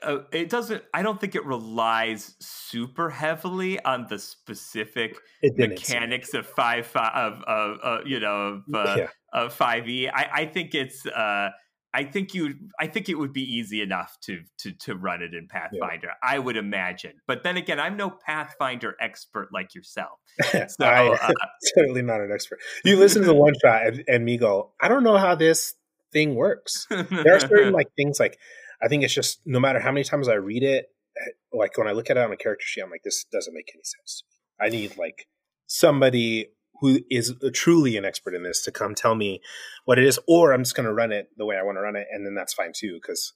Uh, 0.02 0.18
it 0.32 0.48
doesn't. 0.48 0.82
I 0.92 1.02
don't 1.02 1.20
think 1.20 1.34
it 1.34 1.44
relies 1.46 2.34
super 2.40 3.10
heavily 3.10 3.82
on 3.84 4.06
the 4.08 4.18
specific 4.18 5.16
mechanics 5.42 6.34
of 6.34 6.46
five, 6.46 6.86
five 6.86 7.12
of, 7.14 7.42
of 7.44 7.78
uh, 7.82 7.98
you 8.04 8.20
know 8.20 8.62
of, 8.68 8.74
uh, 8.74 8.94
yeah. 8.98 9.08
of 9.32 9.52
five 9.52 9.88
E. 9.88 10.08
I, 10.08 10.42
I 10.42 10.46
think 10.46 10.74
it's 10.74 11.06
uh, 11.06 11.50
I 11.92 12.04
think 12.04 12.34
you 12.34 12.54
I 12.78 12.86
think 12.86 13.08
it 13.08 13.14
would 13.14 13.32
be 13.32 13.42
easy 13.42 13.82
enough 13.82 14.16
to 14.22 14.42
to 14.58 14.72
to 14.72 14.94
run 14.94 15.22
it 15.22 15.34
in 15.34 15.48
Pathfinder. 15.48 16.08
Yeah. 16.08 16.12
I 16.22 16.38
would 16.38 16.56
imagine. 16.56 17.14
But 17.26 17.42
then 17.42 17.56
again, 17.56 17.80
I'm 17.80 17.96
no 17.96 18.10
Pathfinder 18.10 18.94
expert 19.00 19.48
like 19.52 19.74
yourself. 19.74 20.18
So 20.52 20.84
I, 20.84 21.08
uh, 21.08 21.32
certainly 21.74 22.02
not 22.02 22.20
an 22.20 22.30
expert. 22.32 22.60
You 22.84 22.96
listen 22.96 23.22
to 23.22 23.26
the 23.26 23.34
one 23.34 23.54
shot 23.60 23.86
and, 23.86 24.04
and, 24.06 24.24
me 24.24 24.38
go, 24.38 24.72
I 24.80 24.88
don't 24.88 25.02
know 25.02 25.16
how 25.16 25.34
this 25.34 25.74
thing 26.12 26.34
works. 26.34 26.86
There 26.88 27.34
are 27.34 27.40
certain 27.40 27.72
like 27.72 27.88
things 27.96 28.20
like 28.20 28.38
I 28.82 28.88
think 28.88 29.02
it's 29.02 29.14
just 29.14 29.40
no 29.44 29.60
matter 29.60 29.80
how 29.80 29.90
many 29.90 30.04
times 30.04 30.28
I 30.28 30.34
read 30.34 30.62
it, 30.62 30.86
eh, 31.18 31.30
like 31.52 31.76
when 31.76 31.88
I 31.88 31.92
look 31.92 32.10
at 32.10 32.16
it 32.16 32.24
on 32.24 32.32
a 32.32 32.36
character 32.36 32.64
sheet, 32.64 32.82
I'm 32.82 32.90
like, 32.90 33.02
this 33.02 33.24
doesn't 33.32 33.52
make 33.52 33.70
any 33.74 33.82
sense. 33.82 34.24
I 34.60 34.68
need 34.68 34.96
like 34.96 35.26
somebody 35.66 36.50
who 36.80 37.00
is 37.10 37.34
truly 37.52 37.96
an 37.96 38.04
expert 38.04 38.34
in 38.34 38.42
this 38.42 38.62
to 38.64 38.72
come 38.72 38.94
tell 38.94 39.14
me 39.14 39.40
what 39.84 39.98
it 39.98 40.04
is, 40.04 40.18
or 40.26 40.52
I'm 40.52 40.64
just 40.64 40.74
going 40.74 40.86
to 40.86 40.92
run 40.92 41.12
it 41.12 41.28
the 41.36 41.46
way 41.46 41.56
I 41.56 41.62
want 41.62 41.76
to 41.76 41.82
run 41.82 41.96
it, 41.96 42.06
and 42.10 42.26
then 42.26 42.34
that's 42.34 42.54
fine 42.54 42.72
too. 42.74 42.98
Because, 43.00 43.32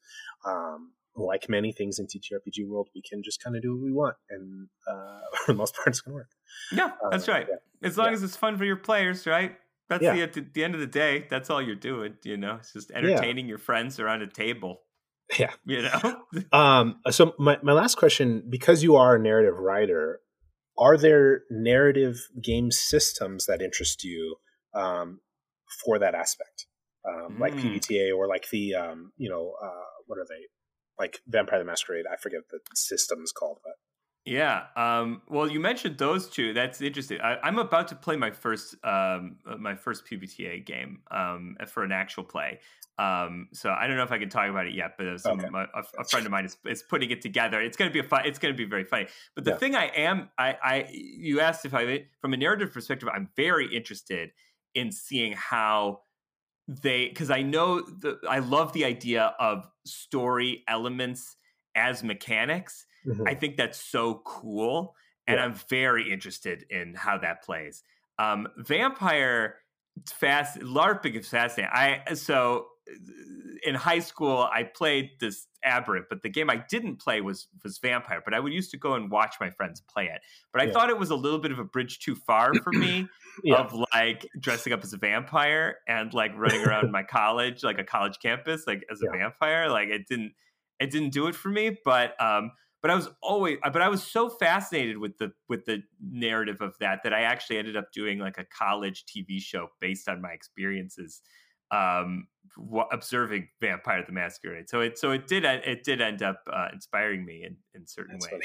um, 0.46 0.92
like 1.16 1.48
many 1.48 1.72
things 1.72 1.98
in 1.98 2.06
TTRPG 2.06 2.66
world, 2.66 2.88
we 2.94 3.02
can 3.02 3.22
just 3.22 3.42
kind 3.42 3.54
of 3.56 3.62
do 3.62 3.74
what 3.74 3.84
we 3.84 3.92
want, 3.92 4.16
and 4.30 4.68
uh, 4.90 5.20
for 5.44 5.52
the 5.52 5.58
most 5.58 5.74
part, 5.74 5.88
it's 5.88 6.00
going 6.00 6.12
to 6.12 6.16
work. 6.16 6.30
Yeah, 6.72 6.90
that's 7.10 7.28
uh, 7.28 7.32
right. 7.32 7.46
Yeah. 7.48 7.88
As 7.88 7.98
long 7.98 8.08
yeah. 8.08 8.14
as 8.14 8.22
it's 8.22 8.36
fun 8.36 8.56
for 8.56 8.64
your 8.64 8.76
players, 8.76 9.26
right? 9.26 9.56
That's 9.88 10.02
yeah. 10.02 10.14
the 10.14 10.22
at 10.22 10.32
the, 10.32 10.46
the 10.54 10.64
end 10.64 10.74
of 10.74 10.80
the 10.80 10.86
day. 10.86 11.26
That's 11.28 11.50
all 11.50 11.60
you're 11.60 11.74
doing. 11.74 12.14
You 12.24 12.36
know, 12.36 12.56
it's 12.56 12.72
just 12.72 12.90
entertaining 12.90 13.46
your 13.46 13.58
friends 13.58 14.00
around 14.00 14.22
a 14.22 14.26
table. 14.26 14.80
Yeah, 15.38 15.52
you 15.64 15.82
know. 15.82 16.22
um. 16.52 17.00
So 17.10 17.34
my 17.38 17.58
my 17.62 17.72
last 17.72 17.96
question, 17.96 18.44
because 18.48 18.82
you 18.82 18.96
are 18.96 19.16
a 19.16 19.18
narrative 19.18 19.58
writer, 19.58 20.20
are 20.78 20.96
there 20.96 21.42
narrative 21.50 22.16
game 22.42 22.70
systems 22.70 23.46
that 23.46 23.62
interest 23.62 24.04
you 24.04 24.36
um, 24.74 25.20
for 25.84 25.98
that 25.98 26.14
aspect, 26.14 26.66
um, 27.06 27.36
mm. 27.36 27.40
like 27.40 27.54
PBTA 27.54 28.16
or 28.16 28.26
like 28.26 28.46
the 28.50 28.74
um, 28.74 29.12
you 29.16 29.30
know 29.30 29.52
uh, 29.62 29.90
what 30.06 30.18
are 30.18 30.26
they 30.28 30.46
like 30.98 31.20
Vampire 31.26 31.58
the 31.58 31.64
Masquerade? 31.64 32.06
I 32.10 32.16
forget 32.16 32.40
the 32.50 32.60
system 32.74 33.20
is 33.22 33.32
called, 33.32 33.58
but 33.62 33.74
yeah. 34.24 34.64
Um, 34.76 35.22
well, 35.28 35.50
you 35.50 35.60
mentioned 35.60 35.98
those 35.98 36.28
two. 36.28 36.52
That's 36.54 36.80
interesting. 36.80 37.20
I, 37.20 37.46
am 37.46 37.58
about 37.58 37.88
to 37.88 37.94
play 37.94 38.16
my 38.16 38.30
first 38.30 38.74
um, 38.84 39.36
uh, 39.46 39.56
my 39.58 39.74
first 39.74 40.06
PBTA 40.06 40.64
game 40.64 41.00
um, 41.10 41.56
for 41.66 41.84
an 41.84 41.92
actual 41.92 42.24
play. 42.24 42.60
Um, 42.98 43.48
so 43.52 43.70
I 43.70 43.86
don't 43.86 43.96
know 43.96 44.04
if 44.04 44.12
I 44.12 44.18
can 44.18 44.28
talk 44.28 44.48
about 44.48 44.66
it 44.66 44.74
yet, 44.74 44.92
but 44.96 45.20
some, 45.20 45.40
okay. 45.40 45.48
my, 45.48 45.64
a, 45.64 45.82
a, 45.98 46.04
friend 46.04 46.24
of 46.26 46.30
mine 46.30 46.44
is, 46.44 46.56
is 46.64 46.82
putting 46.82 47.10
it 47.10 47.20
together. 47.20 47.60
It's 47.60 47.76
going 47.76 47.90
to 47.90 47.92
be 47.92 47.98
a 47.98 48.08
fun. 48.08 48.22
It's 48.24 48.38
going 48.38 48.54
to 48.54 48.56
be 48.56 48.66
very 48.66 48.84
funny. 48.84 49.08
But 49.34 49.44
the 49.44 49.50
yeah. 49.50 49.56
thing 49.56 49.74
I 49.74 49.86
am, 49.86 50.28
I, 50.38 50.56
I, 50.62 50.88
you 50.92 51.40
asked 51.40 51.64
if 51.64 51.74
I, 51.74 52.04
from 52.20 52.34
a 52.34 52.36
narrative 52.36 52.72
perspective, 52.72 53.08
I'm 53.12 53.30
very 53.34 53.74
interested 53.74 54.30
in 54.76 54.92
seeing 54.92 55.32
how 55.32 56.02
they, 56.68 57.08
because 57.08 57.30
I 57.30 57.42
know 57.42 57.80
the, 57.80 58.20
I 58.28 58.38
love 58.38 58.72
the 58.72 58.84
idea 58.84 59.34
of 59.40 59.68
story 59.84 60.62
elements 60.68 61.36
as 61.74 62.04
mechanics. 62.04 62.86
Mm-hmm. 63.06 63.26
I 63.26 63.34
think 63.34 63.56
that's 63.56 63.78
so 63.78 64.22
cool, 64.24 64.94
and 65.26 65.36
yeah. 65.36 65.44
I'm 65.44 65.54
very 65.68 66.12
interested 66.12 66.64
in 66.70 66.94
how 66.94 67.18
that 67.18 67.42
plays. 67.42 67.82
Um, 68.18 68.48
Vampire 68.56 69.56
fast 70.08 70.58
LARPing 70.58 71.14
is 71.14 71.28
fascinating. 71.28 71.70
I 71.72 72.14
so 72.14 72.66
in 73.64 73.74
high 73.74 74.00
school 74.00 74.48
I 74.52 74.64
played 74.64 75.10
this 75.20 75.46
Aberrant, 75.64 76.06
but 76.10 76.22
the 76.22 76.28
game 76.28 76.50
I 76.50 76.62
didn't 76.68 76.96
play 76.96 77.20
was 77.20 77.48
was 77.62 77.78
Vampire. 77.78 78.20
But 78.24 78.34
I 78.34 78.40
would 78.40 78.52
used 78.52 78.70
to 78.72 78.76
go 78.76 78.94
and 78.94 79.10
watch 79.10 79.36
my 79.40 79.50
friends 79.50 79.80
play 79.80 80.04
it. 80.04 80.20
But 80.52 80.62
I 80.62 80.66
yeah. 80.66 80.72
thought 80.72 80.90
it 80.90 80.98
was 80.98 81.10
a 81.10 81.16
little 81.16 81.38
bit 81.38 81.52
of 81.52 81.58
a 81.58 81.64
bridge 81.64 82.00
too 82.00 82.14
far 82.14 82.52
for 82.62 82.72
me 82.72 83.08
yeah. 83.42 83.56
of 83.56 83.74
like 83.94 84.28
dressing 84.38 84.72
up 84.72 84.84
as 84.84 84.92
a 84.92 84.98
vampire 84.98 85.78
and 85.88 86.12
like 86.12 86.32
running 86.36 86.64
around 86.66 86.90
my 86.90 87.02
college, 87.02 87.62
like 87.62 87.78
a 87.78 87.84
college 87.84 88.18
campus, 88.20 88.66
like 88.66 88.84
as 88.90 89.00
a 89.00 89.06
yeah. 89.06 89.18
vampire. 89.18 89.70
Like 89.70 89.88
it 89.88 90.06
didn't 90.06 90.32
it 90.78 90.90
didn't 90.90 91.10
do 91.10 91.26
it 91.28 91.34
for 91.34 91.48
me. 91.48 91.78
But 91.84 92.20
um 92.20 92.52
but 92.84 92.90
I 92.90 92.96
was 92.96 93.08
always 93.22 93.56
but 93.62 93.80
I 93.80 93.88
was 93.88 94.02
so 94.02 94.28
fascinated 94.28 94.98
with 94.98 95.16
the 95.16 95.32
with 95.48 95.64
the 95.64 95.82
narrative 96.02 96.60
of 96.60 96.74
that 96.80 97.00
that 97.04 97.14
I 97.14 97.22
actually 97.22 97.56
ended 97.56 97.78
up 97.78 97.86
doing 97.94 98.18
like 98.18 98.36
a 98.36 98.44
college 98.44 99.06
TV 99.06 99.40
show 99.40 99.68
based 99.80 100.06
on 100.06 100.20
my 100.20 100.32
experiences 100.32 101.22
um, 101.70 102.26
observing 102.92 103.48
Vampire 103.58 104.04
the 104.06 104.12
Masquerade. 104.12 104.68
So 104.68 104.82
it 104.82 104.98
so 104.98 105.12
it 105.12 105.26
did 105.26 105.46
it 105.46 105.82
did 105.82 106.02
end 106.02 106.22
up 106.22 106.42
uh, 106.52 106.68
inspiring 106.74 107.24
me 107.24 107.44
in 107.44 107.56
in 107.74 107.86
certain 107.86 108.18
That's 108.20 108.30
ways. 108.30 108.42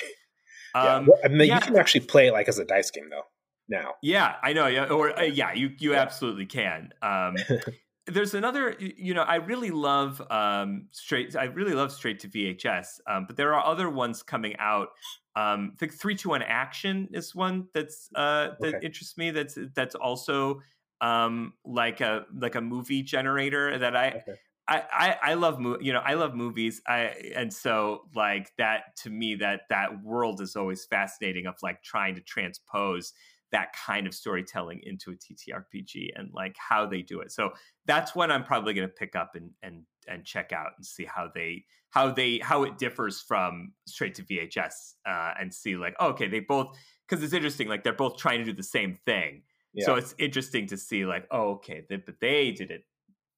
Um, 0.73 0.83
yeah, 0.85 0.99
well, 0.99 1.19
I 1.25 1.27
mean, 1.27 1.47
yeah. 1.49 1.55
you 1.55 1.61
can 1.61 1.77
actually 1.77 2.05
play 2.05 2.27
it 2.27 2.31
like 2.31 2.47
as 2.47 2.59
a 2.59 2.65
dice 2.65 2.91
game 2.91 3.09
though. 3.09 3.23
Now, 3.67 3.95
yeah, 4.01 4.35
I 4.41 4.53
know. 4.53 4.67
Yeah, 4.67 4.85
or 4.85 5.19
uh, 5.19 5.23
yeah, 5.23 5.51
you 5.51 5.71
you 5.79 5.95
absolutely 5.95 6.45
can. 6.45 6.91
Um, 7.01 7.35
there's 8.09 8.33
another 8.33 8.75
you 8.79 9.13
know 9.13 9.21
i 9.23 9.35
really 9.35 9.71
love 9.71 10.21
um 10.31 10.87
straight 10.91 11.35
i 11.35 11.45
really 11.45 11.73
love 11.73 11.91
straight 11.91 12.19
to 12.19 12.27
vhs 12.27 12.99
um, 13.07 13.25
but 13.25 13.35
there 13.35 13.53
are 13.53 13.65
other 13.65 13.89
ones 13.89 14.23
coming 14.23 14.55
out 14.59 14.89
um 15.35 15.71
i 15.73 15.77
think 15.77 15.93
321 15.93 16.41
action 16.43 17.07
is 17.13 17.35
one 17.35 17.67
that's 17.73 18.09
uh 18.15 18.49
that 18.59 18.75
okay. 18.75 18.85
interests 18.85 19.17
me 19.17 19.31
that's 19.31 19.57
that's 19.75 19.95
also 19.95 20.61
um 21.01 21.53
like 21.65 22.01
a 22.01 22.25
like 22.35 22.55
a 22.55 22.61
movie 22.61 23.03
generator 23.03 23.77
that 23.77 23.95
i 23.95 24.09
okay. 24.09 24.33
I, 24.69 24.83
I, 24.93 25.17
I 25.31 25.33
love 25.33 25.59
you 25.81 25.93
know 25.93 26.01
I 26.05 26.13
love 26.13 26.35
movies 26.35 26.79
I 26.85 27.31
and 27.35 27.51
so 27.51 28.03
like 28.13 28.51
that 28.59 28.95
to 28.97 29.09
me 29.09 29.33
that 29.35 29.61
that 29.71 30.03
world 30.03 30.41
is 30.41 30.55
always 30.55 30.85
fascinating 30.85 31.47
of 31.47 31.55
like 31.63 31.81
trying 31.81 32.13
to 32.13 32.21
transpose 32.21 33.13
that 33.51 33.73
kind 33.73 34.07
of 34.07 34.13
storytelling 34.13 34.81
into 34.83 35.11
a 35.11 35.15
TTRPG 35.15 36.09
and 36.15 36.29
like 36.33 36.55
how 36.57 36.85
they 36.85 37.01
do 37.01 37.19
it. 37.21 37.31
So 37.31 37.51
that's 37.85 38.15
what 38.15 38.31
I'm 38.31 38.43
probably 38.43 38.73
going 38.73 38.87
to 38.87 38.93
pick 38.93 39.15
up 39.15 39.31
and 39.35 39.51
and 39.63 39.83
and 40.07 40.25
check 40.25 40.51
out 40.51 40.71
and 40.77 40.85
see 40.85 41.05
how 41.05 41.29
they 41.33 41.65
how 41.89 42.11
they 42.11 42.39
how 42.39 42.63
it 42.63 42.77
differs 42.77 43.19
from 43.19 43.73
straight 43.87 44.15
to 44.15 44.23
VHS 44.23 44.93
uh, 45.07 45.33
and 45.39 45.53
see 45.53 45.75
like 45.75 45.95
oh, 45.99 46.09
okay 46.09 46.27
they 46.27 46.39
both 46.39 46.77
because 47.07 47.23
it's 47.23 47.33
interesting 47.33 47.67
like 47.67 47.83
they're 47.83 47.93
both 47.93 48.17
trying 48.17 48.39
to 48.39 48.45
do 48.45 48.53
the 48.53 48.63
same 48.63 48.97
thing. 49.05 49.43
Yeah. 49.73 49.85
So 49.85 49.95
it's 49.95 50.15
interesting 50.17 50.67
to 50.67 50.77
see 50.77 51.05
like 51.05 51.27
oh 51.31 51.51
okay 51.53 51.85
they, 51.89 51.97
but 51.97 52.15
they 52.19 52.51
did 52.51 52.71
it 52.71 52.83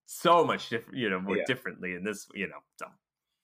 so 0.06 0.44
much 0.44 0.70
different 0.70 0.98
you 0.98 1.10
know 1.10 1.22
more 1.22 1.38
yeah. 1.38 1.44
differently 1.48 1.94
in 1.94 2.04
this 2.04 2.28
you 2.34 2.48
know 2.48 2.60
so 2.78 2.86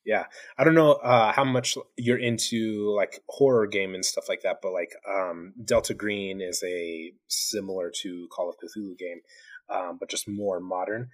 yeah. 0.08 0.26
I 0.58 0.64
don't 0.64 0.74
know 0.74 0.94
uh, 0.94 1.32
how 1.32 1.44
much 1.44 1.78
you're 1.98 2.18
into 2.18 2.92
like 2.96 3.22
horror 3.30 3.68
game 3.68 3.94
and 3.94 4.04
stuff 4.04 4.28
like 4.28 4.42
that 4.42 4.60
but 4.64 4.72
like 4.72 4.92
um, 5.08 5.54
delta 5.64 5.94
green 5.94 6.42
is 6.42 6.64
a 6.66 7.12
similar 7.28 7.92
to 8.02 8.28
call 8.32 8.50
of 8.50 8.56
cthulhu 8.56 8.98
game 8.98 9.22
um, 9.70 9.98
but 10.00 10.10
just 10.10 10.28
more 10.28 10.60
modern. 10.60 11.10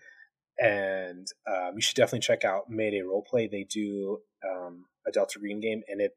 And 0.59 1.27
um, 1.47 1.71
you 1.75 1.81
should 1.81 1.95
definitely 1.95 2.19
check 2.19 2.45
out 2.45 2.69
mayday 2.69 3.01
roleplay. 3.01 3.49
They 3.49 3.65
do 3.67 4.19
um, 4.47 4.85
a 5.07 5.11
delta 5.11 5.39
green 5.39 5.59
game 5.59 5.81
and 5.87 5.99
it 5.99 6.11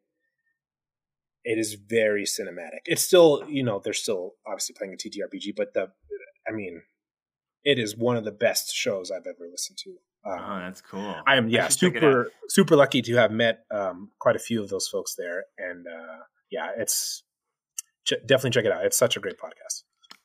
it 1.48 1.58
is 1.58 1.74
very 1.74 2.24
cinematic. 2.24 2.82
It's 2.84 3.02
still 3.02 3.42
you 3.48 3.62
know 3.62 3.80
they're 3.82 3.94
still 3.94 4.34
obviously 4.46 4.74
playing 4.76 4.92
a 4.92 4.96
ttrpg 4.96 5.54
but 5.56 5.74
the 5.74 5.88
i 6.48 6.52
mean 6.52 6.82
it 7.64 7.78
is 7.78 7.96
one 7.96 8.16
of 8.16 8.24
the 8.24 8.32
best 8.32 8.74
shows 8.74 9.10
i've 9.10 9.26
ever 9.26 9.48
listened 9.50 9.78
to 9.78 9.96
um, 10.26 10.38
oh, 10.40 10.58
that's 10.58 10.80
cool. 10.80 11.14
I 11.26 11.36
am 11.36 11.48
yeah, 11.48 11.66
I 11.66 11.68
super 11.68 12.30
super 12.48 12.76
lucky 12.76 13.02
to 13.02 13.14
have 13.14 13.30
met 13.30 13.64
um, 13.70 14.10
quite 14.18 14.36
a 14.36 14.40
few 14.40 14.62
of 14.62 14.68
those 14.68 14.88
folks 14.88 15.14
there, 15.14 15.44
and 15.58 15.86
uh, 15.86 16.22
yeah, 16.50 16.70
it's 16.76 17.22
ch- 18.04 18.14
definitely 18.26 18.50
check 18.50 18.64
it 18.64 18.72
out. 18.72 18.84
It's 18.84 18.98
such 18.98 19.16
a 19.16 19.20
great 19.20 19.38
podcast. 19.38 19.84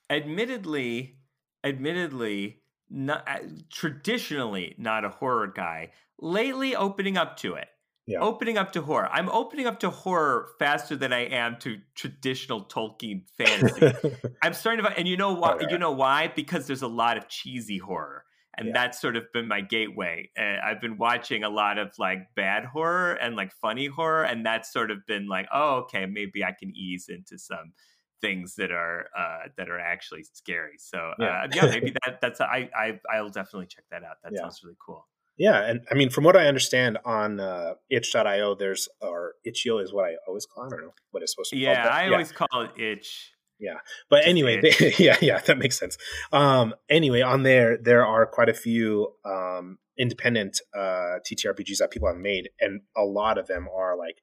Admittedly, 0.10 1.18
admittedly, 1.64 2.62
not 2.90 3.28
uh, 3.28 3.40
traditionally 3.72 4.76
not 4.78 5.06
a 5.06 5.10
horror 5.10 5.48
guy. 5.48 5.92
Lately, 6.20 6.76
opening 6.76 7.18
up 7.18 7.38
to 7.38 7.56
it. 7.56 7.68
Yeah. 8.08 8.20
Opening 8.20 8.58
up 8.58 8.72
to 8.74 8.82
horror. 8.82 9.08
I'm 9.12 9.30
opening 9.30 9.68
up 9.68 9.80
to 9.82 9.90
horror 9.92 10.50
faster 10.58 10.96
than 10.96 11.14
I 11.14 11.26
am 11.28 11.58
to 11.60 11.78
traditional 11.96 12.66
Tolkien 12.66 13.24
fantasy. 13.38 13.94
I'm 14.42 14.54
starting 14.54 14.84
to, 14.84 14.92
and 14.98 15.08
you 15.08 15.18
know 15.18 15.34
why? 15.34 15.54
Oh, 15.54 15.60
yeah. 15.62 15.68
You 15.70 15.78
know 15.78 15.92
why? 15.92 16.32
Because 16.36 16.66
there's 16.66 16.82
a 16.82 16.88
lot 16.88 17.18
of 17.18 17.28
cheesy 17.30 17.78
horror 17.78 18.26
and 18.58 18.68
yeah. 18.68 18.74
that's 18.74 19.00
sort 19.00 19.16
of 19.16 19.32
been 19.34 19.48
my 19.48 19.62
gateway. 19.62 20.30
Uh, 20.38 20.58
I've 20.64 20.82
been 20.82 20.98
watching 20.98 21.44
a 21.44 21.50
lot 21.50 21.78
of 21.78 21.92
like 21.98 22.20
bad 22.36 22.66
horror 22.66 23.14
and 23.14 23.36
like 23.36 23.52
funny 23.54 23.88
horror, 23.88 24.24
and 24.24 24.46
that's 24.46 24.72
sort 24.72 24.92
of 24.92 25.06
been 25.06 25.28
like, 25.28 25.48
oh, 25.54 25.76
okay, 25.84 26.06
maybe 26.06 26.44
I 26.44 26.52
can 26.52 26.76
ease 26.76 27.08
into 27.10 27.38
some 27.38 27.74
things 28.22 28.56
that 28.56 28.72
are 28.72 29.08
uh, 29.18 29.48
that 29.58 29.70
are 29.70 29.80
actually 29.80 30.24
scary. 30.34 30.76
So 30.78 31.14
yeah, 31.20 31.44
uh, 31.44 31.48
yeah 31.54 31.66
maybe 31.68 31.94
that 32.06 32.20
that's 32.22 32.42
I 32.42 32.70
I 32.76 33.00
I'll 33.14 33.30
definitely 33.30 33.68
check 33.68 33.86
that 33.92 34.04
out. 34.04 34.18
That 34.24 34.34
yeah. 34.34 34.42
sounds 34.42 34.62
really 34.64 34.78
cool. 34.86 35.08
Yeah, 35.38 35.64
and 35.64 35.82
I 35.90 35.96
mean, 35.96 36.10
from 36.10 36.26
what 36.26 36.36
I 36.36 36.46
understand 36.48 37.00
on 37.06 37.40
uh, 37.40 37.76
itch.io, 37.90 38.56
there's 38.56 38.90
or 39.02 39.36
itch.io 39.46 39.80
is 39.80 39.94
what 39.94 40.06
I 40.06 40.16
always 40.28 40.46
call. 40.46 40.66
It. 40.66 40.68
I 40.68 40.70
don't 40.72 40.82
know 40.82 40.94
what 41.12 41.24
it's 41.24 41.32
supposed 41.32 41.52
to 41.52 41.56
be. 41.56 41.62
Yeah, 41.62 41.84
called, 41.84 41.94
I 41.94 42.06
yeah. 42.06 42.12
always 42.12 42.32
call 42.32 42.62
it 42.62 42.72
itch 42.80 43.32
yeah. 43.62 43.78
But 44.10 44.26
anyway 44.26 44.60
they, 44.60 44.94
yeah 45.00 45.18
yeah 45.22 45.40
that 45.40 45.58
makes 45.58 45.78
sense. 45.78 45.98
Um 46.34 46.74
anyway 46.90 47.22
on 47.22 47.44
there 47.44 47.78
there 47.78 48.06
are 48.06 48.26
quite 48.26 48.50
a 48.50 48.54
few 48.54 49.14
um 49.24 49.78
independent 49.98 50.60
uh 50.76 51.20
ttrpgs 51.26 51.78
that 51.78 51.92
people 51.92 52.08
have 52.08 52.18
made 52.18 52.50
and 52.60 52.82
a 52.98 53.04
lot 53.04 53.38
of 53.38 53.48
them 53.48 53.68
are 53.74 53.96
like 53.96 54.18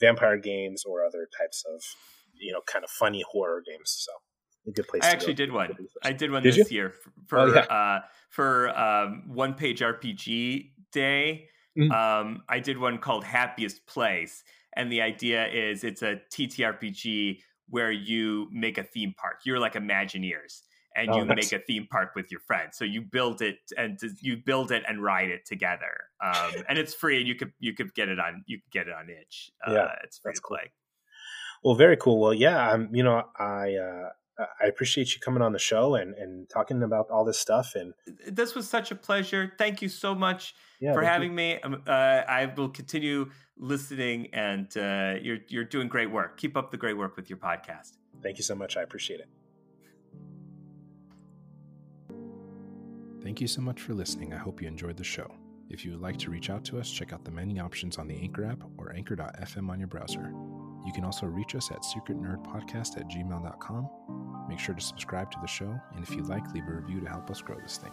vampire 0.00 0.36
games 0.36 0.82
or 0.84 1.04
other 1.04 1.28
types 1.38 1.64
of 1.72 1.82
you 2.34 2.52
know 2.52 2.60
kind 2.66 2.84
of 2.84 2.90
funny 2.90 3.24
horror 3.30 3.62
games 3.64 4.04
so. 4.04 4.12
A 4.68 4.72
good 4.72 4.88
place 4.88 5.02
i 5.04 5.10
actually 5.10 5.34
did 5.34 5.52
one. 5.52 5.74
I 6.02 6.12
did 6.12 6.30
one 6.30 6.42
did 6.42 6.54
this 6.54 6.70
you? 6.70 6.76
year 6.76 6.94
for 7.28 7.38
oh, 7.38 7.46
yeah. 7.46 7.60
uh 7.60 8.00
for 8.28 8.68
um 8.78 9.22
one 9.28 9.54
page 9.54 9.80
rpg 9.80 10.72
day. 10.92 11.46
Mm-hmm. 11.78 11.92
um 11.92 12.42
i 12.48 12.58
did 12.58 12.76
one 12.78 12.98
called 12.98 13.24
happiest 13.24 13.86
place 13.86 14.42
and 14.76 14.90
the 14.90 15.00
idea 15.00 15.46
is 15.46 15.84
it's 15.84 16.02
a 16.02 16.20
ttrpg 16.30 17.38
where 17.70 17.90
you 17.90 18.48
make 18.52 18.78
a 18.78 18.84
theme 18.84 19.14
park. 19.16 19.40
You're 19.44 19.58
like 19.58 19.74
Imagineers 19.74 20.60
and 20.96 21.10
oh, 21.10 21.18
you 21.18 21.24
make 21.24 21.52
a 21.52 21.60
theme 21.60 21.86
park 21.90 22.14
with 22.14 22.30
your 22.30 22.40
friends. 22.40 22.76
So 22.76 22.84
you 22.84 23.02
build 23.02 23.42
it 23.42 23.58
and 23.76 23.98
you 24.20 24.36
build 24.36 24.72
it 24.72 24.82
and 24.88 25.02
ride 25.02 25.30
it 25.30 25.46
together. 25.46 25.92
Um, 26.22 26.52
and 26.68 26.78
it's 26.78 26.94
free 26.94 27.18
and 27.18 27.28
you 27.28 27.34
could 27.34 27.52
you 27.60 27.74
could 27.74 27.94
get 27.94 28.08
it 28.08 28.18
on 28.18 28.44
you 28.46 28.58
could 28.58 28.72
get 28.72 28.88
it 28.88 28.94
on 28.94 29.08
itch. 29.08 29.50
Uh, 29.66 29.72
yeah, 29.72 29.92
it's 30.04 30.18
free 30.18 30.34
to 30.34 30.42
play. 30.42 30.58
Cool. 31.62 31.70
Well, 31.70 31.74
very 31.76 31.96
cool. 31.96 32.20
Well, 32.20 32.34
yeah, 32.34 32.70
I'm 32.70 32.94
you 32.94 33.02
know, 33.02 33.24
I 33.38 33.74
uh 33.74 34.08
I 34.62 34.66
appreciate 34.66 35.14
you 35.14 35.20
coming 35.20 35.42
on 35.42 35.52
the 35.52 35.58
show 35.58 35.94
and, 35.94 36.14
and 36.14 36.48
talking 36.48 36.82
about 36.82 37.10
all 37.10 37.24
this 37.24 37.38
stuff. 37.38 37.74
And 37.74 37.92
this 38.26 38.54
was 38.54 38.68
such 38.68 38.90
a 38.90 38.94
pleasure. 38.94 39.52
Thank 39.58 39.82
you 39.82 39.88
so 39.88 40.14
much 40.14 40.54
yeah, 40.80 40.92
for 40.92 41.02
having 41.02 41.30
you. 41.30 41.36
me. 41.36 41.60
Um, 41.60 41.82
uh, 41.86 41.90
I 41.90 42.52
will 42.56 42.68
continue 42.68 43.30
listening, 43.56 44.28
and 44.32 44.74
uh, 44.76 45.14
you're 45.20 45.38
you're 45.48 45.64
doing 45.64 45.88
great 45.88 46.10
work. 46.10 46.38
Keep 46.38 46.56
up 46.56 46.70
the 46.70 46.76
great 46.76 46.96
work 46.96 47.16
with 47.16 47.28
your 47.28 47.38
podcast. 47.38 47.96
Thank 48.22 48.38
you 48.38 48.44
so 48.44 48.54
much. 48.54 48.76
I 48.76 48.82
appreciate 48.82 49.20
it. 49.20 49.28
Thank 53.22 53.40
you 53.40 53.46
so 53.46 53.60
much 53.60 53.80
for 53.80 53.92
listening. 53.92 54.32
I 54.32 54.38
hope 54.38 54.62
you 54.62 54.68
enjoyed 54.68 54.96
the 54.96 55.04
show. 55.04 55.30
If 55.68 55.84
you 55.84 55.92
would 55.92 56.00
like 56.00 56.16
to 56.18 56.30
reach 56.30 56.50
out 56.50 56.64
to 56.64 56.80
us, 56.80 56.90
check 56.90 57.12
out 57.12 57.24
the 57.24 57.30
many 57.30 57.60
options 57.60 57.98
on 57.98 58.08
the 58.08 58.16
Anchor 58.16 58.44
app 58.44 58.64
or 58.76 58.92
anchor.fm 58.92 59.68
on 59.68 59.78
your 59.78 59.88
browser. 59.88 60.32
You 60.86 60.92
can 60.92 61.04
also 61.04 61.26
reach 61.26 61.54
us 61.54 61.70
at 61.70 61.82
secretnerdpodcast 61.82 62.96
at 62.98 63.08
gmail.com. 63.08 64.46
Make 64.48 64.58
sure 64.58 64.74
to 64.74 64.80
subscribe 64.80 65.30
to 65.30 65.38
the 65.40 65.46
show, 65.46 65.78
and 65.94 66.02
if 66.02 66.10
you 66.10 66.22
like, 66.22 66.50
leave 66.52 66.66
a 66.68 66.72
review 66.72 67.00
to 67.00 67.08
help 67.08 67.30
us 67.30 67.40
grow 67.40 67.58
this 67.60 67.76
thing. 67.76 67.92